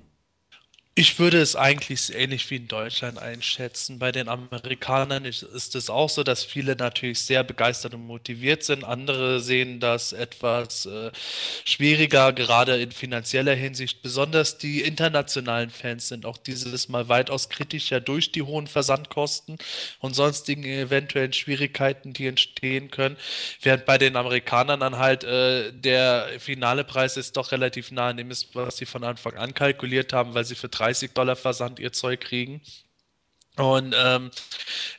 [0.97, 3.99] Ich würde es eigentlich ähnlich wie in Deutschland einschätzen.
[3.99, 8.85] Bei den Amerikanern ist, es auch so, dass viele natürlich sehr begeistert und motiviert sind.
[8.85, 11.11] Andere sehen das etwas äh,
[11.65, 14.03] schwieriger, gerade in finanzieller Hinsicht.
[14.03, 19.57] Besonders die internationalen Fans sind auch dieses Mal weitaus kritischer durch die hohen Versandkosten
[19.99, 23.17] und sonstigen eventuellen Schwierigkeiten, die entstehen können.
[23.61, 28.15] Während bei den Amerikanern dann halt äh, der finale Preis ist doch relativ nah an
[28.15, 31.91] dem was sie von Anfang an kalkuliert haben, weil sie für 30 Dollar Versand ihr
[31.91, 32.61] Zeug kriegen.
[33.57, 34.29] Und ähm,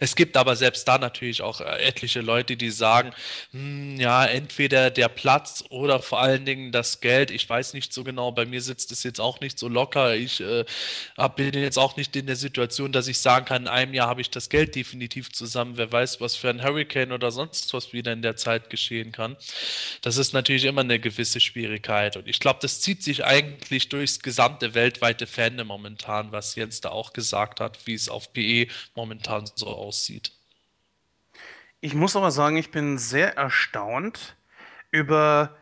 [0.00, 3.12] es gibt aber selbst da natürlich auch äh, etliche Leute, die sagen,
[3.52, 7.30] hm, ja, entweder der Platz oder vor allen Dingen das Geld.
[7.30, 10.14] Ich weiß nicht so genau, bei mir sitzt es jetzt auch nicht so locker.
[10.14, 10.64] Ich äh,
[11.36, 14.20] bin jetzt auch nicht in der Situation, dass ich sagen kann, in einem Jahr habe
[14.20, 15.76] ich das Geld definitiv zusammen.
[15.76, 19.36] Wer weiß, was für ein Hurricane oder sonst was wieder in der Zeit geschehen kann.
[20.02, 22.16] Das ist natürlich immer eine gewisse Schwierigkeit.
[22.16, 26.90] Und ich glaube, das zieht sich eigentlich durchs gesamte weltweite Fandom momentan, was Jens da
[26.90, 29.85] auch gesagt hat, wie es auf PE momentan so aussieht.
[31.80, 34.36] Ich muss aber sagen, ich bin sehr erstaunt
[34.90, 35.56] über,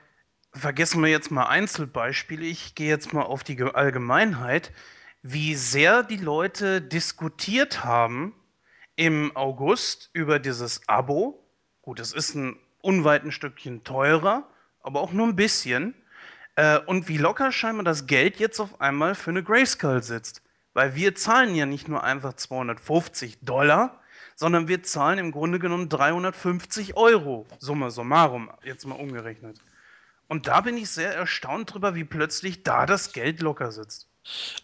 [0.52, 4.72] vergessen wir jetzt mal Einzelbeispiele, ich gehe jetzt mal auf die Allgemeinheit,
[5.22, 8.34] wie sehr die Leute diskutiert haben
[8.96, 11.42] im August über dieses Abo.
[11.82, 14.48] Gut, es ist ein unweit ein Stückchen teurer,
[14.80, 15.94] aber auch nur ein bisschen.
[16.56, 20.42] Äh, und wie locker scheinbar das Geld jetzt auf einmal für eine Grayskull sitzt.
[20.74, 24.00] Weil wir zahlen ja nicht nur einfach 250 Dollar,
[24.36, 29.60] sondern wir zahlen im Grunde genommen 350 Euro, summa summarum, jetzt mal umgerechnet.
[30.28, 34.08] Und da bin ich sehr erstaunt drüber, wie plötzlich da das Geld locker sitzt.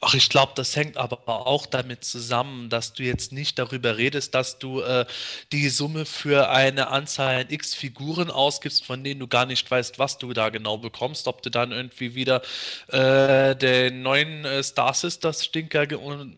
[0.00, 4.34] Ach, ich glaube, das hängt aber auch damit zusammen, dass du jetzt nicht darüber redest,
[4.34, 5.04] dass du äh,
[5.52, 9.98] die Summe für eine Anzahl an X Figuren ausgibst, von denen du gar nicht weißt,
[9.98, 12.40] was du da genau bekommst, ob du dann irgendwie wieder
[12.88, 15.86] äh, den neuen äh, Star Sisters Stinker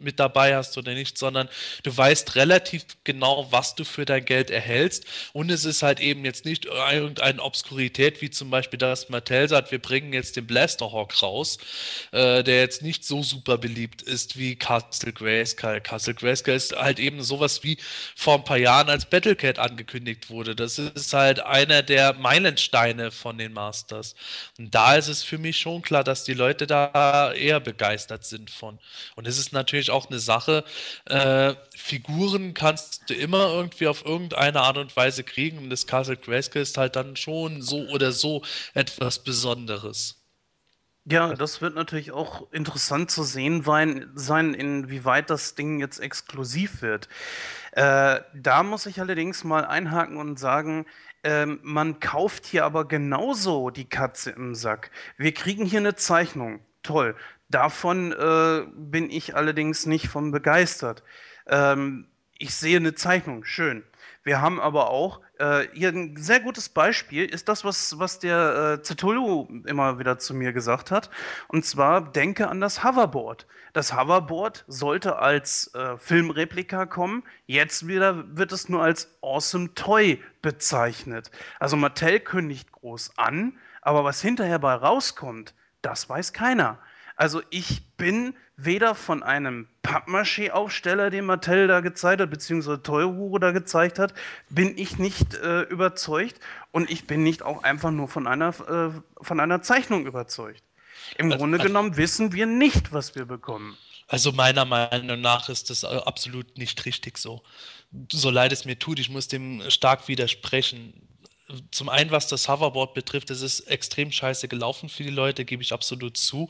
[0.00, 1.48] mit dabei hast oder nicht, sondern
[1.84, 5.04] du weißt relativ genau, was du für dein Geld erhältst.
[5.32, 9.70] Und es ist halt eben jetzt nicht irgendeine Obskurität, wie zum Beispiel das Mattel sagt,
[9.70, 11.58] wir bringen jetzt den Blasterhawk raus,
[12.10, 15.82] äh, der jetzt nicht so so super beliebt ist wie Castle Grayskull.
[15.82, 17.76] Castle Grayskull ist halt eben sowas wie
[18.16, 20.56] vor ein paar Jahren als Battlecat angekündigt wurde.
[20.56, 24.14] Das ist halt einer der Meilensteine von den Masters.
[24.58, 28.48] Und da ist es für mich schon klar, dass die Leute da eher begeistert sind
[28.48, 28.78] von.
[29.14, 30.64] Und es ist natürlich auch eine Sache,
[31.04, 36.16] äh, Figuren kannst du immer irgendwie auf irgendeine Art und Weise kriegen und das Castle
[36.16, 40.21] Grayskull ist halt dann schon so oder so etwas Besonderes.
[41.04, 43.64] Ja, das wird natürlich auch interessant zu sehen
[44.14, 47.08] sein, inwieweit das Ding jetzt exklusiv wird.
[47.72, 50.86] Äh, da muss ich allerdings mal einhaken und sagen,
[51.24, 54.92] ähm, man kauft hier aber genauso die Katze im Sack.
[55.16, 56.60] Wir kriegen hier eine Zeichnung.
[56.84, 57.16] Toll.
[57.48, 61.02] Davon äh, bin ich allerdings nicht von begeistert.
[61.46, 62.06] Ähm,
[62.38, 63.84] ich sehe eine Zeichnung, schön.
[64.22, 68.78] Wir haben aber auch äh, hier ein sehr gutes Beispiel ist das, was, was der
[68.78, 71.10] äh, Zetulu immer wieder zu mir gesagt hat.
[71.48, 73.46] Und zwar denke an das Hoverboard.
[73.72, 77.24] Das Hoverboard sollte als äh, Filmreplika kommen.
[77.46, 81.32] Jetzt wieder wird es nur als Awesome Toy bezeichnet.
[81.58, 86.78] Also Mattel kündigt groß an, aber was hinterher bei rauskommt, das weiß keiner.
[87.22, 93.52] Also ich bin weder von einem Pappmaché-Aufsteller, den Mattel da gezeigt hat, beziehungsweise Toyhure da
[93.52, 94.12] gezeigt hat,
[94.50, 96.40] bin ich nicht äh, überzeugt
[96.72, 100.64] und ich bin nicht auch einfach nur von einer, äh, von einer Zeichnung überzeugt.
[101.16, 103.78] Im also, Grunde also, genommen wissen wir nicht, was wir bekommen.
[104.08, 107.44] Also meiner Meinung nach ist das absolut nicht richtig so.
[108.10, 110.92] So leid es mir tut, ich muss dem stark widersprechen
[111.70, 115.62] zum einen, was das Hoverboard betrifft, es ist extrem scheiße gelaufen für die Leute, gebe
[115.62, 116.48] ich absolut zu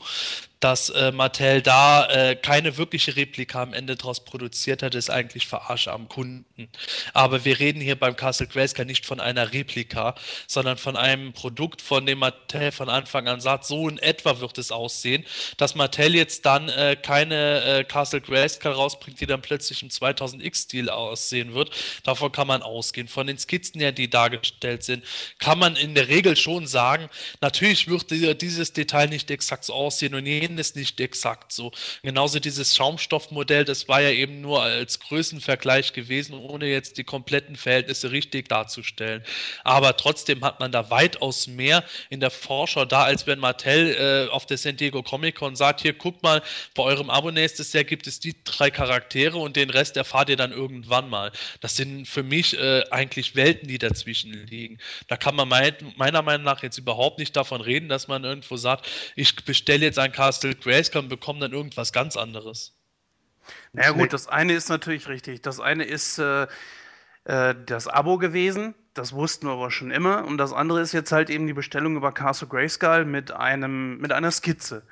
[0.63, 5.45] dass äh, Mattel da äh, keine wirkliche Replika am Ende daraus produziert hat, ist eigentlich
[5.45, 6.69] Verarsche am Kunden.
[7.13, 10.15] Aber wir reden hier beim Castle Grayskull nicht von einer Replika,
[10.47, 14.57] sondern von einem Produkt, von dem Mattel von Anfang an sagt, so in etwa wird
[14.57, 15.25] es aussehen.
[15.57, 20.89] Dass Mattel jetzt dann äh, keine äh, Castle Grayskull rausbringt, die dann plötzlich im 2000X-Stil
[20.89, 21.71] aussehen wird,
[22.03, 23.09] davon kann man ausgehen.
[23.09, 25.03] Von den Skizzen her, die dargestellt sind,
[25.39, 27.09] kann man in der Regel schon sagen,
[27.41, 28.11] natürlich wird
[28.41, 31.71] dieses Detail nicht exakt so aussehen und jeden es nicht exakt so.
[32.01, 37.55] Genauso dieses Schaumstoffmodell, das war ja eben nur als Größenvergleich gewesen, ohne jetzt die kompletten
[37.55, 39.23] Verhältnisse richtig darzustellen.
[39.63, 44.31] Aber trotzdem hat man da weitaus mehr in der Vorschau da, als wenn Mattel äh,
[44.31, 46.41] auf der San Diego Comic Con sagt, hier guckt mal,
[46.75, 50.37] bei eurem Abo nächstes Jahr gibt es die drei Charaktere und den Rest erfahrt ihr
[50.37, 51.31] dann irgendwann mal.
[51.61, 54.77] Das sind für mich äh, eigentlich Welten, die dazwischen liegen.
[55.07, 58.57] Da kann man mein, meiner Meinung nach jetzt überhaupt nicht davon reden, dass man irgendwo
[58.57, 62.75] sagt, ich bestelle jetzt ein Cast Castle Grayskull und bekommen dann irgendwas ganz anderes.
[63.71, 65.41] Na naja, gut, das eine ist natürlich richtig.
[65.41, 66.47] Das eine ist äh,
[67.25, 68.75] äh, das Abo gewesen.
[68.93, 70.25] Das wussten wir aber schon immer.
[70.25, 74.11] Und das andere ist jetzt halt eben die Bestellung über Castle Grayskull mit, einem, mit
[74.11, 74.83] einer Skizze.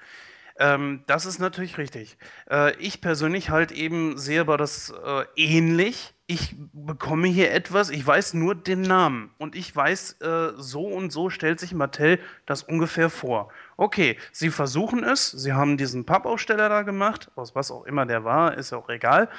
[0.62, 2.18] Ähm, das ist natürlich richtig.
[2.50, 6.14] Äh, ich persönlich halt eben sehe aber das äh, ähnlich.
[6.28, 11.12] Ich bekomme hier etwas, ich weiß nur den Namen und ich weiß, äh, so und
[11.12, 13.50] so stellt sich Mattel das ungefähr vor.
[13.76, 18.24] Okay, sie versuchen es, sie haben diesen Pappaufsteller da gemacht, aus was auch immer der
[18.24, 19.30] war, ist ja auch egal.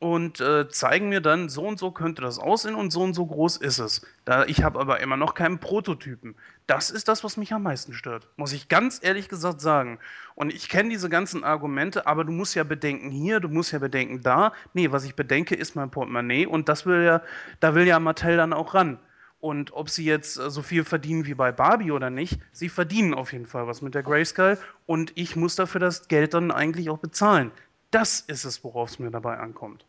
[0.00, 3.26] und äh, zeigen mir dann, so und so könnte das aussehen und so und so
[3.26, 4.02] groß ist es.
[4.24, 6.36] Da, ich habe aber immer noch keinen Prototypen.
[6.70, 9.98] Das ist das, was mich am meisten stört, muss ich ganz ehrlich gesagt sagen.
[10.36, 13.80] Und ich kenne diese ganzen Argumente, aber du musst ja bedenken hier, du musst ja
[13.80, 14.52] bedenken da.
[14.72, 17.22] Nee, was ich bedenke, ist mein Portemonnaie und das will ja,
[17.58, 19.00] da will ja Mattel dann auch ran.
[19.40, 23.14] Und ob sie jetzt äh, so viel verdienen wie bei Barbie oder nicht, sie verdienen
[23.14, 24.56] auf jeden Fall was mit der Grayscale
[24.86, 27.50] und ich muss dafür das Geld dann eigentlich auch bezahlen.
[27.90, 29.86] Das ist es, worauf es mir dabei ankommt.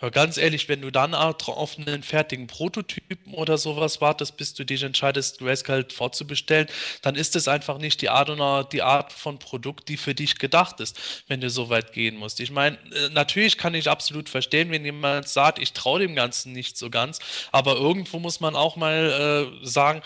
[0.00, 4.64] Ja, ganz ehrlich, wenn du dann auf einen fertigen Prototypen oder sowas wartest, bis du
[4.64, 6.68] dich entscheidest, Grayscale vorzubestellen,
[7.02, 10.38] dann ist es einfach nicht die Art, oder die Art von Produkt, die für dich
[10.38, 12.40] gedacht ist, wenn du so weit gehen musst.
[12.40, 16.52] Ich meine, äh, natürlich kann ich absolut verstehen, wenn jemand sagt, ich traue dem Ganzen
[16.52, 17.18] nicht so ganz,
[17.52, 20.02] aber irgendwo muss man auch mal äh, sagen,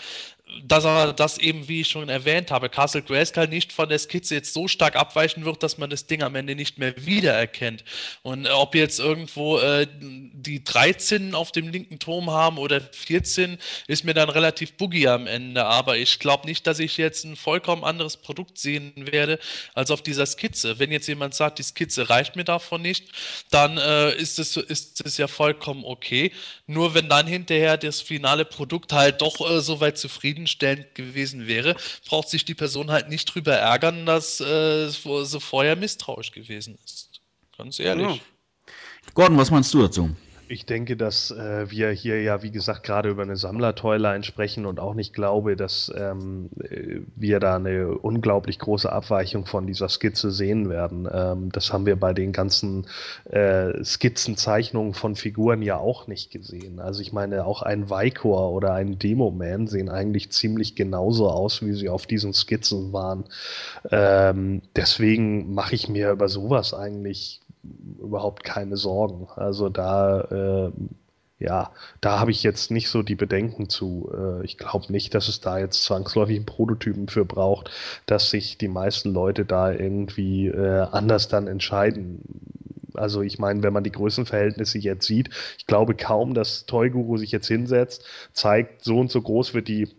[0.63, 4.35] dass er das eben, wie ich schon erwähnt habe, Castle Grayskull nicht von der Skizze
[4.35, 7.83] jetzt so stark abweichen wird, dass man das Ding am Ende nicht mehr wiedererkennt.
[8.21, 13.57] Und äh, ob jetzt irgendwo äh, die 13 auf dem linken Turm haben oder 14,
[13.87, 15.65] ist mir dann relativ buggy am Ende.
[15.65, 19.39] Aber ich glaube nicht, dass ich jetzt ein vollkommen anderes Produkt sehen werde
[19.73, 20.79] als auf dieser Skizze.
[20.79, 23.09] Wenn jetzt jemand sagt, die Skizze reicht mir davon nicht,
[23.49, 26.31] dann äh, ist, es, ist ja vollkommen okay.
[26.67, 31.47] Nur wenn dann hinterher das finale Produkt halt doch äh, so weit zufrieden zufriedenstellend gewesen
[31.47, 31.75] wäre,
[32.07, 37.21] braucht sich die Person halt nicht drüber ärgern, dass äh, sie vorher misstrauisch gewesen ist.
[37.57, 38.07] Ganz ehrlich.
[38.07, 38.73] Ja.
[39.13, 40.15] Gordon, was meinst du dazu?
[40.47, 44.79] Ich denke, dass äh, wir hier ja, wie gesagt, gerade über eine Sammler-Toyline sprechen und
[44.79, 46.49] auch nicht glaube, dass ähm,
[47.15, 51.07] wir da eine unglaublich große Abweichung von dieser Skizze sehen werden.
[51.11, 52.85] Ähm, das haben wir bei den ganzen
[53.25, 56.79] äh, Skizzenzeichnungen von Figuren ja auch nicht gesehen.
[56.79, 61.73] Also ich meine, auch ein Vicor oder ein Demo-Man sehen eigentlich ziemlich genauso aus, wie
[61.73, 63.25] sie auf diesen Skizzen waren.
[63.89, 67.41] Ähm, deswegen mache ich mir über sowas eigentlich
[67.99, 69.27] überhaupt keine Sorgen.
[69.35, 70.71] Also da, äh,
[71.39, 71.71] ja,
[72.01, 74.11] da habe ich jetzt nicht so die Bedenken zu.
[74.13, 77.71] Äh, ich glaube nicht, dass es da jetzt zwangsläufig einen Prototypen für braucht,
[78.05, 82.21] dass sich die meisten Leute da irgendwie äh, anders dann entscheiden.
[82.93, 87.17] Also ich meine, wenn man die Größenverhältnisse jetzt sieht, ich glaube kaum, dass Toy Guru
[87.17, 89.89] sich jetzt hinsetzt, zeigt, so und so groß wird die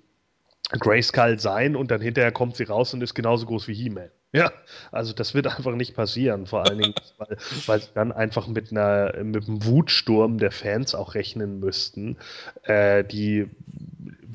[0.71, 4.11] Grayskull sein und dann hinterher kommt sie raus und ist genauso groß wie He-Man.
[4.35, 4.53] Ja,
[4.91, 7.37] also das wird einfach nicht passieren, vor allen Dingen, weil,
[7.67, 12.19] weil sie dann einfach mit einer mit einem Wutsturm der Fans auch rechnen müssten,
[12.65, 13.49] äh, die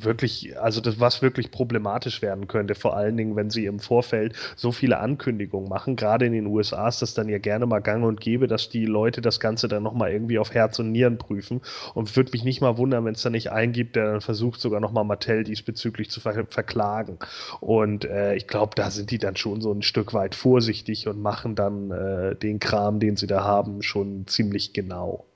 [0.03, 4.35] wirklich, also das, was wirklich problematisch werden könnte, vor allen Dingen, wenn sie im Vorfeld
[4.55, 5.95] so viele Ankündigungen machen.
[5.95, 8.85] Gerade in den USA ist das dann ja gerne mal gang und gäbe, dass die
[8.85, 11.61] Leute das Ganze dann nochmal irgendwie auf Herz und Nieren prüfen.
[11.93, 14.59] Und würde mich nicht mal wundern, wenn es da nicht einen gibt, der dann versucht,
[14.59, 17.17] sogar nochmal Mattel diesbezüglich zu ver verklagen.
[17.59, 21.21] Und äh, ich glaube, da sind die dann schon so ein Stück weit vorsichtig und
[21.21, 25.30] machen dann äh, den Kram, den sie da haben, schon ziemlich genau.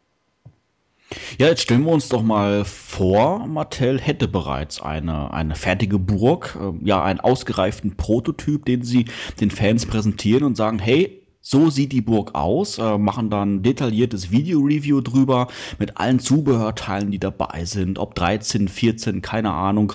[1.38, 6.57] Ja, jetzt stellen wir uns doch mal vor, Mattel hätte bereits eine, eine fertige Burg,
[6.60, 9.06] äh, ja, einen ausgereiften Prototyp, den sie
[9.40, 14.32] den Fans präsentieren und sagen, hey, so sieht die Burg aus, äh, machen dann detailliertes
[14.32, 19.94] Video-Review drüber mit allen Zubehörteilen, die dabei sind, ob 13, 14, keine Ahnung.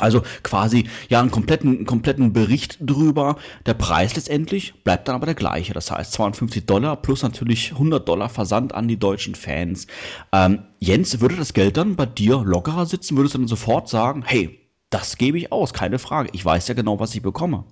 [0.00, 3.36] Also quasi ja einen kompletten, kompletten Bericht drüber.
[3.64, 5.72] Der Preis letztendlich bleibt dann aber der gleiche.
[5.72, 9.86] Das heißt 52 Dollar plus natürlich 100 Dollar Versand an die deutschen Fans.
[10.32, 13.16] Ähm, Jens, würde das Geld dann bei dir lockerer sitzen?
[13.16, 14.60] Würdest du dann sofort sagen, hey,
[14.90, 16.28] das gebe ich aus, keine Frage.
[16.32, 17.64] Ich weiß ja genau, was ich bekomme.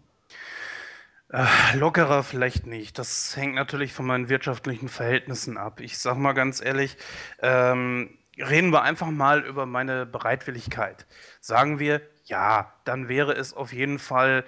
[1.30, 2.98] Äh, lockerer vielleicht nicht.
[2.98, 5.80] Das hängt natürlich von meinen wirtschaftlichen Verhältnissen ab.
[5.80, 6.96] Ich sag mal ganz ehrlich,
[7.40, 11.06] ähm, reden wir einfach mal über meine Bereitwilligkeit.
[11.40, 14.44] Sagen wir, ja, dann wäre es auf jeden Fall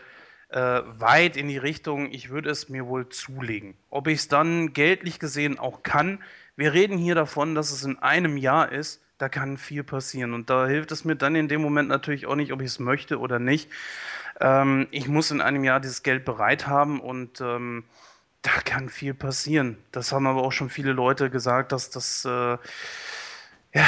[0.49, 3.77] äh, weit in die Richtung, ich würde es mir wohl zulegen.
[3.91, 6.23] Ob ich es dann geldlich gesehen auch kann,
[6.57, 10.33] wir reden hier davon, dass es in einem Jahr ist, da kann viel passieren.
[10.35, 12.79] Und da hilft es mir dann in dem Moment natürlich auch nicht, ob ich es
[12.79, 13.71] möchte oder nicht.
[14.41, 17.85] Ähm, ich muss in einem Jahr dieses Geld bereit haben und ähm,
[18.43, 19.79] da kann viel passieren.
[19.93, 22.59] Das haben aber auch schon viele Leute gesagt, dass das, äh,
[23.75, 23.87] ja,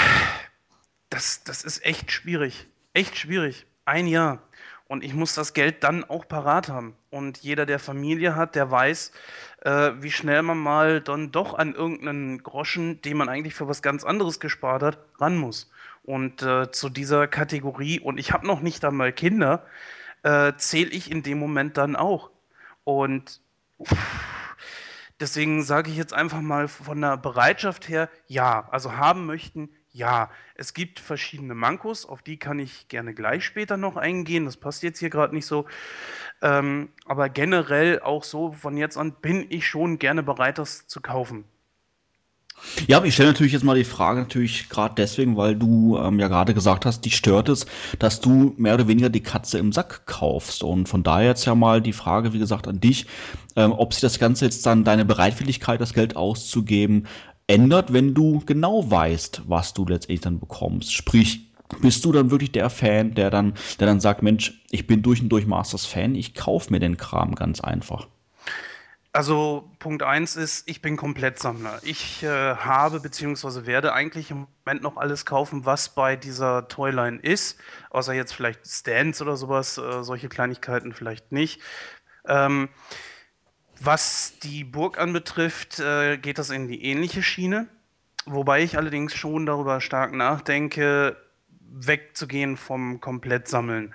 [1.11, 2.67] das, das ist echt schwierig.
[2.95, 4.39] Echt schwierig ein Jahr.
[4.87, 6.97] Und ich muss das Geld dann auch parat haben.
[7.11, 9.13] Und jeder, der Familie hat, der weiß,
[9.63, 13.83] äh, wie schnell man mal dann doch an irgendeinen Groschen, den man eigentlich für was
[13.83, 15.71] ganz anderes gespart hat, ran muss.
[16.05, 19.67] Und äh, zu dieser Kategorie, und ich habe noch nicht einmal Kinder,
[20.23, 22.31] äh, zähle ich in dem Moment dann auch.
[22.85, 23.43] Und
[25.21, 30.31] deswegen sage ich jetzt einfach mal von der Bereitschaft her, ja, also haben möchten, ja,
[30.55, 34.45] es gibt verschiedene Mankos, auf die kann ich gerne gleich später noch eingehen.
[34.45, 35.67] Das passt jetzt hier gerade nicht so.
[36.41, 41.01] Ähm, aber generell auch so, von jetzt an bin ich schon gerne bereit, das zu
[41.01, 41.45] kaufen.
[42.87, 46.19] Ja, aber ich stelle natürlich jetzt mal die Frage, natürlich gerade deswegen, weil du ähm,
[46.19, 47.67] ja gerade gesagt hast, die stört es,
[47.99, 50.63] dass du mehr oder weniger die Katze im Sack kaufst.
[50.63, 53.07] Und von daher jetzt ja mal die Frage, wie gesagt, an dich,
[53.57, 57.07] ähm, ob sich das Ganze jetzt dann deine Bereitwilligkeit, das Geld auszugeben,
[57.49, 60.93] ändert, wenn du genau weißt, was du letztendlich dann bekommst.
[60.93, 61.49] Sprich,
[61.81, 65.21] bist du dann wirklich der Fan, der dann, der dann sagt, Mensch, ich bin durch
[65.23, 68.07] und durch Masters Fan, ich kaufe mir den Kram ganz einfach.
[69.13, 71.81] Also Punkt 1 ist, ich bin Komplettsammler.
[71.83, 73.67] Ich äh, habe bzw.
[73.67, 77.59] werde eigentlich im Moment noch alles kaufen, was bei dieser Toyline ist.
[77.91, 81.61] Außer jetzt vielleicht Stands oder sowas, äh, solche Kleinigkeiten vielleicht nicht.
[82.27, 82.69] Ähm,
[83.81, 87.69] was die Burg anbetrifft, äh, geht das in die ähnliche Schiene.
[88.27, 91.17] Wobei ich allerdings schon darüber stark nachdenke,
[91.71, 93.95] wegzugehen vom Komplettsammeln.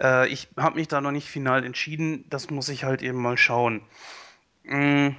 [0.00, 2.24] Äh, ich habe mich da noch nicht final entschieden.
[2.28, 3.82] Das muss ich halt eben mal schauen.
[4.64, 5.10] Mm,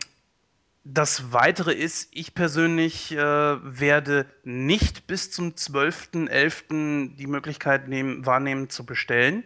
[0.84, 7.16] das Weitere ist, ich persönlich äh, werde nicht bis zum 12.11.
[7.16, 9.44] die Möglichkeit nehmen, wahrnehmen zu bestellen.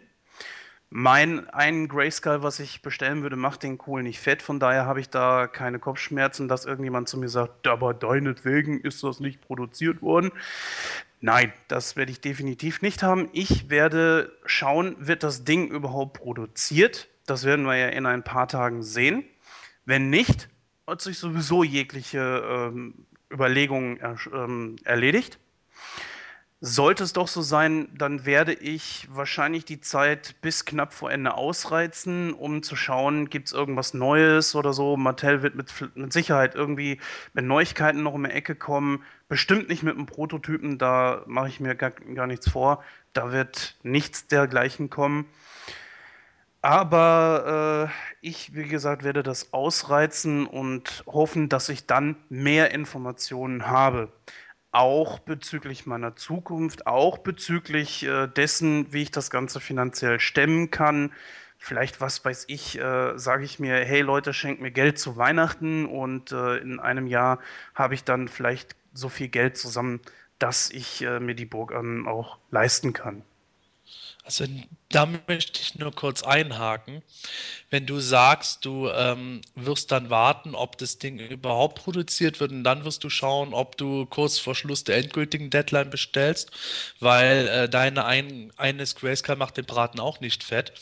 [0.92, 4.42] Mein ein Grayskull, was ich bestellen würde, macht den Kohl nicht fett.
[4.42, 9.04] Von daher habe ich da keine Kopfschmerzen, dass irgendjemand zu mir sagt, aber deinetwegen ist
[9.04, 10.32] das nicht produziert worden.
[11.22, 13.30] Nein, das werde ich definitiv nicht haben.
[13.34, 17.08] Ich werde schauen, wird das Ding überhaupt produziert?
[17.28, 19.24] Das werden wir ja in ein paar Tagen sehen.
[19.86, 20.50] Wenn nicht,
[20.88, 25.38] hat sich sowieso jegliche ähm, Überlegungen er, ähm, erledigt.
[26.62, 31.36] Sollte es doch so sein, dann werde ich wahrscheinlich die Zeit bis knapp vor Ende
[31.36, 34.98] ausreizen, um zu schauen, gibt es irgendwas Neues oder so.
[34.98, 37.00] Mattel wird mit, mit Sicherheit irgendwie
[37.34, 39.04] mit Neuigkeiten noch um die Ecke kommen.
[39.30, 42.84] Bestimmt nicht mit einem Prototypen, da mache ich mir gar, gar nichts vor.
[43.14, 45.28] Da wird nichts dergleichen kommen.
[46.62, 53.68] Aber äh, ich, wie gesagt, werde das ausreizen und hoffen, dass ich dann mehr Informationen
[53.68, 54.12] habe.
[54.72, 61.12] Auch bezüglich meiner Zukunft, auch bezüglich äh, dessen, wie ich das Ganze finanziell stemmen kann.
[61.58, 65.86] Vielleicht, was weiß ich, äh, sage ich mir, hey Leute, schenkt mir Geld zu Weihnachten
[65.86, 67.40] und äh, in einem Jahr
[67.74, 70.02] habe ich dann vielleicht so viel Geld zusammen,
[70.38, 73.24] dass ich äh, mir die Burg ähm, auch leisten kann.
[74.30, 74.46] Also
[74.90, 77.02] da möchte ich nur kurz einhaken.
[77.72, 82.64] Wenn du sagst, du ähm, wirst dann warten, ob das Ding überhaupt produziert wird und
[82.64, 86.52] dann wirst du schauen, ob du kurz vor Schluss der endgültigen Deadline bestellst,
[87.00, 90.74] weil äh, deine ein, eines Grayscale macht den Braten auch nicht fett.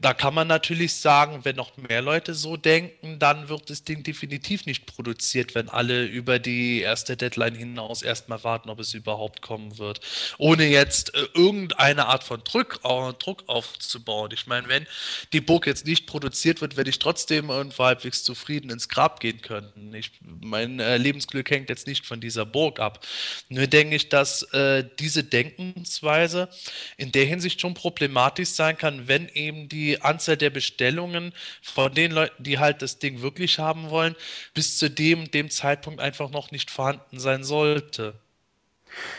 [0.00, 4.02] Da kann man natürlich sagen, wenn noch mehr Leute so denken, dann wird das Ding
[4.02, 9.42] definitiv nicht produziert, wenn alle über die erste Deadline hinaus erstmal warten, ob es überhaupt
[9.42, 10.00] kommen wird.
[10.38, 14.30] Ohne jetzt äh, irgendeine Art von Druck, äh, Druck aufzubauen.
[14.32, 14.86] Ich meine, wenn
[15.34, 19.42] die Burg jetzt nicht produziert wird, werde ich trotzdem irgendwo halbwegs zufrieden ins Grab gehen
[19.42, 19.92] können.
[19.92, 23.06] Ich, mein äh, Lebensglück hängt jetzt nicht von dieser Burg ab.
[23.50, 26.48] Nur denke ich, dass äh, diese Denkensweise
[26.96, 31.32] in der Hinsicht schon problematisch sein kann, wenn eben die Anzahl der Bestellungen
[31.62, 34.16] von den Leuten, die halt das Ding wirklich haben wollen,
[34.54, 38.14] bis zu dem, dem Zeitpunkt einfach noch nicht vorhanden sein sollte.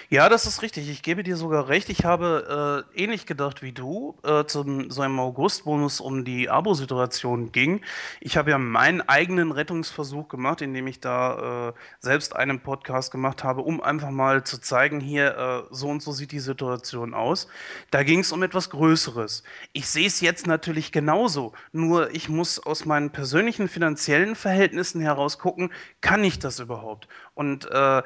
[0.10, 0.90] Ja, das ist richtig.
[0.90, 1.90] Ich gebe dir sogar recht.
[1.90, 6.26] Ich habe äh, ähnlich gedacht wie du, äh, zum, so im August, wo es um
[6.26, 7.82] die Abo-Situation ging.
[8.20, 13.44] Ich habe ja meinen eigenen Rettungsversuch gemacht, indem ich da äh, selbst einen Podcast gemacht
[13.44, 17.48] habe, um einfach mal zu zeigen, hier, äh, so und so sieht die Situation aus.
[17.92, 19.44] Da ging es um etwas Größeres.
[19.74, 25.40] Ich sehe es jetzt natürlich genauso, nur ich muss aus meinen persönlichen finanziellen Verhältnissen heraus
[25.40, 25.72] gucken,
[26.02, 27.08] kann ich das überhaupt?
[27.34, 28.04] Und äh,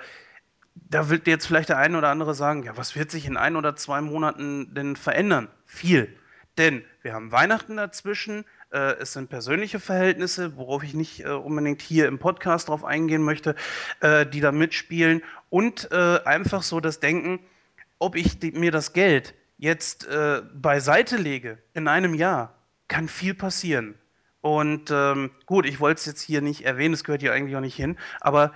[0.87, 3.55] da wird jetzt vielleicht der eine oder andere sagen, ja, was wird sich in ein
[3.55, 5.49] oder zwei Monaten denn verändern?
[5.65, 6.15] Viel.
[6.57, 11.81] Denn wir haben Weihnachten dazwischen, äh, es sind persönliche Verhältnisse, worauf ich nicht äh, unbedingt
[11.81, 13.55] hier im Podcast drauf eingehen möchte,
[14.01, 17.39] äh, die da mitspielen und äh, einfach so das Denken,
[17.97, 22.55] ob ich die, mir das Geld jetzt äh, beiseite lege in einem Jahr,
[22.87, 23.95] kann viel passieren.
[24.41, 27.61] Und ähm, gut, ich wollte es jetzt hier nicht erwähnen, es gehört hier eigentlich auch
[27.61, 28.53] nicht hin, aber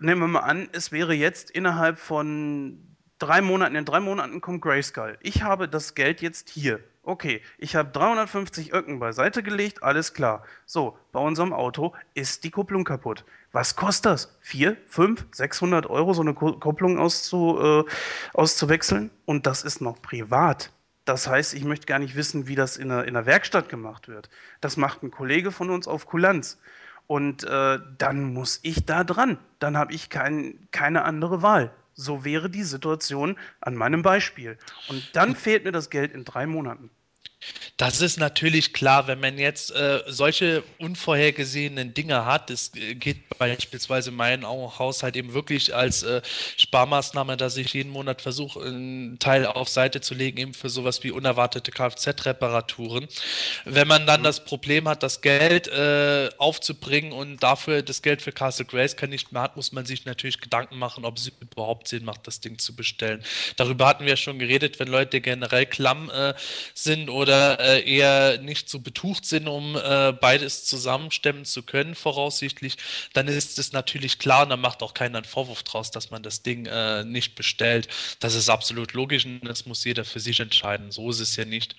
[0.00, 4.62] nehmen wir mal an, es wäre jetzt innerhalb von drei Monaten, in drei Monaten kommt
[4.62, 5.18] Grayskull.
[5.20, 6.80] Ich habe das Geld jetzt hier.
[7.02, 10.44] Okay, ich habe 350 Öcken beiseite gelegt, alles klar.
[10.66, 13.24] So, bei unserem Auto ist die Kupplung kaputt.
[13.52, 14.38] Was kostet das?
[14.42, 17.90] 4, 5, 600 Euro, so eine Kupplung auszu, äh,
[18.34, 19.10] auszuwechseln?
[19.24, 20.72] Und das ist noch privat.
[21.06, 24.06] Das heißt, ich möchte gar nicht wissen, wie das in der, in der Werkstatt gemacht
[24.06, 24.28] wird.
[24.60, 26.58] Das macht ein Kollege von uns auf Kulanz.
[27.10, 29.36] Und äh, dann muss ich da dran.
[29.58, 31.72] Dann habe ich kein, keine andere Wahl.
[31.92, 34.56] So wäre die Situation an meinem Beispiel.
[34.88, 36.88] Und dann fehlt mir das Geld in drei Monaten.
[37.76, 42.50] Das ist natürlich klar, wenn man jetzt äh, solche unvorhergesehenen Dinge hat.
[42.50, 46.20] Äh, geht beispielsweise mein Haushalt eben wirklich als äh,
[46.58, 51.02] Sparmaßnahme, dass ich jeden Monat versuche, einen Teil auf Seite zu legen, eben für sowas
[51.02, 53.08] wie unerwartete Kfz-Reparaturen.
[53.64, 54.24] Wenn man dann mhm.
[54.24, 59.32] das Problem hat, das Geld äh, aufzubringen und dafür das Geld für Castle Grace nicht
[59.32, 62.58] mehr hat, muss man sich natürlich Gedanken machen, ob es überhaupt Sinn macht, das Ding
[62.58, 63.24] zu bestellen.
[63.56, 66.34] Darüber hatten wir schon geredet, wenn Leute generell klamm äh,
[66.74, 71.94] sind oder äh, äh, eher nicht so betucht sind, um äh, beides zusammenstemmen zu können,
[71.94, 72.76] voraussichtlich,
[73.12, 76.22] dann ist es natürlich klar und dann macht auch keiner einen Vorwurf draus, dass man
[76.22, 77.88] das Ding äh, nicht bestellt.
[78.20, 80.90] Das ist absolut logisch und das muss jeder für sich entscheiden.
[80.90, 81.76] So ist es ja nicht.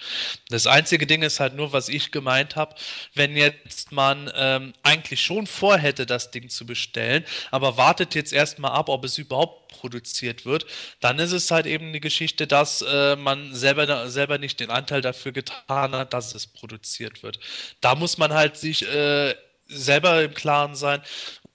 [0.50, 2.76] Das einzige Ding ist halt nur, was ich gemeint habe,
[3.14, 8.72] wenn jetzt man ähm, eigentlich schon vorhätte, das Ding zu bestellen, aber wartet jetzt erstmal
[8.72, 10.68] ab, ob es überhaupt produziert wird,
[11.00, 15.02] dann ist es halt eben die Geschichte, dass äh, man selber, selber nicht den Anteil
[15.02, 17.40] dafür getan hat, dass es produziert wird.
[17.82, 19.34] Da muss man halt sich äh,
[19.68, 21.02] selber im Klaren sein,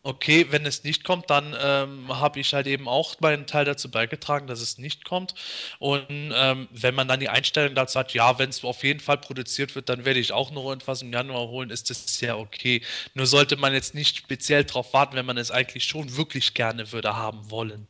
[0.06, 3.90] okay, wenn es nicht kommt, dann ähm, habe ich halt eben auch meinen Teil dazu
[3.90, 5.34] beigetragen, dass es nicht kommt.
[5.80, 9.18] Und ähm, wenn man dann die Einstellung dazu hat, ja, wenn es auf jeden Fall
[9.18, 12.82] produziert wird, dann werde ich auch noch etwas im Januar holen, ist das ja okay.
[13.14, 16.93] Nur sollte man jetzt nicht speziell darauf warten, wenn man es eigentlich schon wirklich gerne
[16.93, 17.88] würde haben wollen.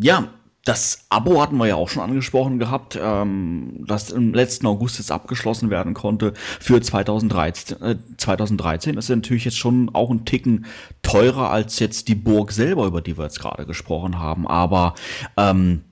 [0.00, 0.28] Ja,
[0.64, 5.10] das Abo hatten wir ja auch schon angesprochen gehabt, ähm, das im letzten August jetzt
[5.10, 7.82] abgeschlossen werden konnte für 2013.
[7.82, 10.66] Äh, 2013 ist natürlich jetzt schon auch ein Ticken
[11.02, 14.46] teurer als jetzt die Burg selber, über die wir jetzt gerade gesprochen haben.
[14.46, 14.94] Aber
[15.36, 15.84] ähm,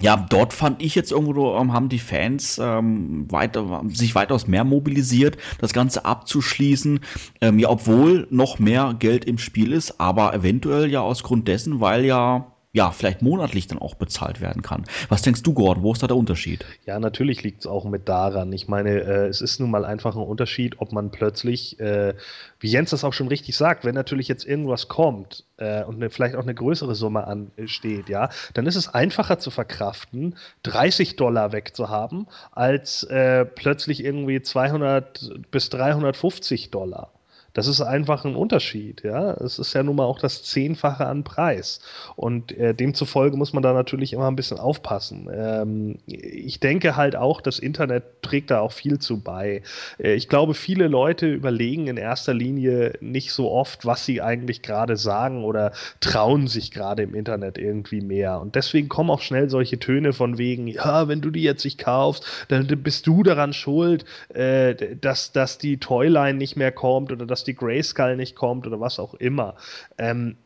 [0.00, 4.64] ja, dort fand ich jetzt irgendwo, ähm, haben die Fans ähm, weiter, sich weitaus mehr
[4.64, 7.00] mobilisiert, das Ganze abzuschließen.
[7.40, 11.80] Ähm, ja, obwohl noch mehr Geld im Spiel ist, aber eventuell ja aus Grund dessen,
[11.80, 14.84] weil ja ja, vielleicht monatlich dann auch bezahlt werden kann.
[15.08, 15.82] Was denkst du, Gordon?
[15.82, 16.66] Wo ist da der Unterschied?
[16.84, 18.52] Ja, natürlich liegt es auch mit daran.
[18.52, 22.12] Ich meine, äh, es ist nun mal einfach ein Unterschied, ob man plötzlich, äh,
[22.60, 26.10] wie Jens das auch schon richtig sagt, wenn natürlich jetzt irgendwas kommt äh, und eine,
[26.10, 31.52] vielleicht auch eine größere Summe ansteht, ja, dann ist es einfacher zu verkraften, 30 Dollar
[31.52, 37.15] wegzuhaben, als äh, plötzlich irgendwie 200 bis 350 Dollar.
[37.56, 39.32] Das ist einfach ein Unterschied, ja.
[39.32, 41.80] Es ist ja nun mal auch das Zehnfache an Preis.
[42.14, 45.30] Und äh, demzufolge muss man da natürlich immer ein bisschen aufpassen.
[45.34, 49.62] Ähm, ich denke halt auch, das Internet trägt da auch viel zu bei.
[49.98, 54.60] Äh, ich glaube, viele Leute überlegen in erster Linie nicht so oft, was sie eigentlich
[54.60, 58.38] gerade sagen oder trauen sich gerade im Internet irgendwie mehr.
[58.38, 61.78] Und deswegen kommen auch schnell solche Töne von wegen, ja, wenn du die jetzt nicht
[61.78, 64.04] kaufst, dann bist du daran schuld,
[64.34, 68.80] äh, dass, dass die Toyline nicht mehr kommt oder dass die Grayskull nicht kommt oder
[68.80, 69.54] was auch immer.
[69.98, 70.36] Ähm,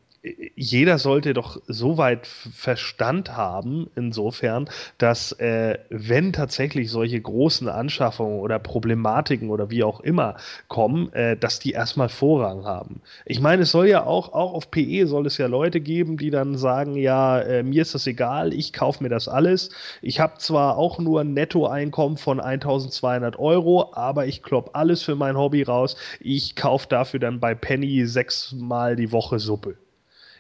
[0.54, 4.68] jeder sollte doch so weit Verstand haben, insofern,
[4.98, 10.36] dass äh, wenn tatsächlich solche großen Anschaffungen oder Problematiken oder wie auch immer
[10.68, 13.00] kommen, äh, dass die erstmal Vorrang haben.
[13.24, 16.30] Ich meine, es soll ja auch, auch auf PE soll es ja Leute geben, die
[16.30, 19.70] dann sagen, ja, äh, mir ist das egal, ich kaufe mir das alles.
[20.02, 25.14] Ich habe zwar auch nur ein Nettoeinkommen von 1200 Euro, aber ich klopp alles für
[25.14, 25.96] mein Hobby raus.
[26.20, 29.78] Ich kaufe dafür dann bei Penny sechsmal die Woche Suppe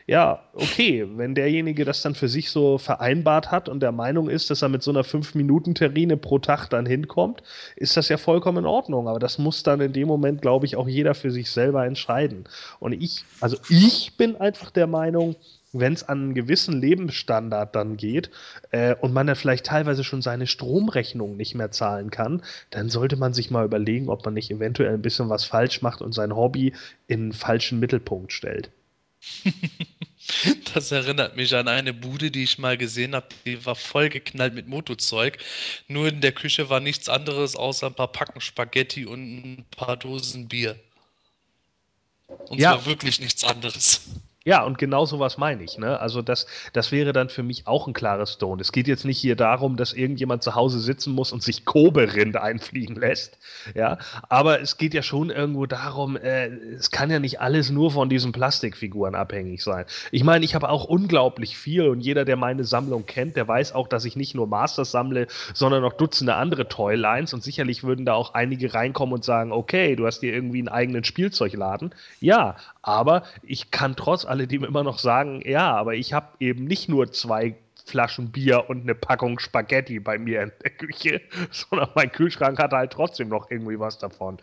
[0.06, 4.50] ja, okay, wenn derjenige das dann für sich so vereinbart hat und der Meinung ist,
[4.50, 7.42] dass er mit so einer 5-Minuten-Terrine pro Tag dann hinkommt,
[7.76, 9.08] ist das ja vollkommen in Ordnung.
[9.08, 12.44] Aber das muss dann in dem Moment, glaube ich, auch jeder für sich selber entscheiden.
[12.78, 15.36] Und ich, also ich bin einfach der Meinung,
[15.72, 18.30] wenn es an einen gewissen Lebensstandard dann geht
[18.70, 23.16] äh, und man dann vielleicht teilweise schon seine Stromrechnung nicht mehr zahlen kann, dann sollte
[23.16, 26.34] man sich mal überlegen, ob man nicht eventuell ein bisschen was falsch macht und sein
[26.34, 26.74] Hobby
[27.06, 28.70] in einen falschen Mittelpunkt stellt.
[30.74, 33.26] Das erinnert mich an eine Bude, die ich mal gesehen habe.
[33.44, 35.38] Die war vollgeknallt mit Motozeug.
[35.88, 39.96] Nur in der Küche war nichts anderes außer ein paar Packen Spaghetti und ein paar
[39.96, 40.78] Dosen Bier.
[42.48, 42.72] Und ja.
[42.72, 44.02] zwar wirklich nichts anderes.
[44.46, 45.76] Ja, und genau sowas meine ich.
[45.76, 46.00] Ne?
[46.00, 48.62] Also das, das wäre dann für mich auch ein klares Stone.
[48.62, 52.38] Es geht jetzt nicht hier darum, dass irgendjemand zu Hause sitzen muss und sich Kobe-Rind
[52.38, 53.36] einfliegen lässt.
[53.74, 53.98] Ja,
[54.30, 58.08] aber es geht ja schon irgendwo darum, äh, es kann ja nicht alles nur von
[58.08, 59.84] diesen Plastikfiguren abhängig sein.
[60.10, 63.74] Ich meine, ich habe auch unglaublich viel und jeder, der meine Sammlung kennt, der weiß
[63.74, 68.06] auch, dass ich nicht nur Masters sammle, sondern noch Dutzende andere Toylines und sicherlich würden
[68.06, 71.94] da auch einige reinkommen und sagen, okay, du hast dir irgendwie einen eigenen Spielzeugladen.
[72.20, 76.88] Ja, aber ich kann trotz alledem immer noch sagen, ja, aber ich habe eben nicht
[76.88, 81.20] nur zwei Flaschen Bier und eine Packung Spaghetti bei mir in der Küche,
[81.50, 84.38] sondern mein Kühlschrank hat halt trotzdem noch irgendwie was davon.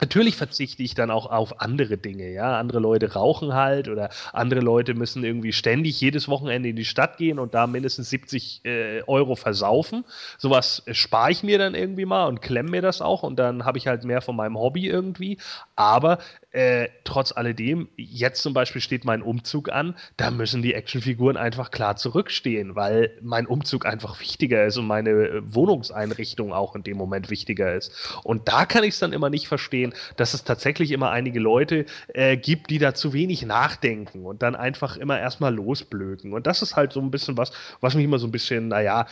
[0.00, 2.58] Natürlich verzichte ich dann auch auf andere Dinge, ja.
[2.58, 7.16] Andere Leute rauchen halt oder andere Leute müssen irgendwie ständig jedes Wochenende in die Stadt
[7.16, 10.04] gehen und da mindestens 70 äh, Euro versaufen.
[10.36, 13.64] Sowas äh, spare ich mir dann irgendwie mal und klemme mir das auch und dann
[13.64, 15.38] habe ich halt mehr von meinem Hobby irgendwie.
[15.74, 16.18] Aber
[16.50, 21.70] äh, trotz alledem, jetzt zum Beispiel steht mein Umzug an, da müssen die Actionfiguren einfach
[21.70, 26.96] klar zurückstehen, weil mein Umzug einfach wichtiger ist und meine äh, Wohnungseinrichtung auch in dem
[26.96, 27.92] Moment wichtiger ist.
[28.24, 31.84] Und da kann ich es dann immer nicht verstehen, dass es tatsächlich immer einige Leute
[32.14, 36.32] äh, gibt, die da zu wenig nachdenken und dann einfach immer erstmal losblöken.
[36.32, 39.06] Und das ist halt so ein bisschen was, was mich immer so ein bisschen, naja,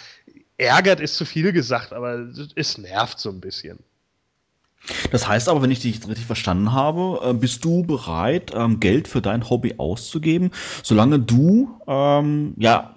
[0.56, 3.78] ärgert ist zu viel gesagt, aber es nervt so ein bisschen.
[5.10, 9.08] Das heißt aber, wenn ich dich richtig verstanden habe, äh, bist du bereit, ähm, Geld
[9.08, 10.50] für dein Hobby auszugeben,
[10.82, 12.94] solange du ähm, ja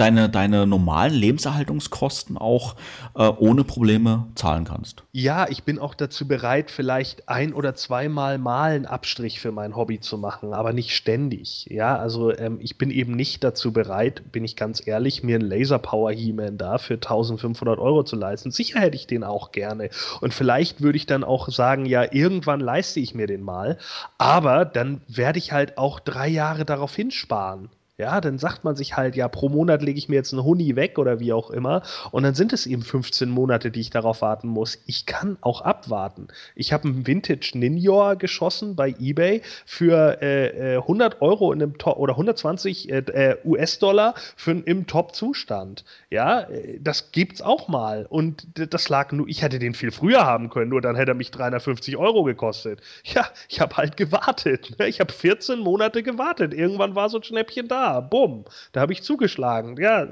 [0.00, 2.74] deine, deine normalen Lebenserhaltungskosten auch
[3.14, 5.04] äh, ohne Probleme zahlen kannst.
[5.12, 9.76] Ja, ich bin auch dazu bereit, vielleicht ein oder zweimal mal einen Abstrich für mein
[9.76, 11.66] Hobby zu machen, aber nicht ständig.
[11.68, 15.48] Ja, also ähm, ich bin eben nicht dazu bereit, bin ich ganz ehrlich, mir einen
[15.48, 18.50] Laser Power He-Man da für 1500 Euro zu leisten.
[18.50, 19.90] Sicher hätte ich den auch gerne.
[20.22, 23.76] Und vielleicht würde ich dann auch sagen, ja, irgendwann leiste ich mir den mal,
[24.16, 27.68] aber dann werde ich halt auch drei Jahre darauf hinsparen.
[28.00, 30.74] Ja, dann sagt man sich halt, ja, pro Monat lege ich mir jetzt einen Huni
[30.74, 31.82] weg oder wie auch immer.
[32.12, 34.78] Und dann sind es eben 15 Monate, die ich darauf warten muss.
[34.86, 36.28] Ich kann auch abwarten.
[36.54, 41.76] Ich habe einen Vintage Ninja geschossen bei eBay für äh, 100 äh, Euro in einem
[41.76, 44.14] Top oder 120 äh, äh US-Dollar
[44.46, 45.84] im Top-Zustand.
[46.08, 48.06] Ja, äh, das gibt's auch mal.
[48.08, 51.16] Und das lag nur, ich hätte den viel früher haben können, nur dann hätte er
[51.16, 52.80] mich 350 Euro gekostet.
[53.04, 54.78] Ja, ich habe halt gewartet.
[54.78, 54.88] Ne?
[54.88, 56.54] Ich habe 14 Monate gewartet.
[56.54, 59.76] Irgendwann war so ein Schnäppchen da bumm, da habe ich zugeschlagen.
[59.80, 60.06] Ja,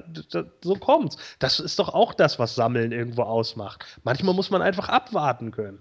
[0.63, 1.17] so kommt's.
[1.39, 3.85] Das ist doch auch das, was Sammeln irgendwo ausmacht.
[4.03, 5.79] Manchmal muss man einfach abwarten können.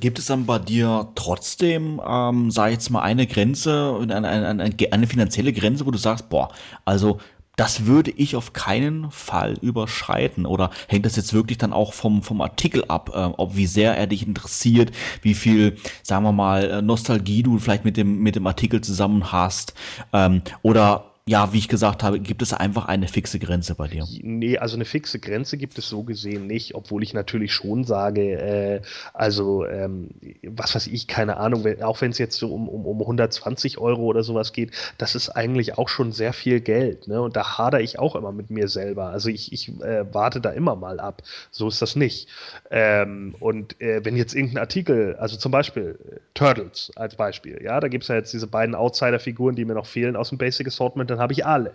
[0.00, 4.72] Gibt es dann bei dir trotzdem, ähm, sag ich jetzt mal, eine Grenze, eine, eine,
[4.90, 6.48] eine, finanzielle Grenze, wo du sagst, boah,
[6.86, 7.18] also
[7.56, 10.46] das würde ich auf keinen Fall überschreiten.
[10.46, 13.96] Oder hängt das jetzt wirklich dann auch vom, vom Artikel ab, äh, ob wie sehr
[13.96, 18.46] er dich interessiert, wie viel, sagen wir mal, Nostalgie du vielleicht mit dem, mit dem
[18.46, 19.74] Artikel zusammen hast?
[20.12, 24.04] Ähm, oder ja, wie ich gesagt habe, gibt es einfach eine fixe Grenze bei dir?
[24.22, 28.32] Nee, also eine fixe Grenze gibt es so gesehen nicht, obwohl ich natürlich schon sage,
[28.40, 28.80] äh,
[29.14, 30.08] also ähm,
[30.42, 33.78] was weiß ich, keine Ahnung, wenn, auch wenn es jetzt so um, um, um 120
[33.78, 37.06] Euro oder sowas geht, das ist eigentlich auch schon sehr viel Geld.
[37.06, 37.22] Ne?
[37.22, 39.10] Und da hader ich auch immer mit mir selber.
[39.10, 41.22] Also ich, ich äh, warte da immer mal ab.
[41.52, 42.28] So ist das nicht.
[42.72, 47.78] Ähm, und äh, wenn jetzt irgendein Artikel, also zum Beispiel äh, Turtles als Beispiel, ja,
[47.78, 50.66] da gibt es ja jetzt diese beiden Outsider-Figuren, die mir noch fehlen aus dem Basic
[50.66, 51.72] Assortment dann habe ich alle.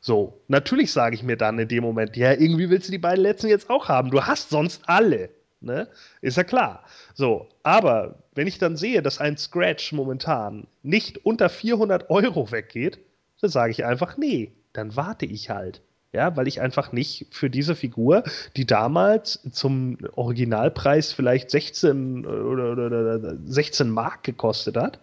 [0.00, 3.22] So, natürlich sage ich mir dann in dem Moment, ja, irgendwie willst du die beiden
[3.22, 4.10] letzten jetzt auch haben.
[4.10, 5.30] Du hast sonst alle.
[5.60, 5.86] Ne?
[6.20, 6.84] Ist ja klar.
[7.14, 12.98] So, aber wenn ich dann sehe, dass ein Scratch momentan nicht unter 400 Euro weggeht,
[13.40, 15.82] dann sage ich einfach, nee, dann warte ich halt.
[16.12, 18.24] Ja, weil ich einfach nicht für diese Figur,
[18.56, 25.00] die damals zum Originalpreis vielleicht 16 oder, oder, oder 16 Mark gekostet hat,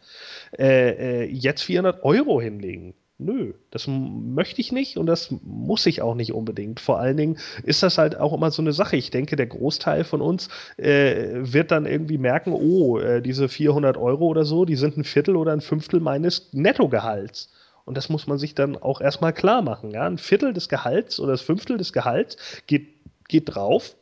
[0.57, 6.01] äh, äh, jetzt 400 Euro hinlegen nö, das möchte ich nicht und das muss ich
[6.01, 6.79] auch nicht unbedingt.
[6.79, 8.95] Vor allen Dingen ist das halt auch immer so eine Sache.
[8.95, 10.47] Ich denke, der Großteil von uns
[10.77, 15.03] äh, wird dann irgendwie merken, oh, äh, diese 400 Euro oder so, die sind ein
[15.03, 17.51] Viertel oder ein Fünftel meines Nettogehalts.
[17.85, 19.91] Und das muss man sich dann auch erstmal klar machen.
[19.91, 20.07] Ja?
[20.07, 22.37] Ein Viertel des Gehalts oder das Fünftel des Gehalts
[22.67, 22.87] geht,
[23.27, 23.95] geht drauf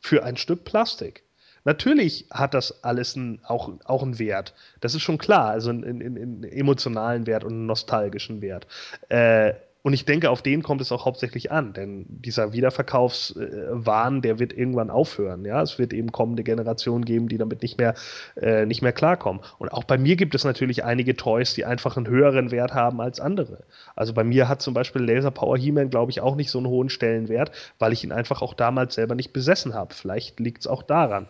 [0.00, 1.24] für ein Stück Plastik.
[1.64, 4.54] Natürlich hat das alles ein, auch, auch einen Wert.
[4.80, 5.50] Das ist schon klar.
[5.50, 8.66] Also einen, emotionalen Wert und einen nostalgischen Wert.
[9.08, 14.38] Äh, und ich denke, auf den kommt es auch hauptsächlich an, denn dieser Wiederverkaufswahn, der
[14.38, 15.44] wird irgendwann aufhören.
[15.44, 17.94] Ja, es wird eben kommende Generationen geben, die damit nicht mehr,
[18.36, 19.42] äh, nicht mehr klarkommen.
[19.58, 23.00] Und auch bei mir gibt es natürlich einige Toys, die einfach einen höheren Wert haben
[23.00, 23.64] als andere.
[23.96, 26.68] Also bei mir hat zum Beispiel Laser Power He-Man, glaube ich, auch nicht so einen
[26.68, 27.50] hohen Stellenwert,
[27.80, 29.94] weil ich ihn einfach auch damals selber nicht besessen habe.
[29.94, 31.26] Vielleicht liegt es auch daran.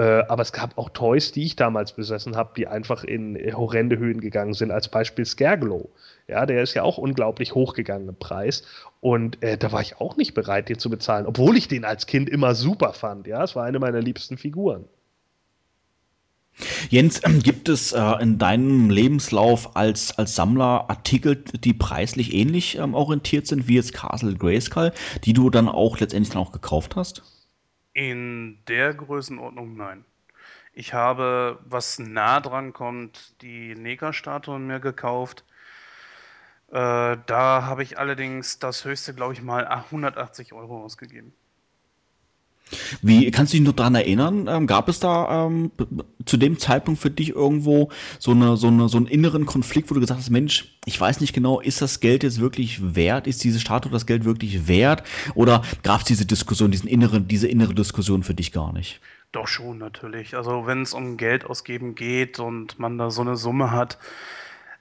[0.00, 3.98] Äh, aber es gab auch Toys, die ich damals besessen habe, die einfach in horrende
[3.98, 4.70] Höhen gegangen sind.
[4.70, 5.90] Als Beispiel Scareglow.
[6.26, 8.62] Ja, der ist ja auch unglaublich hochgegangen im Preis.
[9.00, 12.06] Und äh, da war ich auch nicht bereit, den zu bezahlen, obwohl ich den als
[12.06, 13.26] Kind immer super fand.
[13.26, 14.86] Ja, es war eine meiner liebsten Figuren.
[16.88, 22.78] Jens, ähm, gibt es äh, in deinem Lebenslauf als, als Sammler Artikel, die preislich ähnlich
[22.78, 24.92] ähm, orientiert sind wie jetzt Castle Grayskull,
[25.24, 27.22] die du dann auch letztendlich dann auch gekauft hast?
[28.00, 30.06] In der Größenordnung nein.
[30.72, 35.44] Ich habe, was nah dran kommt, die Neger-Statuen mir gekauft.
[36.68, 41.34] Äh, da habe ich allerdings das höchste, glaube ich mal, 180 Euro ausgegeben.
[43.02, 44.46] Wie kannst du dich noch daran erinnern?
[44.48, 45.70] Ähm, gab es da ähm,
[46.24, 49.94] zu dem Zeitpunkt für dich irgendwo so eine, so eine so einen inneren Konflikt, wo
[49.94, 53.26] du gesagt hast, Mensch, ich weiß nicht genau, ist das Geld jetzt wirklich wert?
[53.26, 55.02] Ist diese Statue das Geld wirklich wert?
[55.34, 59.00] Oder gab es diese Diskussion, diesen inneren, diese innere Diskussion für dich gar nicht?
[59.32, 60.36] Doch schon natürlich.
[60.36, 63.98] Also wenn es um Geld ausgeben geht und man da so eine Summe hat,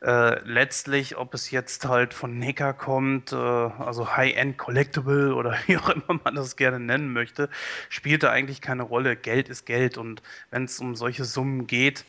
[0.02, 5.78] äh, letztlich, ob es jetzt halt von Necker kommt, äh, also High-End Collectible oder wie
[5.78, 7.50] auch immer man das gerne nennen möchte,
[7.90, 9.16] spielt da eigentlich keine Rolle.
[9.16, 10.22] Geld ist Geld und
[10.52, 12.06] wenn es um solche Summen geht,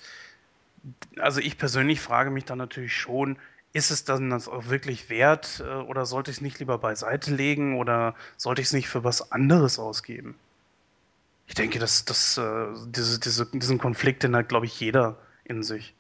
[1.19, 3.37] also ich persönlich frage mich dann natürlich schon,
[3.73, 7.35] ist es dann das auch wirklich wert äh, oder sollte ich es nicht lieber beiseite
[7.35, 10.37] legen oder sollte ich es nicht für was anderes ausgeben?
[11.47, 15.63] Ich denke, dass, dass äh, diese, diese, diesen Konflikt, den hat, glaube ich, jeder in
[15.65, 15.95] sich.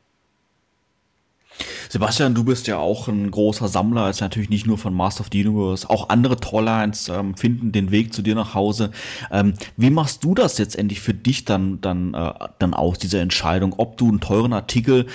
[1.88, 5.28] Sebastian, du bist ja auch ein großer Sammler, ist natürlich nicht nur von Master of
[5.32, 5.88] the Universe.
[5.88, 8.90] Auch andere Toylines ähm, finden den Weg zu dir nach Hause.
[9.30, 13.20] Ähm, wie machst du das jetzt endlich für dich dann, dann, äh, dann aus, diese
[13.20, 15.06] Entscheidung, ob du einen teuren Artikel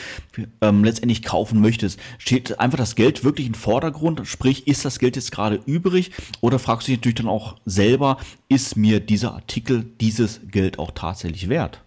[0.61, 1.99] ähm, letztendlich kaufen möchtest?
[2.17, 4.21] Steht einfach das Geld wirklich im Vordergrund?
[4.25, 6.11] Sprich, ist das Geld jetzt gerade übrig?
[6.41, 8.17] Oder fragst du dich natürlich dann auch selber,
[8.49, 11.81] ist mir dieser Artikel, dieses Geld auch tatsächlich wert?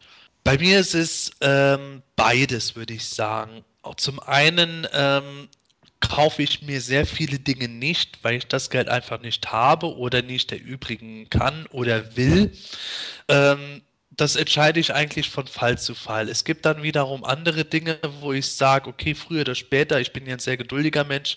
[0.44, 3.64] Bei mir ist es ähm, beides, würde ich sagen.
[3.96, 5.48] Zum einen ähm,
[6.00, 10.22] kaufe ich mir sehr viele Dinge nicht, weil ich das Geld einfach nicht habe oder
[10.22, 12.52] nicht erübrigen kann oder will.
[13.28, 13.82] Ähm,
[14.18, 16.28] das entscheide ich eigentlich von Fall zu Fall.
[16.28, 20.26] Es gibt dann wiederum andere Dinge, wo ich sage, okay, früher oder später, ich bin
[20.26, 21.36] ja ein sehr geduldiger Mensch,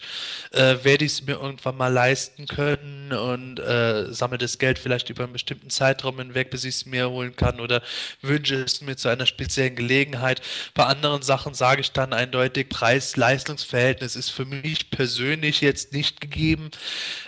[0.52, 5.12] äh, werde ich es mir irgendwann mal leisten können und äh, sammle das Geld vielleicht
[5.12, 7.84] über einen bestimmten Zeitraum hinweg, bis ich es mir holen kann oder
[8.22, 10.42] wünsche es mir zu einer speziellen Gelegenheit.
[10.74, 16.72] Bei anderen Sachen sage ich dann eindeutig, Preis-Leistungsverhältnis ist für mich persönlich jetzt nicht gegeben.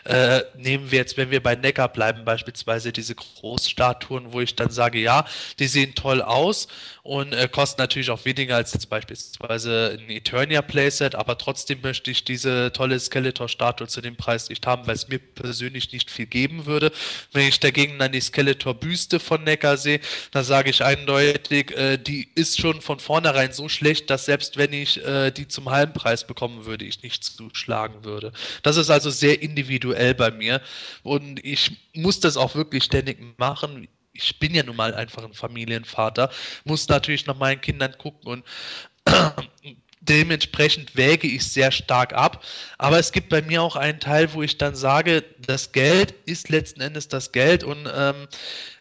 [0.06, 4.72] Äh, nehmen wir jetzt, wenn wir bei Neckar bleiben, beispielsweise diese Großstatuen, wo ich dann
[4.72, 5.26] sage, ja,
[5.60, 6.68] die sehen toll aus
[7.04, 12.10] und äh, kosten natürlich auch weniger als jetzt beispielsweise ein Eternia Playset, aber trotzdem möchte
[12.12, 16.26] ich diese tolle Skeletor-Statue zu dem Preis nicht haben, weil es mir persönlich nicht viel
[16.26, 16.92] geben würde.
[17.34, 20.00] Wenn ich dagegen dann die Skeletor-Büste von Neckar sehe,
[20.32, 24.72] dann sage ich eindeutig, äh, die ist schon von vornherein so schlecht, dass selbst wenn
[24.72, 28.32] ich äh, die zum halben Preis bekommen würde, ich nicht zuschlagen würde.
[28.62, 30.62] Das ist also sehr individuell bei mir
[31.04, 35.34] und ich muss das auch wirklich ständig machen ich bin ja nun mal einfach ein
[35.34, 36.30] Familienvater,
[36.64, 38.46] muss natürlich nach meinen Kindern gucken und
[40.02, 42.44] dementsprechend wäge ich sehr stark ab.
[42.78, 46.50] Aber es gibt bei mir auch einen Teil, wo ich dann sage, das Geld ist
[46.50, 48.28] letzten Endes das Geld und ähm,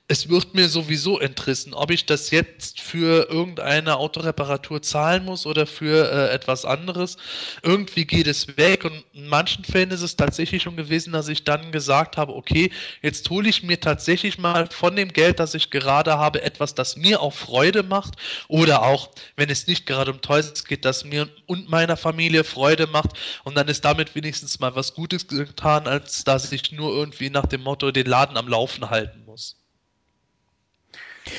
[0.08, 5.66] es wird mir sowieso entrissen, ob ich das jetzt für irgendeine Autoreparatur zahlen muss oder
[5.66, 7.16] für äh, etwas anderes.
[7.62, 11.44] Irgendwie geht es weg und in manchen Fällen ist es tatsächlich schon gewesen, dass ich
[11.44, 12.70] dann gesagt habe, okay,
[13.00, 16.96] jetzt hole ich mir tatsächlich mal von dem Geld, das ich gerade habe, etwas, das
[16.96, 18.14] mir auch Freude macht
[18.48, 22.86] oder auch, wenn es nicht gerade um Toys geht, das mir und meiner Familie Freude
[22.86, 23.10] macht
[23.44, 27.46] und dann ist damit wenigstens mal was Gutes getan, als dass ich nur irgendwie nach
[27.46, 29.21] dem Motto den Laden am Laufen halten.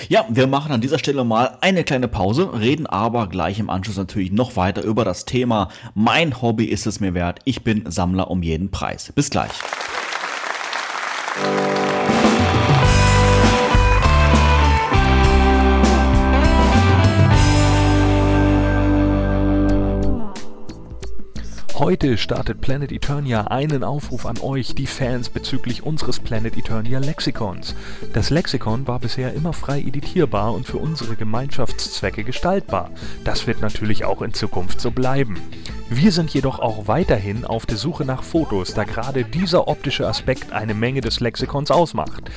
[0.07, 3.97] Ja, wir machen an dieser Stelle mal eine kleine Pause, reden aber gleich im Anschluss
[3.97, 7.39] natürlich noch weiter über das Thema Mein Hobby ist es mir wert.
[7.45, 9.11] Ich bin Sammler um jeden Preis.
[9.13, 9.51] Bis gleich.
[21.83, 27.75] Heute startet Planet Eternia einen Aufruf an euch, die Fans, bezüglich unseres Planet Eternia Lexikons.
[28.13, 32.89] Das Lexikon war bisher immer frei editierbar und für unsere Gemeinschaftszwecke gestaltbar.
[33.25, 35.41] Das wird natürlich auch in Zukunft so bleiben.
[35.89, 40.53] Wir sind jedoch auch weiterhin auf der Suche nach Fotos, da gerade dieser optische Aspekt
[40.53, 42.31] eine Menge des Lexikons ausmacht.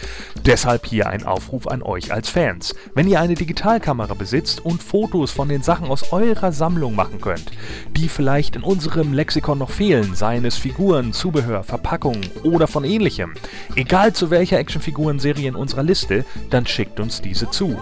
[0.45, 2.75] Deshalb hier ein Aufruf an euch als Fans.
[2.95, 7.53] Wenn ihr eine Digitalkamera besitzt und Fotos von den Sachen aus eurer Sammlung machen könnt,
[7.97, 13.35] die vielleicht in unserem Lexikon noch fehlen, seien es Figuren, Zubehör, Verpackungen oder von ähnlichem,
[13.75, 17.79] egal zu welcher Actionfiguren-Serie in unserer Liste, dann schickt uns diese zu.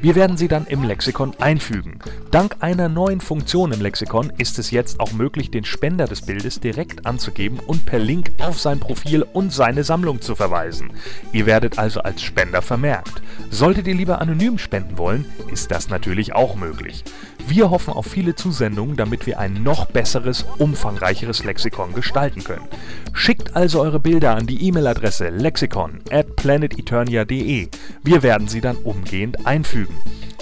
[0.00, 1.98] Wir werden sie dann im Lexikon einfügen.
[2.30, 6.60] Dank einer neuen Funktion im Lexikon ist es jetzt auch möglich, den Spender des Bildes
[6.60, 10.90] direkt anzugeben und per Link auf sein Profil und seine Sammlung zu verweisen.
[11.32, 13.22] Ihr werdet also als Spender vermerkt.
[13.50, 17.04] Solltet ihr lieber anonym spenden wollen, ist das natürlich auch möglich.
[17.48, 22.66] Wir hoffen auf viele Zusendungen, damit wir ein noch besseres, umfangreicheres Lexikon gestalten können.
[23.12, 27.68] Schickt also eure Bilder an die E-Mail-Adresse lexikon at planeteternia.de.
[28.02, 29.94] Wir werden sie dann umgehend einfügen.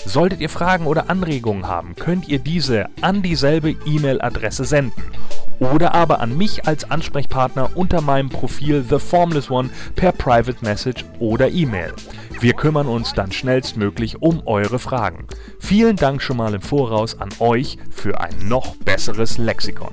[0.07, 5.03] Solltet ihr Fragen oder Anregungen haben, könnt ihr diese an dieselbe E-Mail-Adresse senden.
[5.61, 11.05] Oder aber an mich als Ansprechpartner unter meinem Profil The Formless One per Private Message
[11.19, 11.93] oder E-Mail.
[12.41, 15.27] Wir kümmern uns dann schnellstmöglich um eure Fragen.
[15.61, 19.93] Vielen Dank schon mal im Voraus an euch für ein noch besseres Lexikon.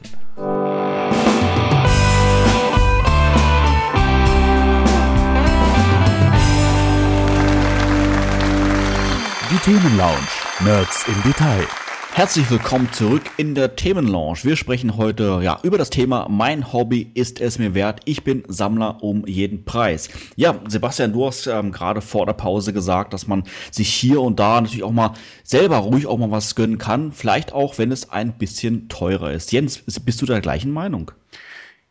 [9.52, 10.28] Die Themenlounge.
[10.64, 11.68] Nerds im Detail.
[12.14, 14.44] Herzlich willkommen zurück in der Themenlounge.
[14.44, 18.02] Wir sprechen heute ja über das Thema Mein Hobby ist es mir wert.
[18.04, 20.10] Ich bin Sammler um jeden Preis.
[20.36, 24.42] Ja, Sebastian, du hast ähm, gerade vor der Pause gesagt, dass man sich hier und
[24.42, 25.14] da natürlich auch mal
[25.44, 27.14] selber ruhig auch mal was gönnen kann.
[27.14, 29.54] Vielleicht auch, wenn es ein bisschen teurer ist.
[29.54, 31.12] Jens, bist du der gleichen Meinung?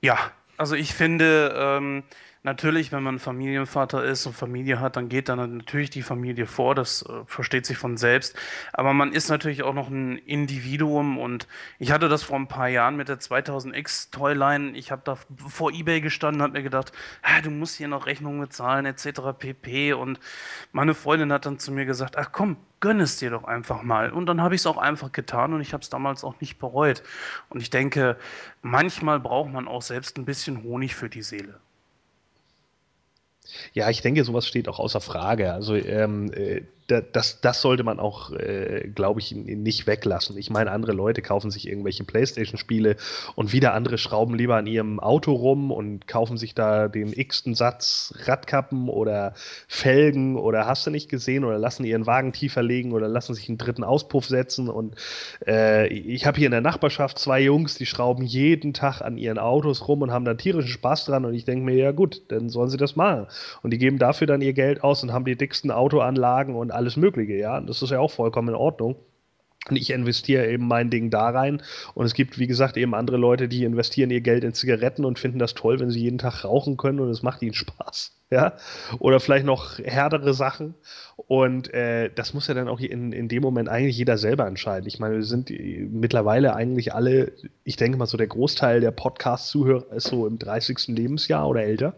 [0.02, 0.18] Ja,
[0.58, 2.02] also ich finde, ähm,
[2.42, 6.74] Natürlich, wenn man Familienvater ist und Familie hat, dann geht dann natürlich die Familie vor,
[6.74, 8.34] das äh, versteht sich von selbst.
[8.72, 11.46] Aber man ist natürlich auch noch ein Individuum und
[11.78, 14.74] ich hatte das vor ein paar Jahren mit der 2000X Toyline.
[14.74, 18.40] Ich habe da vor eBay gestanden, habe mir gedacht, ah, du musst hier noch Rechnungen
[18.40, 19.20] bezahlen etc.
[19.38, 19.92] pp.
[19.92, 20.18] Und
[20.72, 24.12] meine Freundin hat dann zu mir gesagt, ach komm, gönn es dir doch einfach mal.
[24.12, 26.58] Und dann habe ich es auch einfach getan und ich habe es damals auch nicht
[26.58, 27.02] bereut.
[27.50, 28.16] Und ich denke,
[28.62, 31.60] manchmal braucht man auch selbst ein bisschen Honig für die Seele.
[33.72, 35.52] Ja, ich denke, sowas steht auch außer Frage.
[35.52, 40.36] Also ähm, äh, das, das sollte man auch, äh, glaube ich, nicht weglassen.
[40.36, 42.96] Ich meine, andere Leute kaufen sich irgendwelche Playstation-Spiele
[43.34, 47.54] und wieder andere schrauben lieber an ihrem Auto rum und kaufen sich da den x-ten
[47.54, 49.34] Satz Radkappen oder
[49.68, 53.48] Felgen oder hast du nicht gesehen oder lassen ihren Wagen tiefer legen oder lassen sich
[53.48, 54.68] einen dritten Auspuff setzen.
[54.68, 54.96] Und
[55.46, 59.38] äh, ich habe hier in der Nachbarschaft zwei Jungs, die schrauben jeden Tag an ihren
[59.38, 61.24] Autos rum und haben da tierischen Spaß dran.
[61.24, 63.26] Und ich denke mir, ja gut, dann sollen sie das machen.
[63.62, 66.96] Und die geben dafür dann ihr Geld aus und haben die dicksten Autoanlagen und alles
[66.96, 67.60] Mögliche, ja.
[67.60, 68.96] Das ist ja auch vollkommen in Ordnung.
[69.68, 71.62] Und ich investiere eben mein Ding da rein.
[71.94, 75.18] Und es gibt, wie gesagt, eben andere Leute, die investieren ihr Geld in Zigaretten und
[75.18, 78.16] finden das toll, wenn sie jeden Tag rauchen können und es macht ihnen Spaß.
[78.30, 78.54] Ja?
[79.00, 80.74] Oder vielleicht noch härtere Sachen.
[81.26, 84.86] Und äh, das muss ja dann auch in, in dem Moment eigentlich jeder selber entscheiden.
[84.86, 87.32] Ich meine, wir sind mittlerweile eigentlich alle,
[87.64, 90.88] ich denke mal so, der Großteil der Podcast-Zuhörer ist so im 30.
[90.88, 91.94] Lebensjahr oder älter.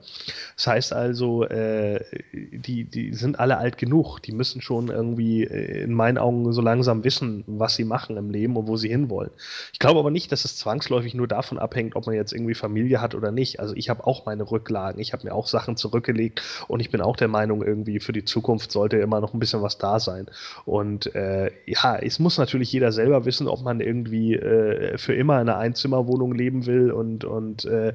[0.57, 4.20] Das heißt also, äh, die, die sind alle alt genug.
[4.20, 8.31] Die müssen schon irgendwie äh, in meinen Augen so langsam wissen, was sie machen im
[8.31, 9.31] Leben und wo sie hinwollen.
[9.73, 13.01] Ich glaube aber nicht, dass es zwangsläufig nur davon abhängt, ob man jetzt irgendwie Familie
[13.01, 13.61] hat oder nicht.
[13.61, 15.01] Also ich habe auch meine Rücklagen.
[15.01, 18.24] Ich habe mir auch Sachen zurückgelegt und ich bin auch der Meinung, irgendwie für die
[18.24, 20.26] Zukunft sollte immer noch ein bisschen was da sein.
[20.64, 25.40] Und äh, ja, es muss natürlich jeder selber wissen, ob man irgendwie äh, für immer
[25.40, 27.94] in einer Einzimmerwohnung leben will und, und äh,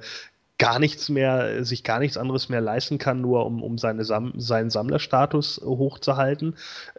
[0.59, 4.33] gar nichts mehr, sich gar nichts anderes mehr leisten kann, nur um, um seine Sam
[4.37, 6.55] seinen Sammlerstatus hochzuhalten.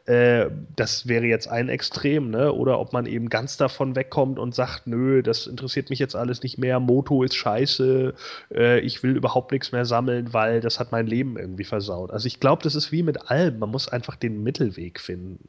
[0.07, 2.53] Äh, das wäre jetzt ein Extrem, ne?
[2.53, 6.43] Oder ob man eben ganz davon wegkommt und sagt, nö, das interessiert mich jetzt alles
[6.43, 8.15] nicht mehr, Moto ist scheiße,
[8.55, 12.13] äh, ich will überhaupt nichts mehr sammeln, weil das hat mein Leben irgendwie versaut.
[12.13, 15.49] Also ich glaube, das ist wie mit allem, man muss einfach den Mittelweg finden.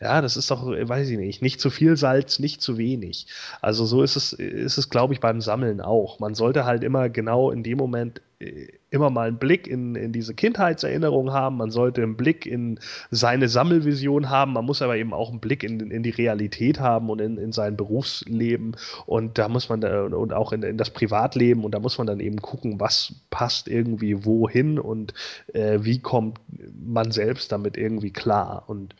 [0.00, 3.26] Ja, das ist doch, weiß ich nicht, nicht zu viel Salz, nicht zu wenig.
[3.62, 6.18] Also so ist es, ist es, glaube ich, beim Sammeln auch.
[6.18, 10.12] Man sollte halt immer genau in dem Moment äh, immer mal einen Blick in, in
[10.12, 11.56] diese Kindheitserinnerung haben.
[11.56, 12.78] Man sollte einen Blick in
[13.10, 14.52] seine Sammelvision haben.
[14.52, 17.52] Man muss aber eben auch einen Blick in, in die Realität haben und in, in
[17.52, 18.76] sein Berufsleben.
[19.06, 21.64] Und da muss man, da, und auch in, in das Privatleben.
[21.64, 25.14] Und da muss man dann eben gucken, was passt irgendwie wohin und
[25.52, 26.40] äh, wie kommt
[26.84, 28.64] man selbst damit irgendwie klar.
[28.68, 28.94] Und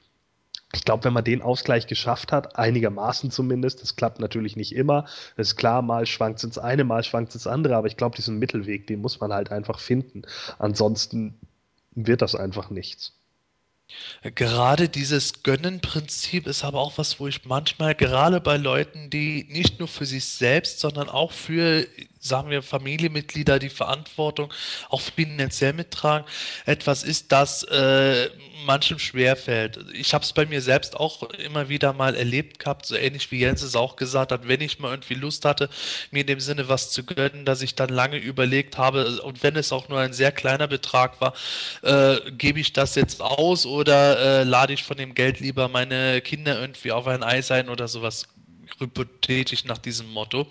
[0.75, 5.07] ich glaube, wenn man den Ausgleich geschafft hat, einigermaßen zumindest, das klappt natürlich nicht immer.
[5.37, 7.97] Das ist klar, mal schwankt es ins eine, mal schwankt es ins andere, aber ich
[7.97, 10.23] glaube, diesen Mittelweg, den muss man halt einfach finden.
[10.59, 11.35] Ansonsten
[11.95, 13.13] wird das einfach nichts.
[14.23, 19.79] Gerade dieses Gönnen-Prinzip ist aber auch was, wo ich manchmal gerade bei Leuten, die nicht
[19.79, 21.87] nur für sich selbst, sondern auch für
[22.25, 24.53] sagen wir, Familienmitglieder die Verantwortung
[24.89, 26.27] auch finanziell mittragen,
[26.65, 28.31] etwas ist, das äh,
[28.65, 29.79] manchem schwerfällt.
[29.93, 33.41] Ich habe es bei mir selbst auch immer wieder mal erlebt gehabt, so ähnlich wie
[33.41, 35.69] Jens es auch gesagt hat, wenn ich mal irgendwie Lust hatte,
[36.11, 39.57] mir in dem Sinne was zu gönnen, dass ich dann lange überlegt habe, und wenn
[39.57, 41.35] es auch nur ein sehr kleiner Betrag war,
[41.83, 46.23] äh, gebe ich das jetzt aus oder äh, lade ich von dem Geld lieber meine
[46.23, 48.27] Kinder irgendwie auf ein Ei sein oder sowas
[48.79, 50.47] hypothetisch nach diesem Motto.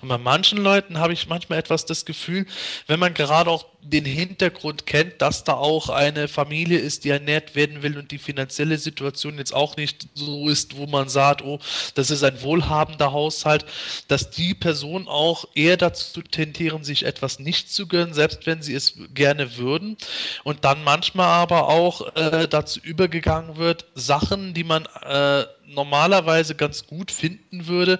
[0.00, 2.46] Und bei manchen Leuten habe ich manchmal etwas das Gefühl,
[2.86, 7.54] wenn man gerade auch den Hintergrund kennt, dass da auch eine Familie ist, die ernährt
[7.54, 11.58] werden will und die finanzielle Situation jetzt auch nicht so ist, wo man sagt, oh,
[11.94, 13.64] das ist ein wohlhabender Haushalt,
[14.08, 18.74] dass die Person auch eher dazu tendieren, sich etwas nicht zu gönnen, selbst wenn sie
[18.74, 19.96] es gerne würden.
[20.44, 25.44] Und dann manchmal aber auch äh, dazu übergegangen wird, Sachen, die man äh,
[25.74, 27.98] normalerweise ganz gut finden würde,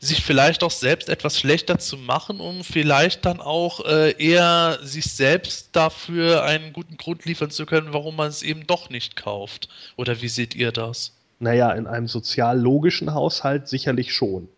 [0.00, 5.04] sich vielleicht auch selbst etwas schlechter zu machen, um vielleicht dann auch äh, eher sich
[5.06, 9.68] selbst dafür einen guten Grund liefern zu können, warum man es eben doch nicht kauft.
[9.96, 11.12] Oder wie seht ihr das?
[11.40, 14.48] Naja, in einem sozial logischen Haushalt sicherlich schon.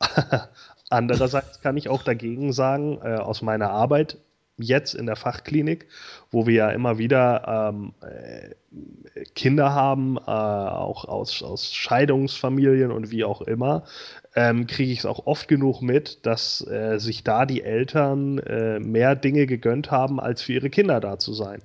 [0.90, 4.16] Andererseits kann ich auch dagegen sagen, äh, aus meiner Arbeit
[4.58, 5.86] jetzt in der Fachklinik,
[6.30, 13.10] wo wir ja immer wieder ähm, äh, Kinder haben, äh, auch aus, aus Scheidungsfamilien und
[13.10, 13.84] wie auch immer,
[14.34, 18.78] ähm, kriege ich es auch oft genug mit, dass äh, sich da die Eltern äh,
[18.78, 21.62] mehr Dinge gegönnt haben, als für ihre Kinder da zu sein.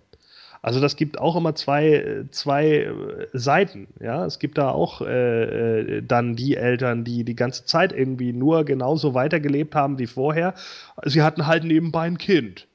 [0.64, 3.88] Also das gibt auch immer zwei, zwei äh, Seiten.
[4.00, 8.32] Ja, es gibt da auch äh, äh, dann die Eltern, die die ganze Zeit irgendwie
[8.32, 10.54] nur genauso weitergelebt haben wie vorher.
[11.04, 12.68] Sie hatten halt nebenbei ein Kind.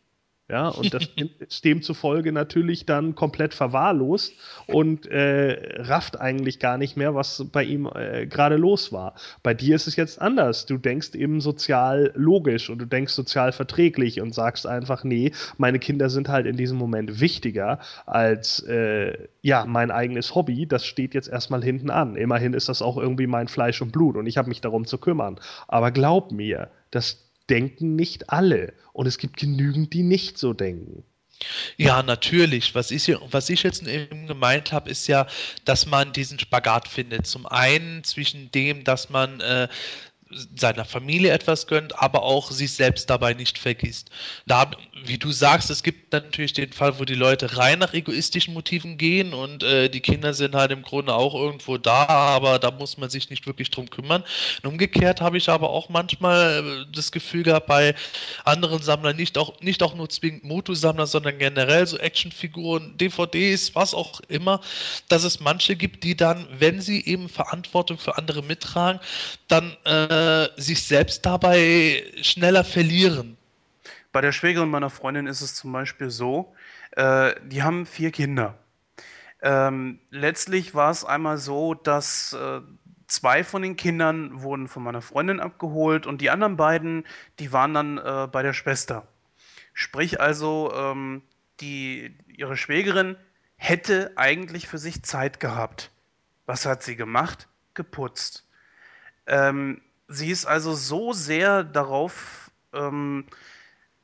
[0.50, 1.06] Ja, und das
[1.46, 4.32] ist demzufolge natürlich dann komplett verwahrlost
[4.66, 9.14] und äh, rafft eigentlich gar nicht mehr, was bei ihm äh, gerade los war.
[9.42, 10.64] Bei dir ist es jetzt anders.
[10.64, 15.78] Du denkst eben sozial logisch und du denkst sozial verträglich und sagst einfach, nee, meine
[15.78, 20.66] Kinder sind halt in diesem Moment wichtiger als äh, ja, mein eigenes Hobby.
[20.66, 22.16] Das steht jetzt erstmal hinten an.
[22.16, 24.96] Immerhin ist das auch irgendwie mein Fleisch und Blut und ich habe mich darum zu
[24.96, 25.38] kümmern.
[25.66, 28.72] Aber glaub mir, das denken nicht alle.
[28.92, 31.04] Und es gibt genügend, die nicht so denken.
[31.76, 32.74] Ja, natürlich.
[32.74, 35.26] Was ich, was ich jetzt eben gemeint habe, ist ja,
[35.64, 37.26] dass man diesen Spagat findet.
[37.26, 39.68] Zum einen zwischen dem, dass man äh,
[40.56, 44.10] seiner Familie etwas gönnt, aber auch sich selbst dabei nicht vergisst.
[44.46, 44.70] Da,
[45.06, 48.98] wie du sagst, es gibt natürlich den Fall, wo die Leute rein nach egoistischen Motiven
[48.98, 52.98] gehen und äh, die Kinder sind halt im Grunde auch irgendwo da, aber da muss
[52.98, 54.22] man sich nicht wirklich drum kümmern.
[54.62, 57.94] Und umgekehrt habe ich aber auch manchmal äh, das Gefühl gehabt, bei
[58.44, 63.94] anderen Sammlern, nicht auch, nicht auch nur zwingend Motu-Sammler, sondern generell so Actionfiguren, DVDs, was
[63.94, 64.60] auch immer,
[65.08, 69.00] dass es manche gibt, die dann, wenn sie eben Verantwortung für andere mittragen,
[69.48, 73.37] dann äh, sich selbst dabei schneller verlieren.
[74.18, 76.52] Bei der Schwägerin meiner Freundin ist es zum Beispiel so,
[76.96, 78.58] äh, die haben vier Kinder.
[79.40, 82.60] Ähm, letztlich war es einmal so, dass äh,
[83.06, 87.06] zwei von den Kindern wurden von meiner Freundin abgeholt und die anderen beiden,
[87.38, 89.06] die waren dann äh, bei der Schwester.
[89.72, 91.22] Sprich also, ähm,
[91.60, 93.14] die, ihre Schwägerin
[93.54, 95.92] hätte eigentlich für sich Zeit gehabt.
[96.44, 97.46] Was hat sie gemacht?
[97.74, 98.48] Geputzt.
[99.28, 103.24] Ähm, Sie ist also so sehr darauf, ähm,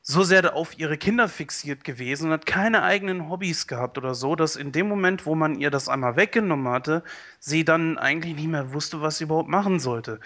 [0.07, 4.35] so sehr auf ihre Kinder fixiert gewesen und hat keine eigenen Hobbys gehabt oder so,
[4.35, 7.03] dass in dem Moment, wo man ihr das einmal weggenommen hatte,
[7.39, 10.19] sie dann eigentlich nicht mehr wusste, was sie überhaupt machen sollte.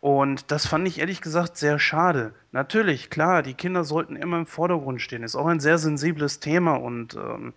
[0.00, 2.34] Und das fand ich ehrlich gesagt sehr schade.
[2.50, 5.22] Natürlich, klar, die Kinder sollten immer im Vordergrund stehen.
[5.22, 7.54] Ist auch ein sehr sensibles Thema und ähm,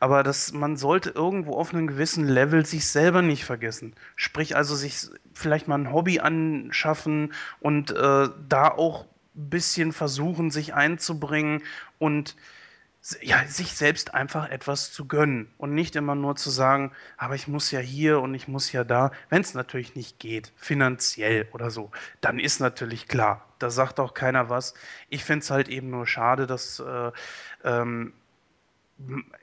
[0.00, 3.94] aber das, man sollte irgendwo auf einem gewissen Level sich selber nicht vergessen.
[4.16, 10.74] Sprich also sich vielleicht mal ein Hobby anschaffen und äh, da auch bisschen versuchen, sich
[10.74, 11.62] einzubringen
[11.98, 12.36] und
[13.20, 17.48] ja, sich selbst einfach etwas zu gönnen und nicht immer nur zu sagen, aber ich
[17.48, 19.10] muss ja hier und ich muss ja da.
[19.28, 21.90] Wenn es natürlich nicht geht, finanziell oder so,
[22.20, 24.74] dann ist natürlich klar, da sagt auch keiner was.
[25.08, 27.10] Ich finde es halt eben nur schade, dass äh,
[27.64, 28.12] ähm,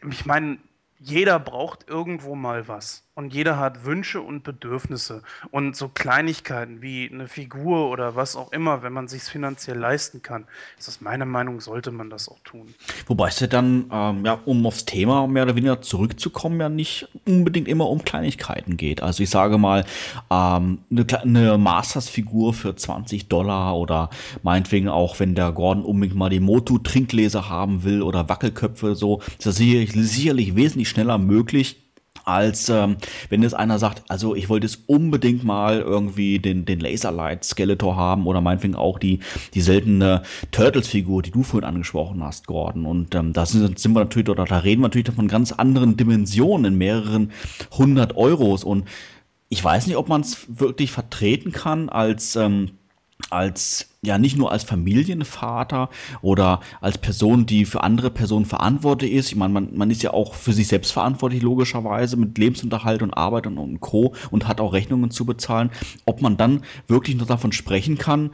[0.09, 0.59] ich meine,
[0.99, 3.03] jeder braucht irgendwo mal was.
[3.19, 5.23] Und jeder hat Wünsche und Bedürfnisse.
[5.51, 10.21] Und so Kleinigkeiten wie eine Figur oder was auch immer, wenn man sich finanziell leisten
[10.21, 10.45] kann,
[10.77, 12.73] ist das meiner Meinung, sollte man das auch tun.
[13.07, 17.09] Wobei es ja dann, ähm, ja, um aufs Thema mehr oder weniger zurückzukommen, ja nicht
[17.27, 19.03] unbedingt immer um Kleinigkeiten geht.
[19.03, 19.83] Also ich sage mal,
[20.31, 24.11] ähm, eine, eine Masters-Figur für 20 Dollar oder
[24.43, 29.45] meinetwegen auch, wenn der Gordon unbedingt mal die Motu-Trinkgläser haben will oder Wackelköpfe so, ist
[29.45, 31.88] das sicherlich, sicherlich wesentlich schneller möglich
[32.25, 32.97] als ähm,
[33.29, 37.95] wenn jetzt einer sagt, also ich wollte jetzt unbedingt mal irgendwie den, den Laserlight Skeletor
[37.95, 39.19] haben oder meinetwegen auch die,
[39.53, 42.85] die seltene Turtles-Figur, die du vorhin angesprochen hast, Gordon.
[42.85, 45.97] Und ähm, da sind, sind wir natürlich, oder da reden wir natürlich von ganz anderen
[45.97, 47.31] Dimensionen in mehreren
[47.71, 48.63] hundert Euros.
[48.63, 48.85] Und
[49.49, 52.71] ich weiß nicht, ob man es wirklich vertreten kann als ähm,
[53.29, 55.89] als ja nicht nur als Familienvater
[56.21, 59.29] oder als Person, die für andere Personen verantwortlich ist.
[59.29, 63.13] Ich meine, man, man ist ja auch für sich selbst verantwortlich, logischerweise, mit Lebensunterhalt und
[63.13, 64.15] Arbeit und, und Co.
[64.31, 65.69] und hat auch Rechnungen zu bezahlen.
[66.05, 68.31] Ob man dann wirklich noch davon sprechen kann,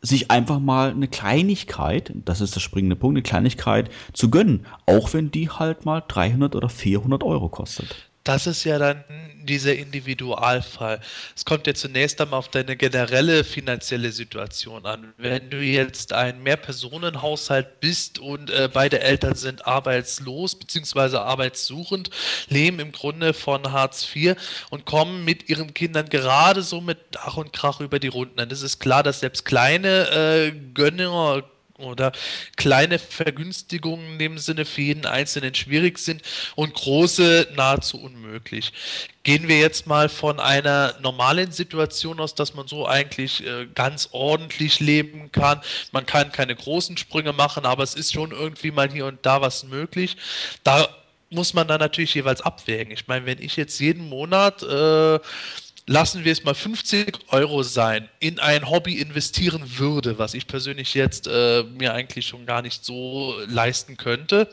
[0.00, 5.14] sich einfach mal eine Kleinigkeit, das ist der springende Punkt, eine Kleinigkeit zu gönnen, auch
[5.14, 8.10] wenn die halt mal 300 oder 400 Euro kostet.
[8.24, 9.04] Das ist ja dann
[9.42, 11.00] dieser Individualfall.
[11.36, 15.12] Es kommt ja zunächst einmal auf deine generelle finanzielle Situation an.
[15.18, 21.18] Wenn du jetzt ein Mehrpersonenhaushalt bist und äh, beide Eltern sind arbeitslos bzw.
[21.18, 22.08] arbeitssuchend,
[22.48, 24.36] leben im Grunde von Hartz IV
[24.70, 28.36] und kommen mit ihren Kindern gerade so mit Ach und Krach über die Runden.
[28.36, 31.44] Dann ist es klar, dass selbst kleine äh, Gönner
[31.78, 32.12] oder
[32.56, 36.22] kleine Vergünstigungen in dem Sinne für jeden Einzelnen schwierig sind
[36.54, 38.72] und große nahezu unmöglich.
[39.24, 44.10] Gehen wir jetzt mal von einer normalen Situation aus, dass man so eigentlich äh, ganz
[44.12, 45.60] ordentlich leben kann.
[45.92, 49.40] Man kann keine großen Sprünge machen, aber es ist schon irgendwie mal hier und da
[49.40, 50.16] was möglich.
[50.62, 50.88] Da
[51.30, 52.92] muss man dann natürlich jeweils abwägen.
[52.92, 55.18] Ich meine, wenn ich jetzt jeden Monat äh,
[55.86, 60.94] lassen wir es mal 50 Euro sein, in ein Hobby investieren würde, was ich persönlich
[60.94, 64.48] jetzt äh, mir eigentlich schon gar nicht so leisten könnte.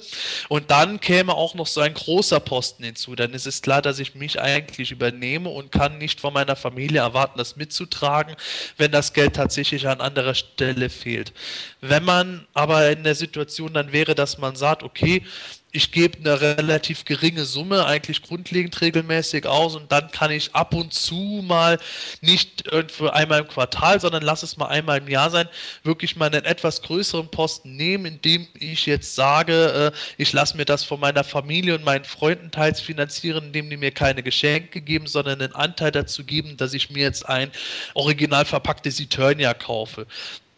[0.50, 3.16] Und dann käme auch noch so ein großer Posten hinzu.
[3.16, 7.00] Dann ist es klar, dass ich mich eigentlich übernehme und kann nicht von meiner Familie
[7.00, 8.36] erwarten, das mitzutragen,
[8.78, 11.32] wenn das Geld tatsächlich an anderer Stelle fehlt.
[11.80, 15.24] Wenn man aber in der Situation dann wäre, dass man sagt, okay,
[15.72, 20.74] ich gebe eine relativ geringe Summe eigentlich grundlegend regelmäßig aus und dann kann ich ab
[20.74, 21.80] und zu mal
[22.20, 25.48] nicht für einmal im Quartal, sondern lass es mal einmal im Jahr sein,
[25.84, 30.66] wirklich mal einen etwas größeren Posten nehmen, indem ich jetzt sage, äh, ich lasse mir
[30.66, 35.08] das von meiner Familie und meinen Freunden teils finanzieren, indem die mir keine Geschenke geben,
[35.08, 37.52] sondern einen Anteil dazu geben, dass ich mir jetzt ein
[37.94, 40.06] original verpacktes Eternia kaufe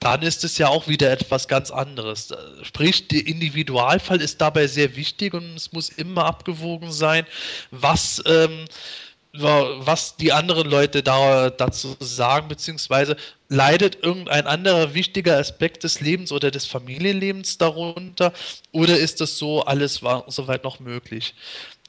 [0.03, 2.29] dann ist es ja auch wieder etwas ganz anderes.
[2.61, 7.25] Sprich, der Individualfall ist dabei sehr wichtig und es muss immer abgewogen sein,
[7.71, 8.65] was, ähm,
[9.31, 13.15] was die anderen Leute da, dazu sagen, beziehungsweise
[13.47, 18.33] leidet irgendein anderer wichtiger Aspekt des Lebens oder des Familienlebens darunter
[18.71, 21.33] oder ist das so alles soweit noch möglich?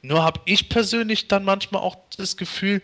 [0.07, 2.81] Nur habe ich persönlich dann manchmal auch das Gefühl,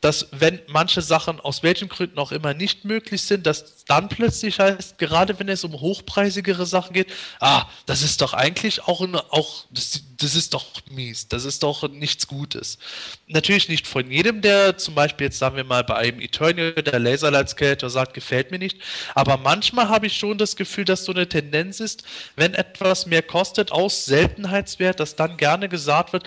[0.00, 4.58] dass wenn manche Sachen aus welchen Gründen auch immer nicht möglich sind, dass dann plötzlich
[4.58, 9.32] heißt, gerade wenn es um hochpreisigere Sachen geht, ah, das ist doch eigentlich auch, eine,
[9.32, 12.78] auch das, das ist doch mies, das ist doch nichts Gutes.
[13.26, 16.98] Natürlich nicht von jedem, der zum Beispiel jetzt sagen wir mal bei einem Eternal, der
[16.98, 18.78] Laserlight-Skater sagt, gefällt mir nicht,
[19.14, 22.04] aber manchmal habe ich schon das Gefühl, dass so eine Tendenz ist,
[22.36, 26.24] wenn etwas mehr kostet aus Seltenheitswert, dass dann gerne gesagt wird,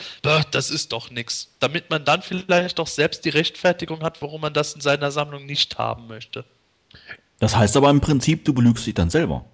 [0.52, 4.54] das ist doch nichts, damit man dann vielleicht auch selbst die Rechtfertigung hat, warum man
[4.54, 6.46] das in seiner Sammlung nicht haben möchte.
[7.40, 9.46] Das heißt aber im Prinzip, du belügst dich dann selber.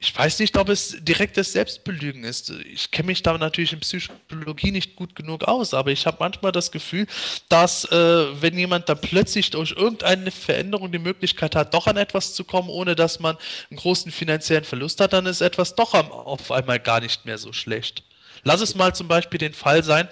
[0.00, 2.50] Ich weiß nicht, ob es direktes Selbstbelügen ist.
[2.50, 6.52] Ich kenne mich da natürlich in Psychologie nicht gut genug aus, aber ich habe manchmal
[6.52, 7.08] das Gefühl,
[7.48, 12.34] dass äh, wenn jemand dann plötzlich durch irgendeine Veränderung die Möglichkeit hat, doch an etwas
[12.34, 13.36] zu kommen, ohne dass man
[13.70, 17.52] einen großen finanziellen Verlust hat, dann ist etwas doch auf einmal gar nicht mehr so
[17.52, 18.04] schlecht.
[18.44, 20.08] Lass es mal zum Beispiel den Fall sein,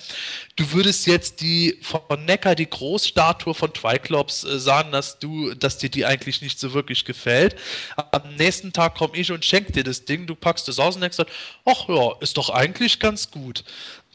[0.57, 5.79] du würdest jetzt die von Neckar, die Großstatue von Triclops, äh, sagen, dass du, dass
[5.79, 7.57] dir die eigentlich nicht so wirklich gefällt.
[7.97, 11.03] Am nächsten Tag komme ich und schenke dir das Ding, du packst es aus und
[11.03, 11.19] denkst,
[11.65, 13.65] ach ja, ist doch eigentlich ganz gut.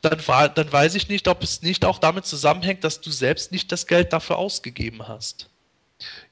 [0.01, 0.19] Dann,
[0.55, 3.85] dann weiß ich nicht, ob es nicht auch damit zusammenhängt, dass du selbst nicht das
[3.85, 5.50] Geld dafür ausgegeben hast.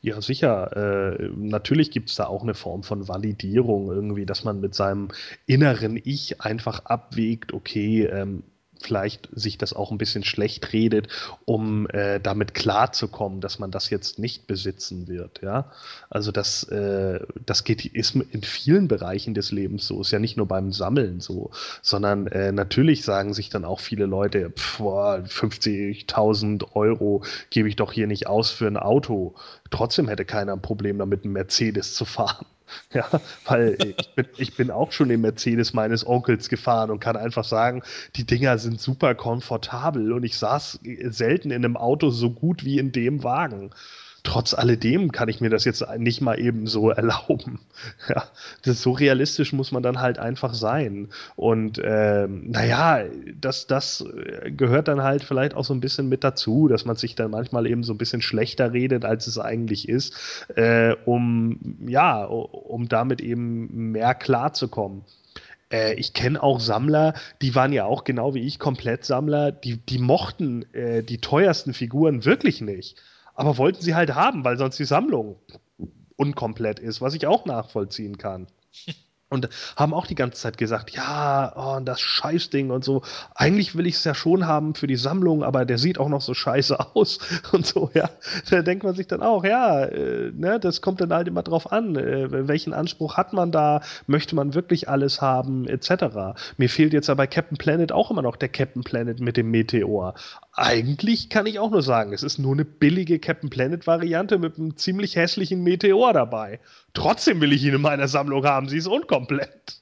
[0.01, 1.19] Ja, sicher.
[1.19, 5.09] Äh, natürlich gibt es da auch eine Form von Validierung irgendwie, dass man mit seinem
[5.45, 8.43] inneren Ich einfach abwägt, okay, ähm,
[8.81, 11.07] vielleicht sich das auch ein bisschen schlecht redet,
[11.45, 15.41] um äh, damit klarzukommen, dass man das jetzt nicht besitzen wird.
[15.41, 15.71] Ja,
[16.09, 20.01] also das, äh, das geht ist in vielen Bereichen des Lebens so.
[20.01, 21.51] Ist ja nicht nur beim Sammeln so,
[21.81, 28.07] sondern äh, natürlich sagen sich dann auch viele Leute, 50.000 Euro gebe ich doch hier
[28.07, 29.35] nicht aus für ein Auto.
[29.71, 32.45] Trotzdem hätte keiner ein Problem damit, einen Mercedes zu fahren.
[32.93, 33.07] Ja,
[33.45, 37.43] weil ich bin, ich bin auch schon im Mercedes meines Onkels gefahren und kann einfach
[37.43, 37.83] sagen,
[38.15, 42.79] die Dinger sind super komfortabel und ich saß selten in einem Auto so gut wie
[42.79, 43.71] in dem Wagen
[44.23, 47.59] trotz alledem kann ich mir das jetzt nicht mal eben so erlauben.
[48.07, 48.23] Ja,
[48.63, 51.09] das so realistisch muss man dann halt einfach sein.
[51.35, 53.05] Und ähm, naja,
[53.39, 54.05] das, das
[54.45, 57.67] gehört dann halt vielleicht auch so ein bisschen mit dazu, dass man sich dann manchmal
[57.67, 60.13] eben so ein bisschen schlechter redet, als es eigentlich ist,
[60.55, 65.03] äh, um ja, um damit eben mehr klarzukommen
[65.71, 69.99] äh, ich kenne auch Sammler, die waren ja auch genau wie ich Komplettsammler, die, die
[69.99, 72.95] mochten äh, die teuersten Figuren wirklich nicht
[73.39, 75.37] aber wollten sie halt haben, weil sonst die Sammlung
[76.17, 78.47] unkomplett ist, was ich auch nachvollziehen kann.
[79.31, 83.03] Und haben auch die ganze Zeit gesagt, ja, oh, das Scheißding und so.
[83.35, 86.21] Eigentlich will ich es ja schon haben für die Sammlung, aber der sieht auch noch
[86.21, 87.19] so scheiße aus
[87.51, 88.09] und so, ja.
[88.49, 91.71] Da denkt man sich dann auch, ja, äh, ne, das kommt dann halt immer drauf
[91.71, 91.95] an.
[91.95, 93.81] Äh, welchen Anspruch hat man da?
[94.07, 96.39] Möchte man wirklich alles haben, etc.
[96.57, 99.51] Mir fehlt jetzt aber bei Captain Planet auch immer noch der Captain Planet mit dem
[99.51, 100.15] Meteor.
[100.59, 104.57] Eigentlich kann ich auch nur sagen, es ist nur eine billige Captain Planet Variante mit
[104.57, 106.59] einem ziemlich hässlichen Meteor dabei.
[106.93, 109.81] Trotzdem will ich ihn in meiner Sammlung haben, sie ist unkomplett.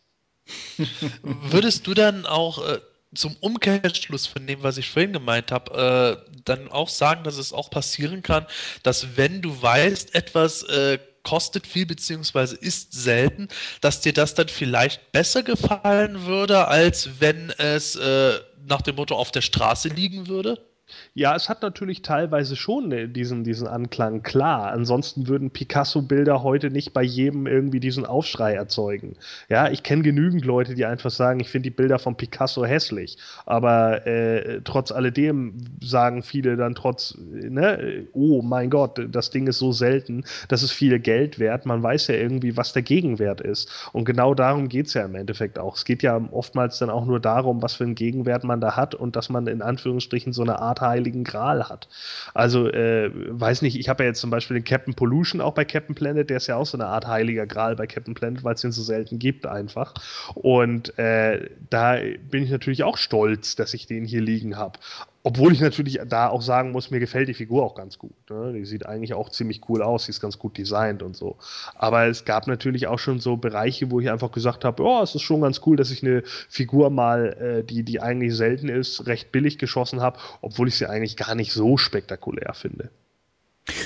[1.24, 2.80] Würdest du dann auch äh,
[3.14, 7.54] zum Umkehrschluss von dem, was ich vorhin gemeint habe, äh, dann auch sagen, dass es
[7.54, 8.46] auch passieren kann,
[8.84, 13.50] dass wenn du weißt, etwas äh, kostet viel beziehungsweise ist selten,
[13.82, 19.16] dass dir das dann vielleicht besser gefallen würde, als wenn es äh, nach dem Motto
[19.16, 20.66] auf der Straße liegen würde?
[21.14, 24.72] Ja, es hat natürlich teilweise schon äh, diesen, diesen Anklang, klar.
[24.72, 29.18] Ansonsten würden Picasso-Bilder heute nicht bei jedem irgendwie diesen Aufschrei erzeugen.
[29.50, 33.18] Ja, ich kenne genügend Leute, die einfach sagen, ich finde die Bilder von Picasso hässlich.
[33.46, 39.60] Aber äh, trotz alledem sagen viele dann trotz, ne, oh mein Gott, das Ding ist
[39.60, 41.66] so selten, das ist viel Geld wert.
[41.66, 43.70] Man weiß ja irgendwie, was der Gegenwert ist.
[43.92, 45.76] Und genau darum geht es ja im Endeffekt auch.
[45.76, 48.96] Es geht ja oftmals dann auch nur darum, was für einen Gegenwert man da hat
[48.96, 51.88] und dass man in Anführungsstrichen so eine Art Art Heiligen Gral hat.
[52.34, 55.66] Also, äh, weiß nicht, ich habe ja jetzt zum Beispiel den Captain Pollution auch bei
[55.66, 58.56] Captain Planet, der ist ja auch so eine Art Heiliger Gral bei Captain Planet, weil
[58.56, 59.94] es den so selten gibt einfach.
[60.36, 61.98] Und äh, da
[62.30, 64.80] bin ich natürlich auch stolz, dass ich den hier liegen habe.
[65.24, 68.14] Obwohl ich natürlich da auch sagen muss, mir gefällt die Figur auch ganz gut.
[68.30, 68.54] Ne?
[68.54, 71.38] Die sieht eigentlich auch ziemlich cool aus, sie ist ganz gut designt und so.
[71.76, 75.16] Aber es gab natürlich auch schon so Bereiche, wo ich einfach gesagt habe, oh, es
[75.16, 79.06] ist schon ganz cool, dass ich eine Figur mal, äh, die, die eigentlich selten ist,
[79.08, 82.90] recht billig geschossen habe, obwohl ich sie eigentlich gar nicht so spektakulär finde.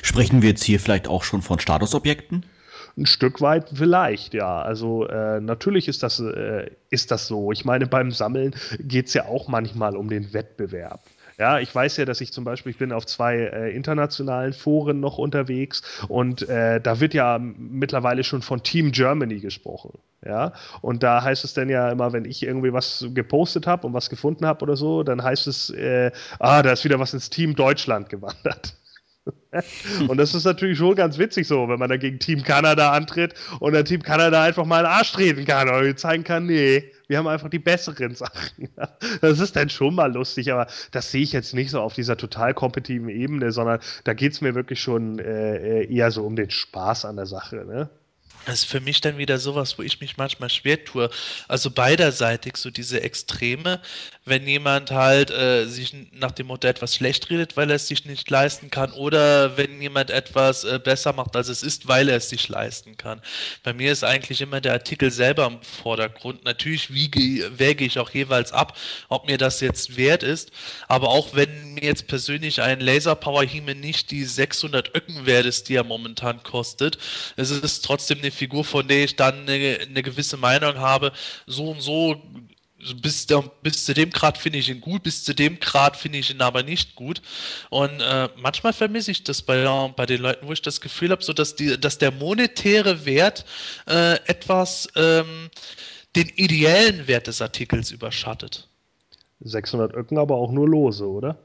[0.03, 2.45] Sprechen wir jetzt hier vielleicht auch schon von Statusobjekten?
[2.97, 4.61] Ein Stück weit vielleicht, ja.
[4.61, 7.51] Also äh, natürlich ist das, äh, ist das so.
[7.51, 11.01] Ich meine, beim Sammeln geht es ja auch manchmal um den Wettbewerb.
[11.41, 14.99] Ja, ich weiß ja, dass ich zum Beispiel, ich bin auf zwei äh, internationalen Foren
[14.99, 19.97] noch unterwegs und äh, da wird ja mittlerweile schon von Team Germany gesprochen.
[20.23, 23.93] Ja, und da heißt es dann ja immer, wenn ich irgendwie was gepostet habe und
[23.95, 27.31] was gefunden habe oder so, dann heißt es, äh, ah, da ist wieder was ins
[27.31, 28.75] Team Deutschland gewandert.
[30.07, 33.33] und das ist natürlich schon ganz witzig so, wenn man dann gegen Team Kanada antritt
[33.59, 37.17] und dann Team Kanada einfach mal einen Arsch treten kann oder zeigen kann, nee, wir
[37.17, 38.69] haben einfach die besseren Sachen.
[39.19, 42.15] Das ist dann schon mal lustig, aber das sehe ich jetzt nicht so auf dieser
[42.15, 46.49] total kompetitiven Ebene, sondern da geht es mir wirklich schon äh, eher so um den
[46.49, 47.57] Spaß an der Sache.
[47.57, 47.89] Ne?
[48.45, 51.09] Das ist für mich dann wieder sowas, wo ich mich manchmal schwer tue.
[51.49, 53.81] Also beiderseitig, so diese Extreme,
[54.23, 58.05] wenn jemand halt äh, sich nach dem Motto etwas schlecht redet, weil er es sich
[58.05, 62.17] nicht leisten kann, oder wenn jemand etwas äh, besser macht, als es ist, weil er
[62.17, 63.21] es sich leisten kann.
[63.63, 66.45] Bei mir ist eigentlich immer der Artikel selber im Vordergrund.
[66.45, 68.77] Natürlich wiege, wäge ich auch jeweils ab,
[69.09, 70.51] ob mir das jetzt wert ist,
[70.87, 75.47] aber auch wenn mir jetzt persönlich ein Laser Power Hime nicht die 600 Öcken wert
[75.47, 76.99] ist, die er momentan kostet,
[77.37, 81.11] es ist trotzdem eine Figur, von der ich dann eine, eine gewisse Meinung habe,
[81.47, 82.21] so und so
[83.01, 86.17] bis, der, bis zu dem Grad finde ich ihn gut, bis zu dem Grad finde
[86.17, 87.21] ich ihn aber nicht gut.
[87.69, 89.63] Und äh, manchmal vermisse ich das bei,
[89.95, 93.45] bei den Leuten, wo ich das Gefühl habe, so dass, dass der monetäre Wert
[93.87, 95.49] äh, etwas ähm,
[96.15, 98.67] den ideellen Wert des Artikels überschattet.
[99.39, 101.37] 600 Öcken aber auch nur lose, oder?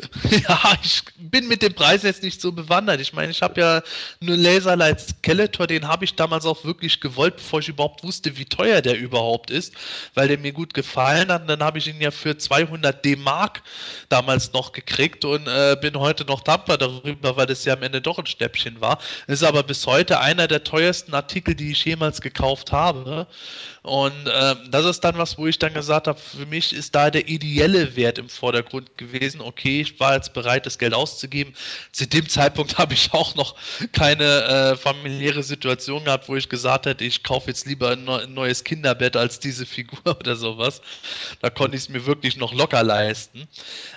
[0.48, 3.00] Ja, ich bin mit dem Preis jetzt nicht so bewandert.
[3.00, 3.82] Ich meine, ich habe ja
[4.20, 8.44] nur Laserlight Skeletor, den habe ich damals auch wirklich gewollt, bevor ich überhaupt wusste, wie
[8.44, 9.74] teuer der überhaupt ist,
[10.14, 11.42] weil der mir gut gefallen hat.
[11.42, 13.62] Und dann habe ich ihn ja für 200 D-Mark
[14.08, 18.00] damals noch gekriegt und äh, bin heute noch dankbar darüber, weil das ja am Ende
[18.00, 18.98] doch ein Schnäppchen war.
[19.26, 23.26] Ist aber bis heute einer der teuersten Artikel, die ich jemals gekauft habe.
[23.82, 27.10] Und äh, das ist dann was, wo ich dann gesagt habe, für mich ist da
[27.10, 29.40] der ideelle Wert im Vordergrund gewesen.
[29.52, 31.54] Okay, ich war jetzt bereit, das Geld auszugeben.
[31.92, 33.54] Zu dem Zeitpunkt habe ich auch noch
[33.92, 38.64] keine äh, familiäre Situation gehabt, wo ich gesagt hätte, ich kaufe jetzt lieber ein, neues
[38.64, 40.80] Kinderbett als diese Figur oder sowas.
[41.42, 43.46] Da konnte ich es mir wirklich noch locker leisten.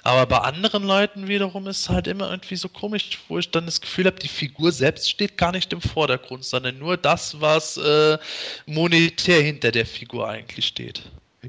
[0.03, 3.65] Aber bei anderen Leuten wiederum ist es halt immer irgendwie so komisch, wo ich dann
[3.65, 7.77] das Gefühl habe, die Figur selbst steht gar nicht im Vordergrund, sondern nur das, was
[7.77, 8.17] äh,
[8.65, 11.03] monetär hinter der Figur eigentlich steht.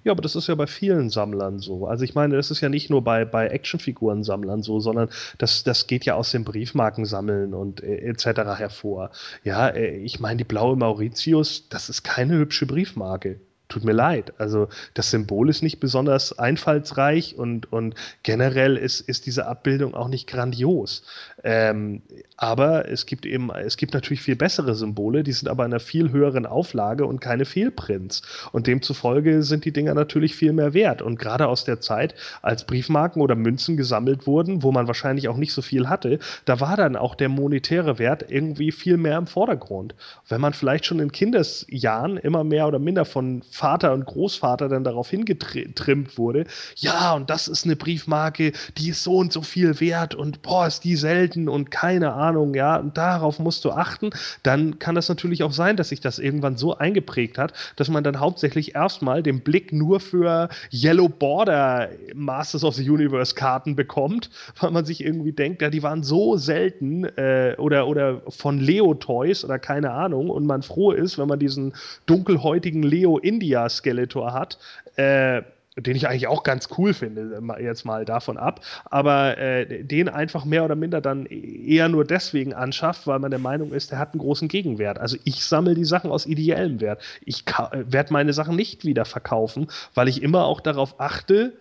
[0.04, 1.86] Ja, aber das ist ja bei vielen Sammlern so.
[1.86, 5.08] Also ich meine, das ist ja nicht nur bei, bei Actionfiguren-Sammlern so, sondern
[5.38, 8.26] das, das geht ja aus dem Briefmarkensammeln und äh, etc.
[8.58, 9.10] hervor.
[9.44, 13.40] Ja, äh, ich meine, die blaue Mauritius, das ist keine hübsche Briefmarke.
[13.68, 14.32] Tut mir leid.
[14.38, 20.06] Also das Symbol ist nicht besonders einfallsreich und, und generell ist, ist diese Abbildung auch
[20.06, 21.02] nicht grandios.
[21.42, 22.02] Ähm,
[22.36, 25.80] Aber es gibt eben, es gibt natürlich viel bessere Symbole, die sind aber in einer
[25.80, 28.22] viel höheren Auflage und keine Fehlprints.
[28.52, 31.00] Und demzufolge sind die Dinger natürlich viel mehr wert.
[31.00, 35.36] Und gerade aus der Zeit, als Briefmarken oder Münzen gesammelt wurden, wo man wahrscheinlich auch
[35.36, 39.26] nicht so viel hatte, da war dann auch der monetäre Wert irgendwie viel mehr im
[39.26, 39.94] Vordergrund.
[40.28, 44.84] Wenn man vielleicht schon in Kindesjahren immer mehr oder minder von Vater und Großvater dann
[44.84, 46.44] darauf hingetrimmt wurde,
[46.76, 50.66] ja, und das ist eine Briefmarke, die ist so und so viel wert und boah,
[50.66, 54.10] ist die selten und keine Ahnung Ahnung, ja, und darauf musst du achten,
[54.42, 58.04] dann kann das natürlich auch sein, dass sich das irgendwann so eingeprägt hat, dass man
[58.04, 64.30] dann hauptsächlich erstmal den Blick nur für Yellow Border Masters of the Universe Karten bekommt,
[64.60, 68.94] weil man sich irgendwie denkt, ja, die waren so selten äh, oder, oder von Leo
[68.94, 71.74] Toys oder keine Ahnung und man froh ist, wenn man diesen
[72.06, 74.58] dunkelhäutigen Leo India Skeletor hat.
[74.96, 75.42] Äh,
[75.76, 80.44] den ich eigentlich auch ganz cool finde, jetzt mal davon ab, aber äh, den einfach
[80.44, 84.12] mehr oder minder dann eher nur deswegen anschafft, weil man der Meinung ist, der hat
[84.12, 84.98] einen großen Gegenwert.
[84.98, 87.02] Also ich sammle die Sachen aus ideellem Wert.
[87.24, 91.52] Ich äh, werde meine Sachen nicht wieder verkaufen, weil ich immer auch darauf achte,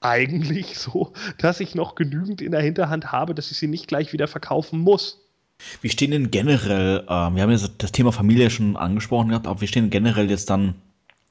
[0.00, 4.12] eigentlich so, dass ich noch genügend in der Hinterhand habe, dass ich sie nicht gleich
[4.12, 5.18] wieder verkaufen muss.
[5.80, 9.60] Wie stehen denn generell, äh, wir haben ja das Thema Familie schon angesprochen gehabt, aber
[9.60, 10.74] wie stehen generell jetzt dann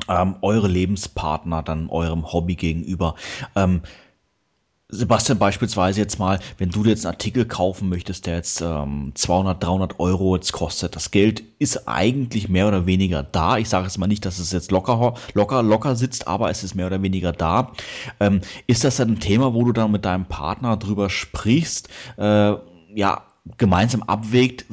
[0.08, 3.16] ähm, eure Lebenspartner dann eurem Hobby gegenüber.
[3.56, 3.82] Ähm,
[4.94, 9.64] Sebastian beispielsweise jetzt mal, wenn du jetzt einen Artikel kaufen möchtest, der jetzt ähm, 200,
[9.64, 13.58] 300 Euro jetzt kostet, das Geld ist eigentlich mehr oder weniger da.
[13.58, 16.76] Ich sage jetzt mal nicht, dass es jetzt locker, locker, locker sitzt, aber es ist
[16.76, 17.72] mehr oder weniger da.
[18.20, 21.88] Ähm, ist das dann ein Thema, wo du dann mit deinem Partner drüber sprichst,
[22.18, 22.54] äh,
[22.94, 23.24] ja,
[23.58, 24.66] gemeinsam abwägt,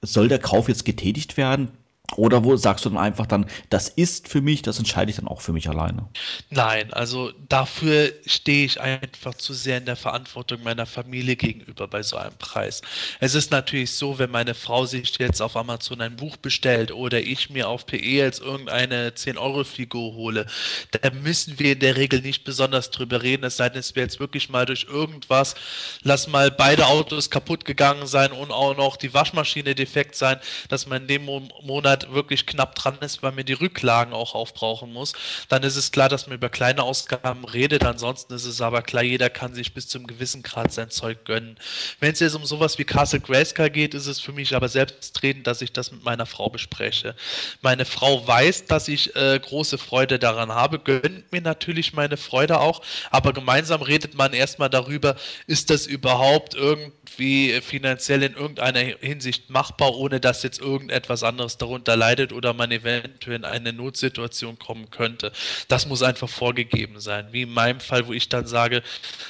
[0.00, 1.68] soll der Kauf jetzt getätigt werden?
[2.14, 5.26] Oder wo sagst du dann einfach dann, das ist für mich, das entscheide ich dann
[5.26, 6.08] auch für mich alleine?
[6.50, 12.02] Nein, also dafür stehe ich einfach zu sehr in der Verantwortung meiner Familie gegenüber bei
[12.02, 12.82] so einem Preis.
[13.18, 17.20] Es ist natürlich so, wenn meine Frau sich jetzt auf Amazon ein Buch bestellt oder
[17.20, 20.46] ich mir auf PE jetzt irgendeine 10-Euro-Figur hole,
[20.92, 24.06] da müssen wir in der Regel nicht besonders drüber reden, es sei denn, es wäre
[24.06, 25.54] jetzt wirklich mal durch irgendwas,
[26.02, 30.38] lass mal beide Autos kaputt gegangen sein und auch noch die Waschmaschine defekt sein,
[30.68, 34.34] dass man in dem Monat Monat wirklich knapp dran ist, weil mir die Rücklagen auch
[34.34, 35.12] aufbrauchen muss,
[35.48, 37.84] dann ist es klar, dass man über kleine Ausgaben redet.
[37.84, 41.24] Ansonsten ist es aber klar, jeder kann sich bis zu einem gewissen Grad sein Zeug
[41.24, 41.58] gönnen.
[42.00, 45.46] Wenn es jetzt um sowas wie Castle Grayskull geht, ist es für mich aber selbstredend,
[45.46, 47.14] dass ich das mit meiner Frau bespreche.
[47.62, 52.60] Meine Frau weiß, dass ich äh, große Freude daran habe, gönnt mir natürlich meine Freude
[52.60, 55.16] auch, aber gemeinsam redet man erstmal darüber,
[55.46, 61.85] ist das überhaupt irgendwie finanziell in irgendeiner Hinsicht machbar, ohne dass jetzt irgendetwas anderes darunter
[61.86, 65.32] darunter leidet oder man eventuell in eine Notsituation kommen könnte.
[65.68, 67.28] Das muss einfach vorgegeben sein.
[67.30, 68.82] Wie in meinem Fall, wo ich dann sage,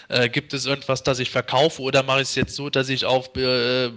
[0.08, 3.04] äh, gibt es irgendwas, das ich verkaufe oder mache ich es jetzt so, dass ich
[3.04, 3.90] auf äh,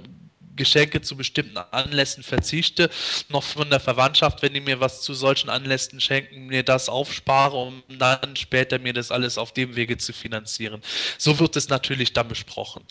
[0.59, 2.89] Geschenke zu bestimmten Anlässen verzichte,
[3.29, 7.55] noch von der Verwandtschaft, wenn die mir was zu solchen Anlässen schenken, mir das aufspare,
[7.55, 10.81] um dann später mir das alles auf dem Wege zu finanzieren.
[11.17, 12.83] So wird es natürlich dann besprochen.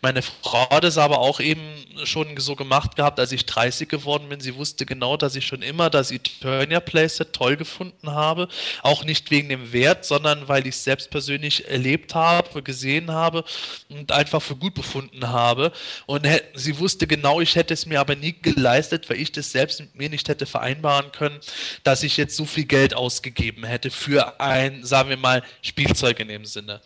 [0.00, 1.60] Meine Frau hat es aber auch eben
[2.04, 4.40] schon so gemacht gehabt, als ich 30 geworden bin.
[4.40, 8.48] Sie wusste genau, dass ich schon immer das Eternia Playset toll gefunden habe.
[8.82, 13.44] Auch nicht wegen dem Wert, sondern weil ich es selbst persönlich erlebt habe, gesehen habe
[13.88, 15.72] und einfach für gut befunden habe.
[16.06, 19.50] Und sie wusste genau, genau, ich hätte es mir aber nie geleistet, weil ich das
[19.50, 21.40] selbst mit mir nicht hätte vereinbaren können,
[21.82, 26.28] dass ich jetzt so viel Geld ausgegeben hätte für ein, sagen wir mal, Spielzeug in
[26.28, 26.80] dem Sinne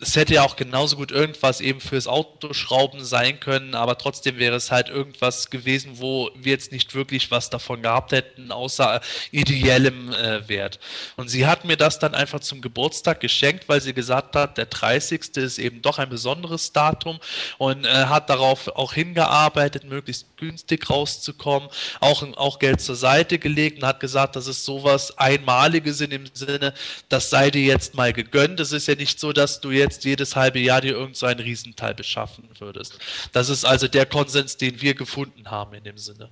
[0.00, 4.56] es hätte ja auch genauso gut irgendwas eben fürs Autoschrauben sein können, aber trotzdem wäre
[4.56, 9.00] es halt irgendwas gewesen, wo wir jetzt nicht wirklich was davon gehabt hätten, außer
[9.30, 10.80] ideellem äh, Wert.
[11.16, 14.66] Und sie hat mir das dann einfach zum Geburtstag geschenkt, weil sie gesagt hat, der
[14.66, 15.36] 30.
[15.36, 17.18] ist eben doch ein besonderes Datum
[17.58, 21.68] und äh, hat darauf auch hingearbeitet, möglichst günstig rauszukommen,
[22.00, 26.24] auch, auch Geld zur Seite gelegt und hat gesagt, das ist sowas Einmaliges in dem
[26.32, 26.72] Sinne,
[27.10, 28.60] das sei dir jetzt mal gegönnt.
[28.60, 31.26] Es ist ja nicht so, dass du jetzt jetzt jedes halbe Jahr dir irgend so
[31.26, 32.98] Riesenteil beschaffen würdest.
[33.32, 36.30] Das ist also der Konsens, den wir gefunden haben in dem Sinne.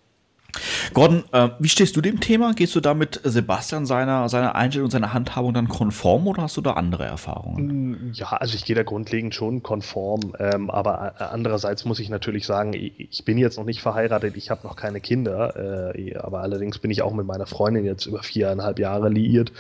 [0.95, 2.53] Gordon, äh, wie stehst du dem Thema?
[2.55, 6.61] Gehst du da mit Sebastian seiner, seiner Einstellung, seiner Handhabung dann konform oder hast du
[6.61, 7.91] da andere Erfahrungen?
[7.91, 12.09] Mm, ja, also ich gehe da grundlegend schon konform, ähm, aber äh, andererseits muss ich
[12.09, 16.41] natürlich sagen, ich, bin jetzt noch nicht verheiratet, ich habe noch keine Kinder, äh, aber
[16.41, 19.53] allerdings bin ich auch mit meiner Freundin jetzt über viereinhalb Jahre liiert.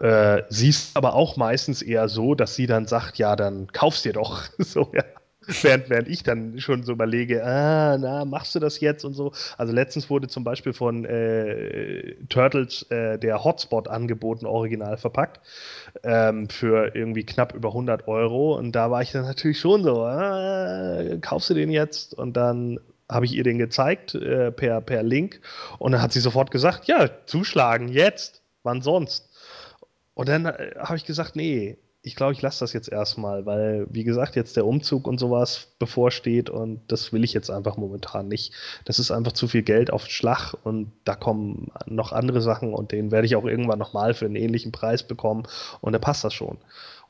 [0.00, 4.04] Äh, sie ist aber auch meistens eher so, dass sie dann sagt, ja, dann kaufst
[4.04, 4.42] dir doch.
[4.58, 5.04] so, ja.
[5.62, 9.32] Während, während ich dann schon so überlege, ah, na, machst du das jetzt und so.
[9.58, 15.40] Also letztens wurde zum Beispiel von äh, Turtles äh, der Hotspot angeboten, original verpackt,
[16.02, 18.56] ähm, für irgendwie knapp über 100 Euro.
[18.56, 22.14] Und da war ich dann natürlich schon so, ah, kaufst du den jetzt?
[22.14, 22.78] Und dann
[23.10, 25.40] habe ich ihr den gezeigt äh, per, per Link
[25.78, 29.30] und dann hat sie sofort gesagt, ja, zuschlagen, jetzt, wann sonst?
[30.14, 33.86] Und dann äh, habe ich gesagt, nee, ich glaube, ich lasse das jetzt erstmal, weil,
[33.88, 38.28] wie gesagt, jetzt der Umzug und sowas bevorsteht und das will ich jetzt einfach momentan
[38.28, 38.52] nicht.
[38.84, 42.74] Das ist einfach zu viel Geld auf den Schlag und da kommen noch andere Sachen
[42.74, 45.44] und den werde ich auch irgendwann nochmal für einen ähnlichen Preis bekommen
[45.80, 46.58] und da passt das schon.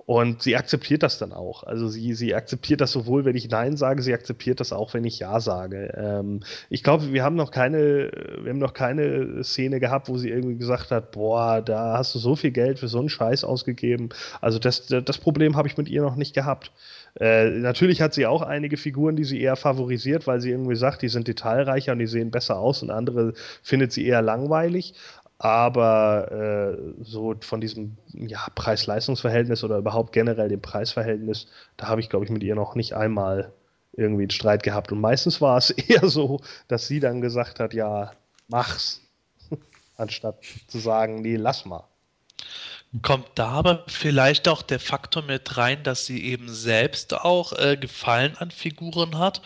[0.06, 1.62] Und sie akzeptiert das dann auch.
[1.62, 5.05] Also sie, sie akzeptiert das sowohl, wenn ich Nein sage, sie akzeptiert das auch, wenn
[5.05, 5.94] ich Ja sage.
[5.97, 8.10] Ähm, ich glaube, wir haben noch keine,
[8.43, 12.18] wir haben noch keine Szene gehabt, wo sie irgendwie gesagt hat, boah, da hast du
[12.18, 14.10] so viel Geld für so einen Scheiß ausgegeben.
[14.43, 16.70] Also das, das Problem habe ich mit ihr noch nicht gehabt.
[17.18, 21.01] Äh, natürlich hat sie auch einige Figuren, die sie eher favorisiert, weil sie irgendwie sagt,
[21.01, 23.32] die sind detailreicher und die sehen besser aus und andere
[23.62, 24.94] findet sie eher langweilig
[25.44, 32.08] aber äh, so von diesem ja, Preis-Leistungs-Verhältnis oder überhaupt generell dem Preisverhältnis, da habe ich,
[32.08, 33.52] glaube ich, mit ihr noch nicht einmal
[33.92, 34.90] irgendwie einen Streit gehabt.
[34.90, 38.12] Und meistens war es eher so, dass sie dann gesagt hat, ja,
[38.48, 39.02] mach's,
[39.98, 41.84] anstatt zu sagen, nee, lass mal.
[43.02, 47.76] Kommt da aber vielleicht auch der Faktor mit rein, dass sie eben selbst auch äh,
[47.76, 49.42] Gefallen an Figuren hat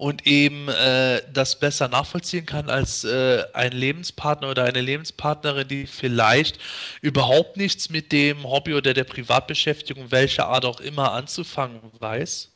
[0.00, 5.86] und eben äh, das besser nachvollziehen kann als äh, ein Lebenspartner oder eine Lebenspartnerin, die
[5.86, 6.58] vielleicht
[7.02, 12.50] überhaupt nichts mit dem Hobby oder der Privatbeschäftigung, welcher Art auch immer, anzufangen weiß?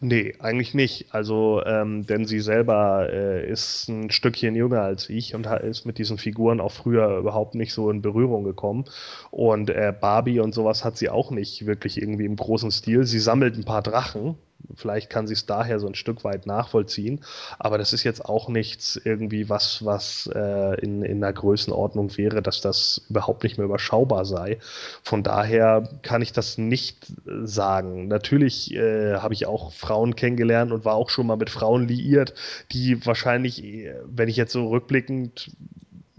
[0.00, 1.14] Nee, eigentlich nicht.
[1.14, 5.98] Also, ähm, denn sie selber äh, ist ein Stückchen jünger als ich und ist mit
[5.98, 8.86] diesen Figuren auch früher überhaupt nicht so in Berührung gekommen.
[9.30, 13.04] Und äh, Barbie und sowas hat sie auch nicht wirklich irgendwie im großen Stil.
[13.04, 14.36] Sie sammelt ein paar Drachen,
[14.74, 17.20] Vielleicht kann sie es daher so ein Stück weit nachvollziehen.
[17.58, 22.42] Aber das ist jetzt auch nichts irgendwie was, was äh, in, in einer Größenordnung wäre,
[22.42, 24.58] dass das überhaupt nicht mehr überschaubar sei.
[25.02, 28.08] Von daher kann ich das nicht sagen.
[28.08, 32.34] Natürlich äh, habe ich auch Frauen kennengelernt und war auch schon mal mit Frauen liiert,
[32.72, 35.50] die wahrscheinlich, äh, wenn ich jetzt so rückblickend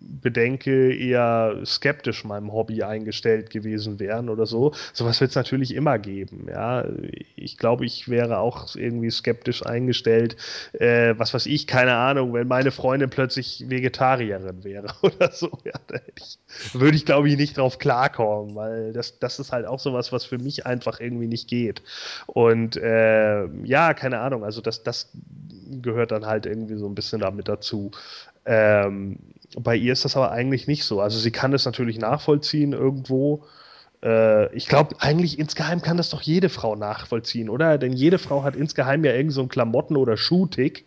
[0.08, 4.74] bedenke, eher skeptisch meinem Hobby eingestellt gewesen wären oder so.
[4.94, 6.48] Sowas wird es natürlich immer geben.
[6.50, 6.86] Ja,
[7.36, 10.38] ich glaube, ich wäre auch irgendwie skeptisch eingestellt.
[10.74, 15.52] Äh, was weiß ich, keine Ahnung, wenn meine Freundin plötzlich Vegetarierin wäre oder so.
[15.66, 15.74] Ja,
[16.16, 16.40] ich,
[16.74, 20.24] würde ich glaube ich nicht drauf klarkommen, weil das, das ist halt auch sowas, was
[20.24, 21.84] für mich einfach irgendwie nicht geht.
[22.28, 25.12] Und äh, ja, keine Ahnung, also das, das
[25.82, 27.92] gehört dann halt irgendwie so ein bisschen damit dazu.
[28.46, 29.18] Ähm,
[29.56, 31.02] bei ihr ist das aber eigentlich nicht so.
[31.02, 33.46] Also sie kann es natürlich nachvollziehen irgendwo.
[34.04, 37.78] Äh, ich glaube, eigentlich insgeheim kann das doch jede Frau nachvollziehen, oder?
[37.78, 40.86] Denn jede Frau hat insgeheim ja irgend so einen Klamotten- oder Schuhtick.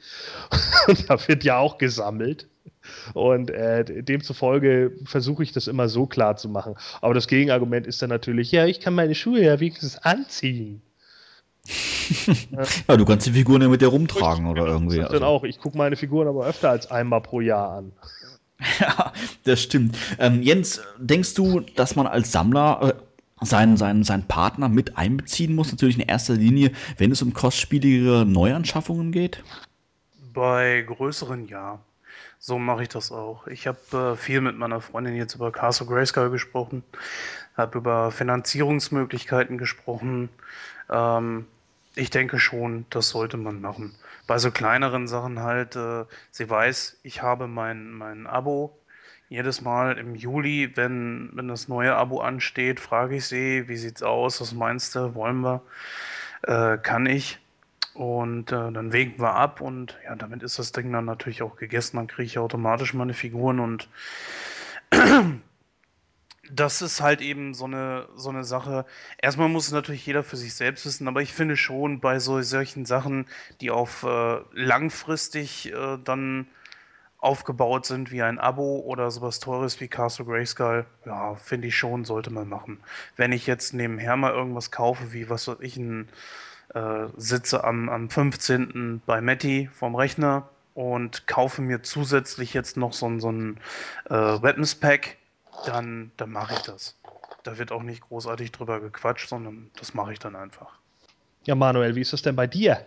[0.89, 2.49] Und da wird ja auch gesammelt.
[3.15, 6.75] Und äh, demzufolge versuche ich das immer so klar zu machen.
[7.01, 10.83] Aber das Gegenargument ist dann natürlich, ja, ich kann meine Schuhe ja wenigstens anziehen.
[12.89, 14.97] ja, du kannst die Figuren ja mit dir rumtragen oder irgendwie.
[14.97, 15.13] Ich also.
[15.13, 15.45] dann auch.
[15.45, 17.93] Ich gucke meine Figuren aber öfter als einmal pro Jahr an.
[18.81, 19.13] Ja,
[19.45, 19.97] das stimmt.
[20.19, 22.95] Ähm, Jens, denkst du, dass man als Sammler
[23.41, 25.71] äh, seinen, seinen, seinen Partner mit einbeziehen muss?
[25.71, 29.43] Natürlich in erster Linie, wenn es um kostspieligere Neuanschaffungen geht?
[30.33, 31.81] Bei größeren ja.
[32.39, 33.47] So mache ich das auch.
[33.47, 36.83] Ich habe äh, viel mit meiner Freundin jetzt über Castle Grayskull gesprochen,
[37.57, 40.31] habe über Finanzierungsmöglichkeiten gesprochen.
[40.89, 41.47] Ähm,
[41.95, 43.95] ich denke schon, das sollte man machen
[44.31, 48.79] bei so kleineren Sachen halt, äh, sie weiß, ich habe mein, mein Abo.
[49.29, 54.05] Jedes Mal im Juli, wenn, wenn das neue Abo ansteht, frage ich sie, wie sieht's
[54.05, 55.63] aus, was meinst du, wollen wir,
[56.43, 57.41] äh, kann ich.
[57.93, 61.57] Und äh, dann wägen wir ab und ja, damit ist das Ding dann natürlich auch
[61.57, 61.97] gegessen.
[61.97, 63.89] Dann kriege ich automatisch meine Figuren und
[66.53, 68.85] das ist halt eben so eine, so eine Sache.
[69.19, 72.41] Erstmal muss es natürlich jeder für sich selbst wissen, aber ich finde schon bei so
[72.43, 73.27] solchen Sachen,
[73.61, 76.47] die auf äh, langfristig äh, dann
[77.19, 82.05] aufgebaut sind, wie ein Abo oder sowas Teures wie Castle Grayskull, ja, finde ich schon,
[82.05, 82.81] sollte man machen.
[83.17, 86.09] Wenn ich jetzt nebenher mal irgendwas kaufe, wie was weiß ich, ein,
[86.75, 89.03] äh, sitze am, am 15.
[89.05, 93.59] bei Matti vom Rechner und kaufe mir zusätzlich jetzt noch so, so ein
[94.09, 95.19] äh, Weapons Pack,
[95.67, 96.97] dann, dann mache ich das.
[97.43, 100.79] Da wird auch nicht großartig drüber gequatscht, sondern das mache ich dann einfach.
[101.45, 102.85] Ja, Manuel, wie ist das denn bei dir?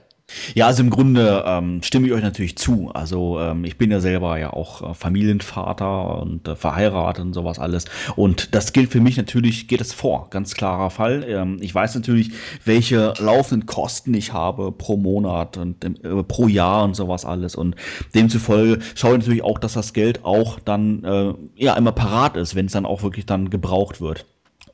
[0.55, 2.91] Ja, also im Grunde ähm, stimme ich euch natürlich zu.
[2.93, 7.59] Also ähm, ich bin ja selber ja auch äh, Familienvater und äh, verheiratet und sowas
[7.59, 7.85] alles.
[8.15, 11.25] Und das gilt für mich natürlich, geht es vor, ganz klarer Fall.
[11.27, 12.31] Ähm, ich weiß natürlich,
[12.65, 17.55] welche laufenden Kosten ich habe pro Monat und äh, pro Jahr und sowas alles.
[17.55, 17.75] Und
[18.15, 22.55] demzufolge schaue ich natürlich auch, dass das Geld auch dann äh, ja immer parat ist,
[22.55, 24.25] wenn es dann auch wirklich dann gebraucht wird.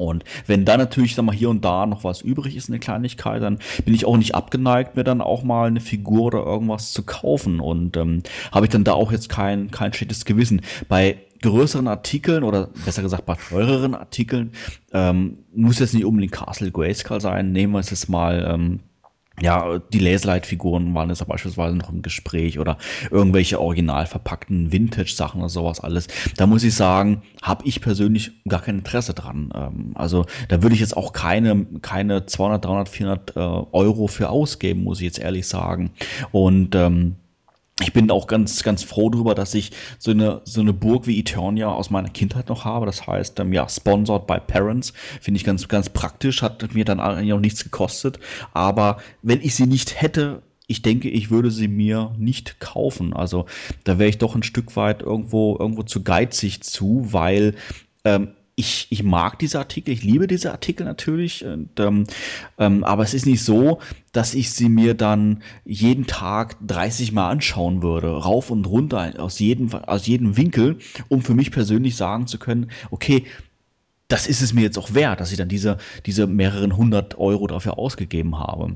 [0.02, 3.42] Und wenn da natürlich, sag mal, hier und da noch was übrig ist, eine Kleinigkeit,
[3.42, 7.04] dann bin ich auch nicht abgeneigt, mir dann auch mal eine Figur oder irgendwas zu
[7.04, 7.60] kaufen.
[7.60, 8.24] Und ähm,
[8.54, 10.62] habe ich dann da auch jetzt kein, kein schlechtes Gewissen.
[10.88, 14.52] Bei größeren Artikeln oder besser gesagt bei teureren Artikeln
[14.94, 17.52] ähm, muss jetzt nicht unbedingt Castle Grayskull sein.
[17.52, 18.80] Nehmen wir es jetzt mal ähm,
[19.42, 22.78] ja, die Laserlight-Figuren waren jetzt beispielsweise noch im Gespräch oder
[23.12, 26.08] irgendwelche original verpackten Vintage-Sachen oder sowas alles.
[26.38, 29.52] Da muss ich sagen, habe ich persönlich gar kein Interesse dran.
[29.56, 34.30] Ähm, also da würde ich jetzt auch keine, keine 200, 300, 400 äh, Euro für
[34.30, 35.92] ausgeben, muss ich jetzt ehrlich sagen.
[36.32, 37.16] Und ähm,
[37.82, 41.20] ich bin auch ganz, ganz froh darüber, dass ich so eine, so eine Burg wie
[41.20, 42.86] Eternia aus meiner Kindheit noch habe.
[42.86, 44.94] Das heißt, ähm, ja, sponsored by Parents.
[45.22, 46.42] Finde ich ganz, ganz praktisch.
[46.42, 48.20] Hat mir dann eigentlich auch nichts gekostet.
[48.54, 53.14] Aber wenn ich sie nicht hätte, ich denke, ich würde sie mir nicht kaufen.
[53.14, 53.46] Also
[53.86, 57.56] da wäre ich doch ein Stück weit irgendwo, irgendwo zu geizig zu, weil
[58.06, 62.04] ähm, ich, ich mag diese Artikel, ich liebe diese Artikel natürlich, und, ähm,
[62.58, 63.80] ähm, aber es ist nicht so,
[64.12, 69.40] dass ich sie mir dann jeden Tag 30 Mal anschauen würde, rauf und runter, aus
[69.40, 70.78] jedem, aus jedem Winkel,
[71.08, 73.24] um für mich persönlich sagen zu können, okay,
[74.10, 77.48] das ist es mir jetzt auch wert, dass ich dann diese, diese mehreren hundert Euro
[77.48, 78.76] dafür ausgegeben habe.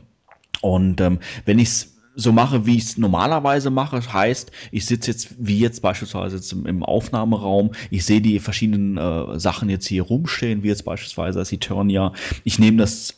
[0.62, 4.02] Und ähm, wenn ich es so mache, wie ich es normalerweise mache.
[4.14, 8.98] Heißt, ich sitze jetzt, wie jetzt beispielsweise jetzt im, im Aufnahmeraum, ich sehe die verschiedenen
[8.98, 12.14] äh, Sachen jetzt hier rumstehen, wie jetzt beispielsweise das Eternia.
[12.44, 13.16] Ich nehme das,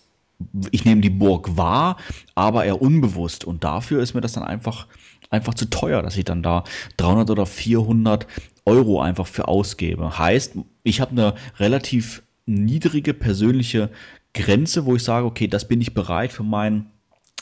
[0.72, 1.97] ich nehme die Burg wahr,
[2.35, 3.43] aber eher unbewusst.
[3.45, 4.88] Und dafür ist mir das dann einfach,
[5.30, 6.63] einfach zu teuer, dass ich dann da
[6.97, 8.27] 300 oder 400
[8.65, 10.17] Euro einfach für ausgebe.
[10.17, 13.89] Heißt, ich habe eine relativ niedrige persönliche
[14.34, 16.91] Grenze, wo ich sage, okay, das bin ich bereit für meinen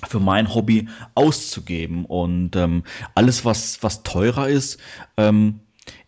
[0.07, 2.05] für mein Hobby auszugeben.
[2.05, 2.83] Und ähm,
[3.15, 4.79] alles, was, was teurer ist,
[5.17, 5.59] ähm,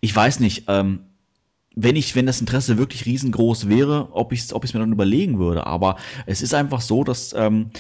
[0.02, 1.02] ich weiß nicht, ähm,
[1.76, 4.94] wenn ich, wenn das Interesse wirklich riesengroß wäre, ob ich es ob ich's mir dann
[4.94, 5.68] überlegen würde.
[5.68, 7.72] Aber es ist einfach so, dass, ähm,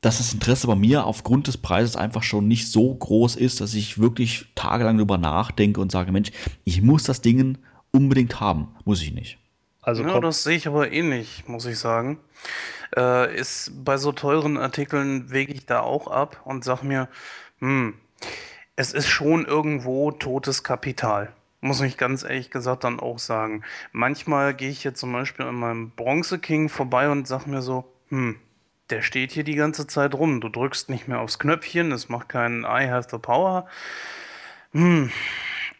[0.00, 3.74] dass das Interesse bei mir aufgrund des Preises einfach schon nicht so groß ist, dass
[3.74, 6.30] ich wirklich tagelang darüber nachdenke und sage, Mensch,
[6.64, 7.58] ich muss das Ding
[7.92, 8.68] unbedingt haben.
[8.84, 9.38] Muss ich nicht.
[9.82, 12.18] Also ja, das sehe ich aber ähnlich, muss ich sagen.
[12.96, 17.08] Äh, ist bei so teuren Artikeln wege ich da auch ab und sage mir,
[17.60, 17.94] hm,
[18.76, 21.32] es ist schon irgendwo totes Kapital.
[21.60, 23.64] Muss ich ganz ehrlich gesagt dann auch sagen.
[23.92, 27.84] Manchmal gehe ich jetzt zum Beispiel an meinem Bronze King vorbei und sage mir so,
[28.08, 28.36] hm,
[28.88, 30.40] der steht hier die ganze Zeit rum.
[30.40, 33.66] Du drückst nicht mehr aufs Knöpfchen, es macht keinen I have the power.
[34.72, 35.10] Hm,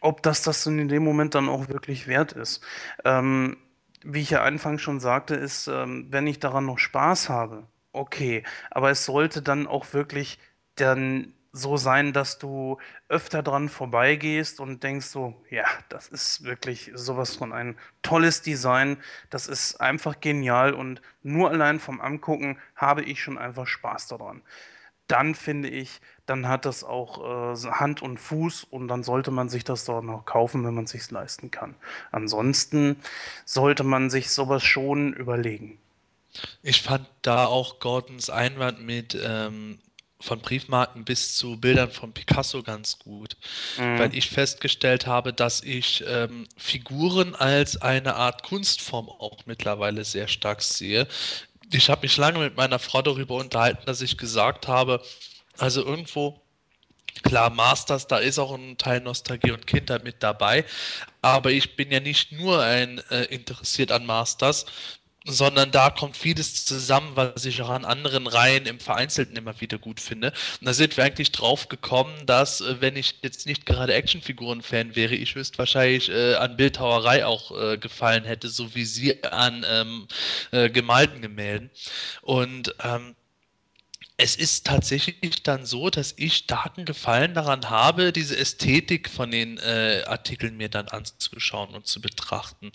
[0.01, 2.63] ob das das in dem Moment dann auch wirklich wert ist.
[3.05, 3.57] Ähm,
[4.05, 8.45] wie ich ja anfangs schon sagte, ist, ähm, wenn ich daran noch Spaß habe, okay.
[8.71, 10.39] Aber es sollte dann auch wirklich
[10.77, 12.79] dann so sein, dass du
[13.09, 18.99] öfter dran vorbeigehst und denkst so, ja, das ist wirklich sowas von ein tolles Design,
[19.31, 24.43] das ist einfach genial und nur allein vom Angucken habe ich schon einfach Spaß daran.
[25.11, 29.49] Dann finde ich, dann hat das auch äh, Hand und Fuß und dann sollte man
[29.49, 31.75] sich das doch noch kaufen, wenn man es sich leisten kann.
[32.13, 32.97] Ansonsten
[33.45, 35.79] sollte man sich sowas schon überlegen.
[36.63, 39.81] Ich fand da auch Gordons Einwand mit ähm,
[40.21, 43.37] von Briefmarken bis zu Bildern von Picasso ganz gut,
[43.79, 43.99] mhm.
[43.99, 50.29] weil ich festgestellt habe, dass ich ähm, Figuren als eine Art Kunstform auch mittlerweile sehr
[50.29, 51.09] stark sehe.
[51.73, 55.01] Ich habe mich lange mit meiner Frau darüber unterhalten, dass ich gesagt habe,
[55.57, 56.41] also irgendwo,
[57.23, 60.65] klar, Masters, da ist auch ein Teil Nostalgie und Kindheit mit dabei,
[61.23, 64.67] aber ich bin ja nicht nur ein äh, interessiert an Masters,
[65.27, 69.79] sondern da kommt vieles zusammen, was ich auch an anderen Reihen im Vereinzelten immer wieder
[69.79, 70.33] gut finde.
[70.61, 74.97] Und da sind wir eigentlich drauf gekommen, dass, äh, wenn ich jetzt nicht gerade Actionfiguren-Fan
[74.97, 80.09] wäre, ich höchstwahrscheinlich äh, an Bildhauerei auch äh, gefallen hätte, so wie sie an ähm,
[80.53, 81.71] äh, gemalten Gemälden.
[82.23, 83.15] Und ähm,
[84.23, 89.57] es ist tatsächlich dann so, dass ich starken Gefallen daran habe, diese Ästhetik von den
[89.59, 92.71] äh, Artikeln mir dann anzuschauen und zu betrachten.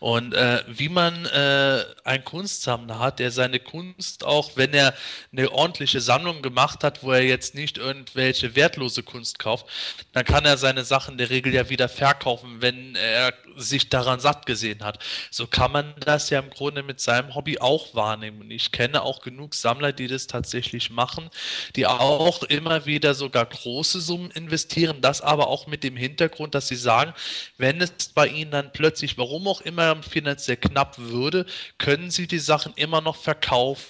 [0.00, 4.94] Und äh, wie man äh, einen Kunstsammler hat, der seine Kunst auch, wenn er
[5.32, 9.66] eine ordentliche Sammlung gemacht hat, wo er jetzt nicht irgendwelche wertlose Kunst kauft,
[10.12, 14.46] dann kann er seine Sachen der Regel ja wieder verkaufen, wenn er sich daran satt
[14.46, 14.98] gesehen hat.
[15.30, 18.40] So kann man das ja im Grunde mit seinem Hobby auch wahrnehmen.
[18.40, 21.30] Und ich kenne auch genug Sammler, die das tatsächlich natürlich machen,
[21.74, 26.68] die auch immer wieder sogar große Summen investieren, das aber auch mit dem Hintergrund, dass
[26.68, 27.12] sie sagen,
[27.58, 31.46] wenn es bei ihnen dann plötzlich, warum auch immer, finanziell knapp würde,
[31.78, 33.84] können sie die Sachen immer noch verkaufen.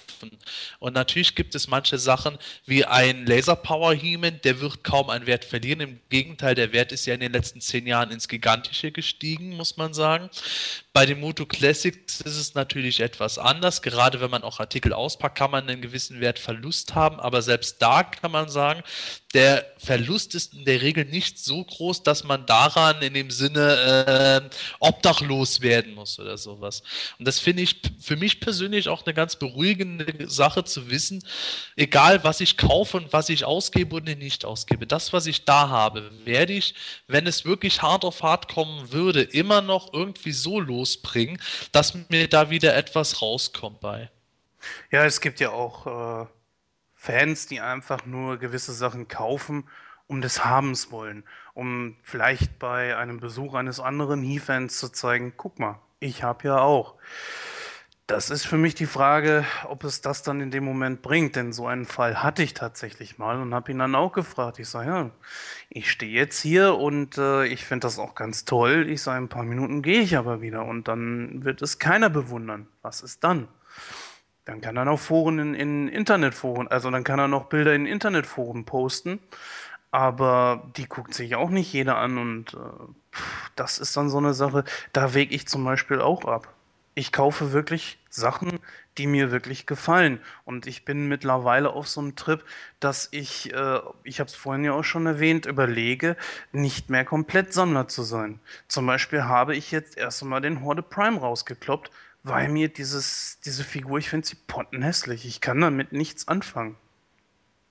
[0.79, 5.27] Und natürlich gibt es manche Sachen wie ein Laser Power Heman, der wird kaum einen
[5.27, 5.81] Wert verlieren.
[5.81, 9.77] Im Gegenteil, der Wert ist ja in den letzten zehn Jahren ins Gigantische gestiegen, muss
[9.77, 10.29] man sagen.
[10.93, 13.81] Bei dem Moto Classics ist es natürlich etwas anders.
[13.81, 17.19] Gerade wenn man auch Artikel auspackt, kann man einen gewissen Wertverlust haben.
[17.19, 18.83] Aber selbst da kann man sagen,
[19.33, 24.49] der Verlust ist in der Regel nicht so groß, dass man daran in dem Sinne
[24.49, 26.81] äh, obdachlos werden muss oder sowas.
[27.19, 31.23] Und das finde ich für mich persönlich auch eine ganz beruhigende Sache zu wissen,
[31.75, 35.69] egal was ich kaufe und was ich ausgebe und nicht ausgebe, das, was ich da
[35.69, 36.73] habe, werde ich,
[37.07, 41.39] wenn es wirklich hart auf hart kommen würde, immer noch irgendwie so losbringen,
[41.71, 44.09] dass mir da wieder etwas rauskommt bei.
[44.91, 46.25] Ja, es gibt ja auch äh,
[47.07, 49.63] Fans, die einfach nur gewisse Sachen kaufen,
[50.07, 55.57] um des Habens wollen, um vielleicht bei einem Besuch eines anderen He-Fans zu zeigen, guck
[55.57, 56.95] mal, ich habe ja auch.
[58.07, 61.53] Das ist für mich die Frage, ob es das dann in dem Moment bringt, denn
[61.53, 64.59] so einen Fall hatte ich tatsächlich mal und habe ihn dann auch gefragt.
[64.59, 65.09] Ich sage, ja,
[65.69, 68.85] ich stehe jetzt hier und äh, ich finde das auch ganz toll.
[68.89, 72.67] Ich sage, ein paar Minuten gehe ich aber wieder und dann wird es keiner bewundern.
[72.81, 73.47] Was ist dann?
[74.47, 77.85] Dann kann er noch Foren in, in Internetforen, also dann kann er noch Bilder in
[77.85, 79.19] Internetforen posten.
[79.91, 82.57] Aber die guckt sich auch nicht jeder an und äh,
[83.55, 86.53] das ist dann so eine Sache, da wege ich zum Beispiel auch ab.
[86.95, 88.59] Ich kaufe wirklich Sachen,
[88.97, 90.19] die mir wirklich gefallen.
[90.45, 92.43] Und ich bin mittlerweile auf so einem Trip,
[92.79, 96.15] dass ich, äh, ich habe es vorhin ja auch schon erwähnt, überlege,
[96.53, 98.39] nicht mehr komplett Sammler zu sein.
[98.67, 101.91] Zum Beispiel habe ich jetzt erst einmal den Horde Prime rausgekloppt,
[102.27, 105.25] weil mir dieses, diese Figur, ich finde sie pottenhässlich.
[105.25, 106.75] Ich kann damit nichts anfangen.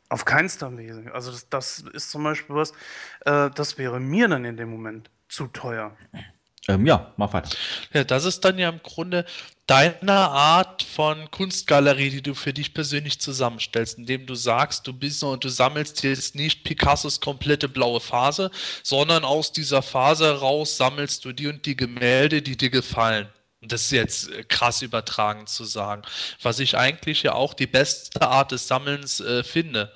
[0.08, 1.10] Auf keinster Weise.
[1.12, 2.72] Also das, das ist zum Beispiel was,
[3.24, 5.96] äh, das wäre mir dann in dem Moment zu teuer.
[6.68, 7.50] Ähm, ja, mach weiter.
[7.92, 9.24] Ja, das ist dann ja im Grunde
[9.66, 15.22] deine Art von Kunstgalerie, die du für dich persönlich zusammenstellst, indem du sagst, du bist
[15.22, 18.50] und du sammelst jetzt nicht Picassos komplette blaue Phase,
[18.82, 23.28] sondern aus dieser Phase heraus sammelst du die und die Gemälde, die dir gefallen.
[23.62, 26.02] Das ist jetzt äh, krass übertragen zu sagen.
[26.42, 29.92] Was ich eigentlich ja auch die beste Art des Sammelns äh, finde.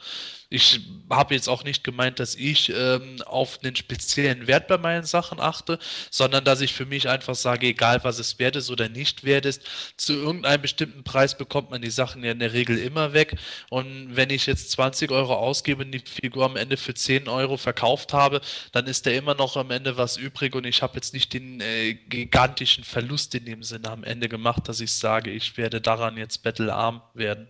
[0.53, 5.05] Ich habe jetzt auch nicht gemeint, dass ich ähm, auf einen speziellen Wert bei meinen
[5.05, 5.79] Sachen achte,
[6.11, 9.47] sondern dass ich für mich einfach sage, egal was es wert ist oder nicht wert
[9.47, 9.63] ist,
[9.97, 13.37] zu irgendeinem bestimmten Preis bekommt man die Sachen ja in der Regel immer weg.
[13.69, 17.57] Und wenn ich jetzt 20 Euro ausgebe und die Figur am Ende für 10 Euro
[17.57, 18.41] verkauft habe,
[18.73, 21.61] dann ist da immer noch am Ende was übrig und ich habe jetzt nicht den
[21.61, 26.17] äh, gigantischen Verlust in dem Sinne am Ende gemacht, dass ich sage, ich werde daran
[26.17, 27.49] jetzt battlearm werden.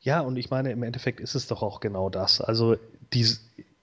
[0.00, 2.40] Ja, und ich meine, im Endeffekt ist es doch auch genau das.
[2.40, 2.76] Also
[3.12, 3.26] die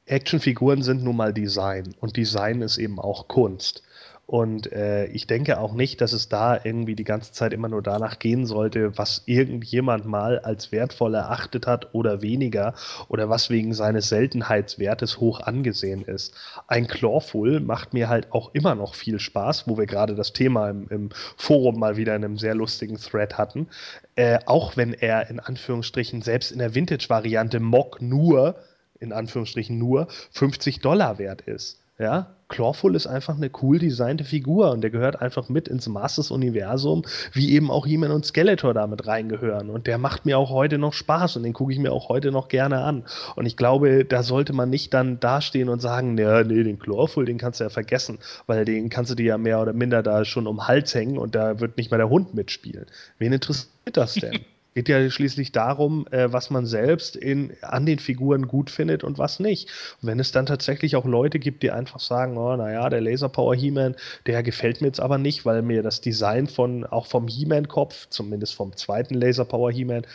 [0.05, 3.83] Actionfiguren sind nun mal Design und Design ist eben auch Kunst.
[4.27, 7.81] Und äh, ich denke auch nicht, dass es da irgendwie die ganze Zeit immer nur
[7.81, 12.73] danach gehen sollte, was irgendjemand mal als wertvoll erachtet hat oder weniger
[13.07, 16.35] oder was wegen seines Seltenheitswertes hoch angesehen ist.
[16.67, 20.69] Ein Clawful macht mir halt auch immer noch viel Spaß, wo wir gerade das Thema
[20.69, 23.69] im, im Forum mal wieder in einem sehr lustigen Thread hatten.
[24.17, 28.57] Äh, auch wenn er in Anführungsstrichen selbst in der Vintage-Variante Mock nur,
[28.99, 31.79] in Anführungsstrichen nur, 50 Dollar wert ist.
[31.99, 37.03] Ja, Clawful ist einfach eine cool designte Figur und der gehört einfach mit ins Masters-Universum,
[37.33, 39.69] wie eben auch He-Man und Skeletor damit reingehören.
[39.69, 42.31] Und der macht mir auch heute noch Spaß und den gucke ich mir auch heute
[42.31, 43.03] noch gerne an.
[43.35, 47.25] Und ich glaube, da sollte man nicht dann dastehen und sagen, ja, nee, den Clawful,
[47.25, 50.23] den kannst du ja vergessen, weil den kannst du dir ja mehr oder minder da
[50.23, 52.85] schon um den Hals hängen und da wird nicht mal der Hund mitspielen.
[53.17, 54.39] Wen interessiert das denn?
[54.77, 59.17] Geht ja schließlich darum, äh, was man selbst in, an den Figuren gut findet und
[59.17, 59.71] was nicht.
[60.03, 63.27] Und wenn es dann tatsächlich auch Leute gibt, die einfach sagen, oh, naja, der Laser
[63.27, 63.95] Power He-Man,
[64.27, 68.53] der gefällt mir jetzt aber nicht, weil mir das Design von, auch vom He-Man-Kopf, zumindest
[68.53, 70.05] vom zweiten Laser Power He-Man,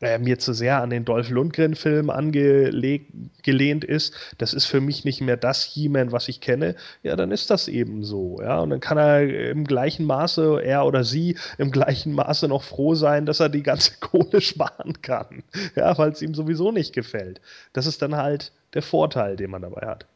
[0.00, 5.20] äh, mir zu sehr an den Dolph Lundgren-Film angelehnt ist, das ist für mich nicht
[5.20, 8.40] mehr das He-Man, was ich kenne, ja, dann ist das eben so.
[8.42, 8.60] Ja?
[8.60, 12.94] Und dann kann er im gleichen Maße, er oder sie, im gleichen Maße noch froh
[12.94, 15.42] sein, dass er die ganze Kohle sparen kann.
[15.74, 17.40] Ja, weil es ihm sowieso nicht gefällt.
[17.72, 20.06] Das ist dann halt der Vorteil, den man dabei hat.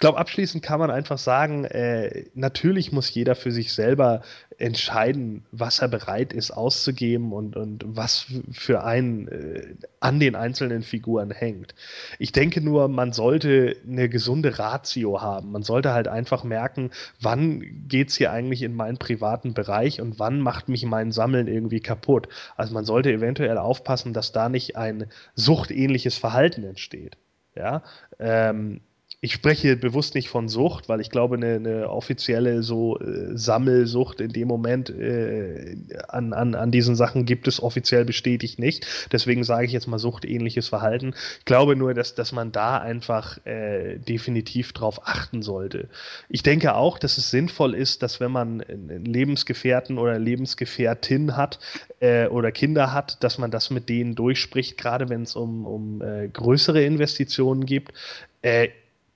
[0.00, 4.22] Ich glaube, abschließend kann man einfach sagen, äh, natürlich muss jeder für sich selber
[4.56, 10.82] entscheiden, was er bereit ist auszugeben und, und was für einen äh, an den einzelnen
[10.84, 11.74] Figuren hängt.
[12.18, 15.52] Ich denke nur, man sollte eine gesunde Ratio haben.
[15.52, 20.18] Man sollte halt einfach merken, wann geht es hier eigentlich in meinen privaten Bereich und
[20.18, 22.26] wann macht mich mein Sammeln irgendwie kaputt.
[22.56, 27.18] Also man sollte eventuell aufpassen, dass da nicht ein suchtähnliches Verhalten entsteht.
[27.54, 27.82] Ja,
[28.18, 28.80] ähm,
[29.22, 34.18] ich spreche bewusst nicht von Sucht, weil ich glaube, eine, eine offizielle so äh, Sammelsucht
[34.18, 35.76] in dem Moment äh,
[36.08, 38.86] an, an, an diesen Sachen gibt es offiziell bestätigt nicht.
[39.12, 41.12] Deswegen sage ich jetzt mal suchtähnliches Verhalten.
[41.38, 45.90] Ich glaube nur, dass, dass man da einfach äh, definitiv drauf achten sollte.
[46.30, 51.58] Ich denke auch, dass es sinnvoll ist, dass wenn man einen Lebensgefährten oder Lebensgefährtin hat
[52.00, 56.00] äh, oder Kinder hat, dass man das mit denen durchspricht, gerade wenn es um, um
[56.00, 57.92] äh, größere Investitionen gibt.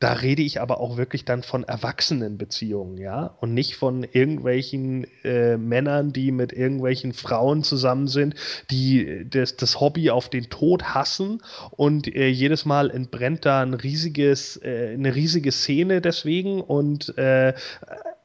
[0.01, 5.07] Äh, da rede ich aber auch wirklich dann von Erwachsenenbeziehungen, ja, und nicht von irgendwelchen
[5.25, 8.35] äh, Männern, die mit irgendwelchen Frauen zusammen sind,
[8.71, 13.75] die das, das Hobby auf den Tod hassen und äh, jedes Mal entbrennt da ein
[13.75, 17.55] riesiges, äh, eine riesige Szene deswegen und äh,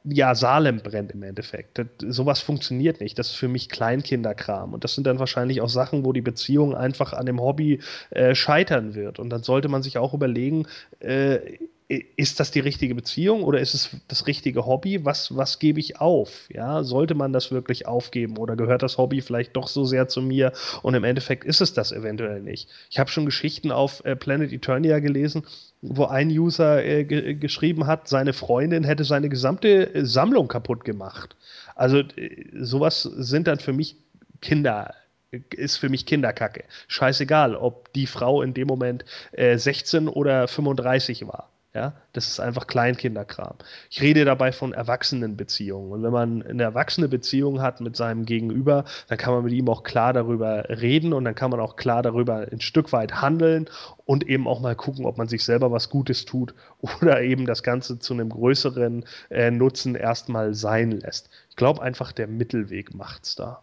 [0.04, 1.78] ja, Salem brennt im Endeffekt.
[1.78, 3.18] Das, sowas funktioniert nicht.
[3.18, 4.72] Das ist für mich Kleinkinderkram.
[4.72, 7.80] Und das sind dann wahrscheinlich auch Sachen, wo die Beziehung einfach an dem Hobby
[8.10, 9.18] äh, scheitern wird.
[9.18, 10.66] Und dann sollte man sich auch überlegen,
[11.00, 11.58] äh,
[11.90, 15.04] ist das die richtige Beziehung oder ist es das richtige Hobby?
[15.04, 16.48] Was, was gebe ich auf?
[16.48, 20.22] Ja, sollte man das wirklich aufgeben oder gehört das Hobby vielleicht doch so sehr zu
[20.22, 20.52] mir
[20.82, 22.68] und im Endeffekt ist es das eventuell nicht?
[22.90, 25.42] Ich habe schon Geschichten auf äh, Planet Eternia gelesen,
[25.82, 30.84] wo ein User äh, ge geschrieben hat, seine Freundin hätte seine gesamte äh, Sammlung kaputt
[30.84, 31.34] gemacht.
[31.74, 33.96] Also äh, sowas sind dann für mich
[34.40, 34.94] Kinder
[35.50, 36.64] ist für mich Kinderkacke.
[36.88, 41.49] Scheißegal, ob die Frau in dem Moment äh, 16 oder 35 war.
[41.72, 43.54] Ja, das ist einfach Kleinkinderkram.
[43.90, 45.92] Ich rede dabei von Erwachsenenbeziehungen.
[45.92, 49.68] Und wenn man eine erwachsene Beziehung hat mit seinem Gegenüber, dann kann man mit ihm
[49.68, 53.70] auch klar darüber reden und dann kann man auch klar darüber ein Stück weit handeln
[54.04, 56.54] und eben auch mal gucken, ob man sich selber was Gutes tut
[57.00, 61.30] oder eben das Ganze zu einem größeren äh, Nutzen erstmal sein lässt.
[61.50, 63.62] Ich glaube einfach, der Mittelweg macht's da.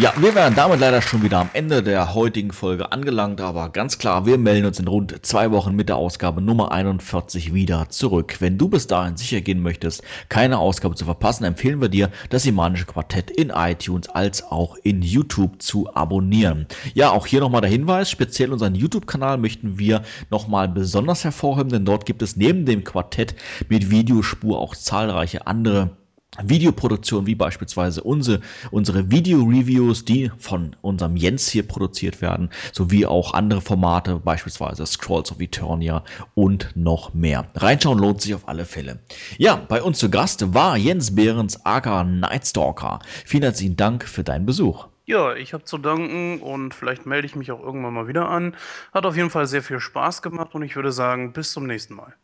[0.00, 3.98] Ja, wir wären damit leider schon wieder am Ende der heutigen Folge angelangt, aber ganz
[3.98, 8.36] klar, wir melden uns in rund zwei Wochen mit der Ausgabe Nummer 41 wieder zurück.
[8.38, 12.46] Wenn du bis dahin sicher gehen möchtest, keine Ausgabe zu verpassen, empfehlen wir dir, das
[12.46, 16.68] Imanische Quartett in iTunes als auch in YouTube zu abonnieren.
[16.94, 21.84] Ja, auch hier nochmal der Hinweis, speziell unseren YouTube-Kanal möchten wir nochmal besonders hervorheben, denn
[21.84, 23.34] dort gibt es neben dem Quartett
[23.68, 25.97] mit Videospur auch zahlreiche andere
[26.42, 33.34] Videoproduktion wie beispielsweise unsere, unsere Video-Reviews, die von unserem Jens hier produziert werden, sowie auch
[33.34, 37.46] andere Formate, beispielsweise Scrolls of Eternia und noch mehr.
[37.54, 39.00] Reinschauen lohnt sich auf alle Fälle.
[39.36, 43.00] Ja, bei uns zu Gast war Jens Behrens, aka Nightstalker.
[43.24, 44.86] Vielen herzlichen Dank für deinen Besuch.
[45.08, 48.54] Ja, ich habe zu danken und vielleicht melde ich mich auch irgendwann mal wieder an.
[48.92, 51.94] Hat auf jeden Fall sehr viel Spaß gemacht und ich würde sagen, bis zum nächsten
[51.94, 52.14] Mal.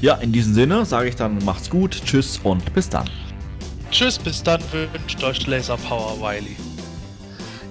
[0.00, 3.08] Ja, in diesem Sinne sage ich dann, macht's gut, tschüss und bis dann.
[3.90, 6.56] Tschüss, bis dann wünscht euch Laser Power Wiley.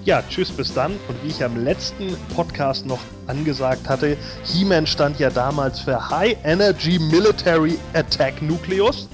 [0.06, 0.92] Ja, tschüss, bis dann.
[1.08, 6.38] Und wie ich am letzten Podcast noch angesagt hatte, He-Man stand ja damals für High
[6.43, 9.09] Energy Military Attack Nucleus.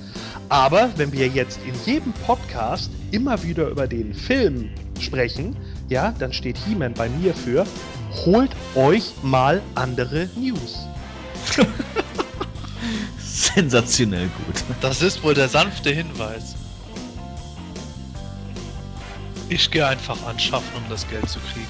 [0.50, 5.56] Aber wenn wir jetzt in jedem Podcast immer wieder über den Film sprechen,
[5.88, 7.66] ja, dann steht He-Man bei mir für
[8.26, 10.86] holt euch mal andere News.
[13.19, 14.64] Sensationell gut.
[14.82, 16.56] Das ist wohl der sanfte Hinweis.
[19.50, 21.68] Ich gehe einfach anschaffen, um das Geld zu kriegen.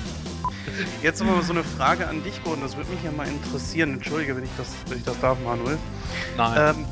[1.01, 2.63] Jetzt aber so eine Frage an dich, Gordon.
[2.63, 3.95] Das würde mich ja mal interessieren.
[3.95, 5.77] Entschuldige, wenn ich das, wenn ich das darf, Manuel.
[6.37, 6.75] Nein.
[6.75, 6.85] Ähm,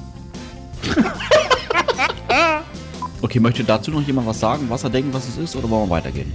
[3.22, 5.90] Okay, möchte dazu noch jemand was sagen, was er denkt, was es ist, oder wollen
[5.90, 6.32] wir weitergehen?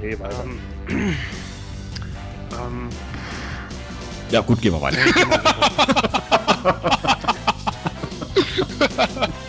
[0.00, 0.44] Nee, weiter.
[0.88, 1.14] Ähm,
[2.52, 2.88] ähm,
[4.30, 4.98] Ja, gut, gehen wir weiter.
[6.66, 6.72] ha
[8.96, 9.45] ha ha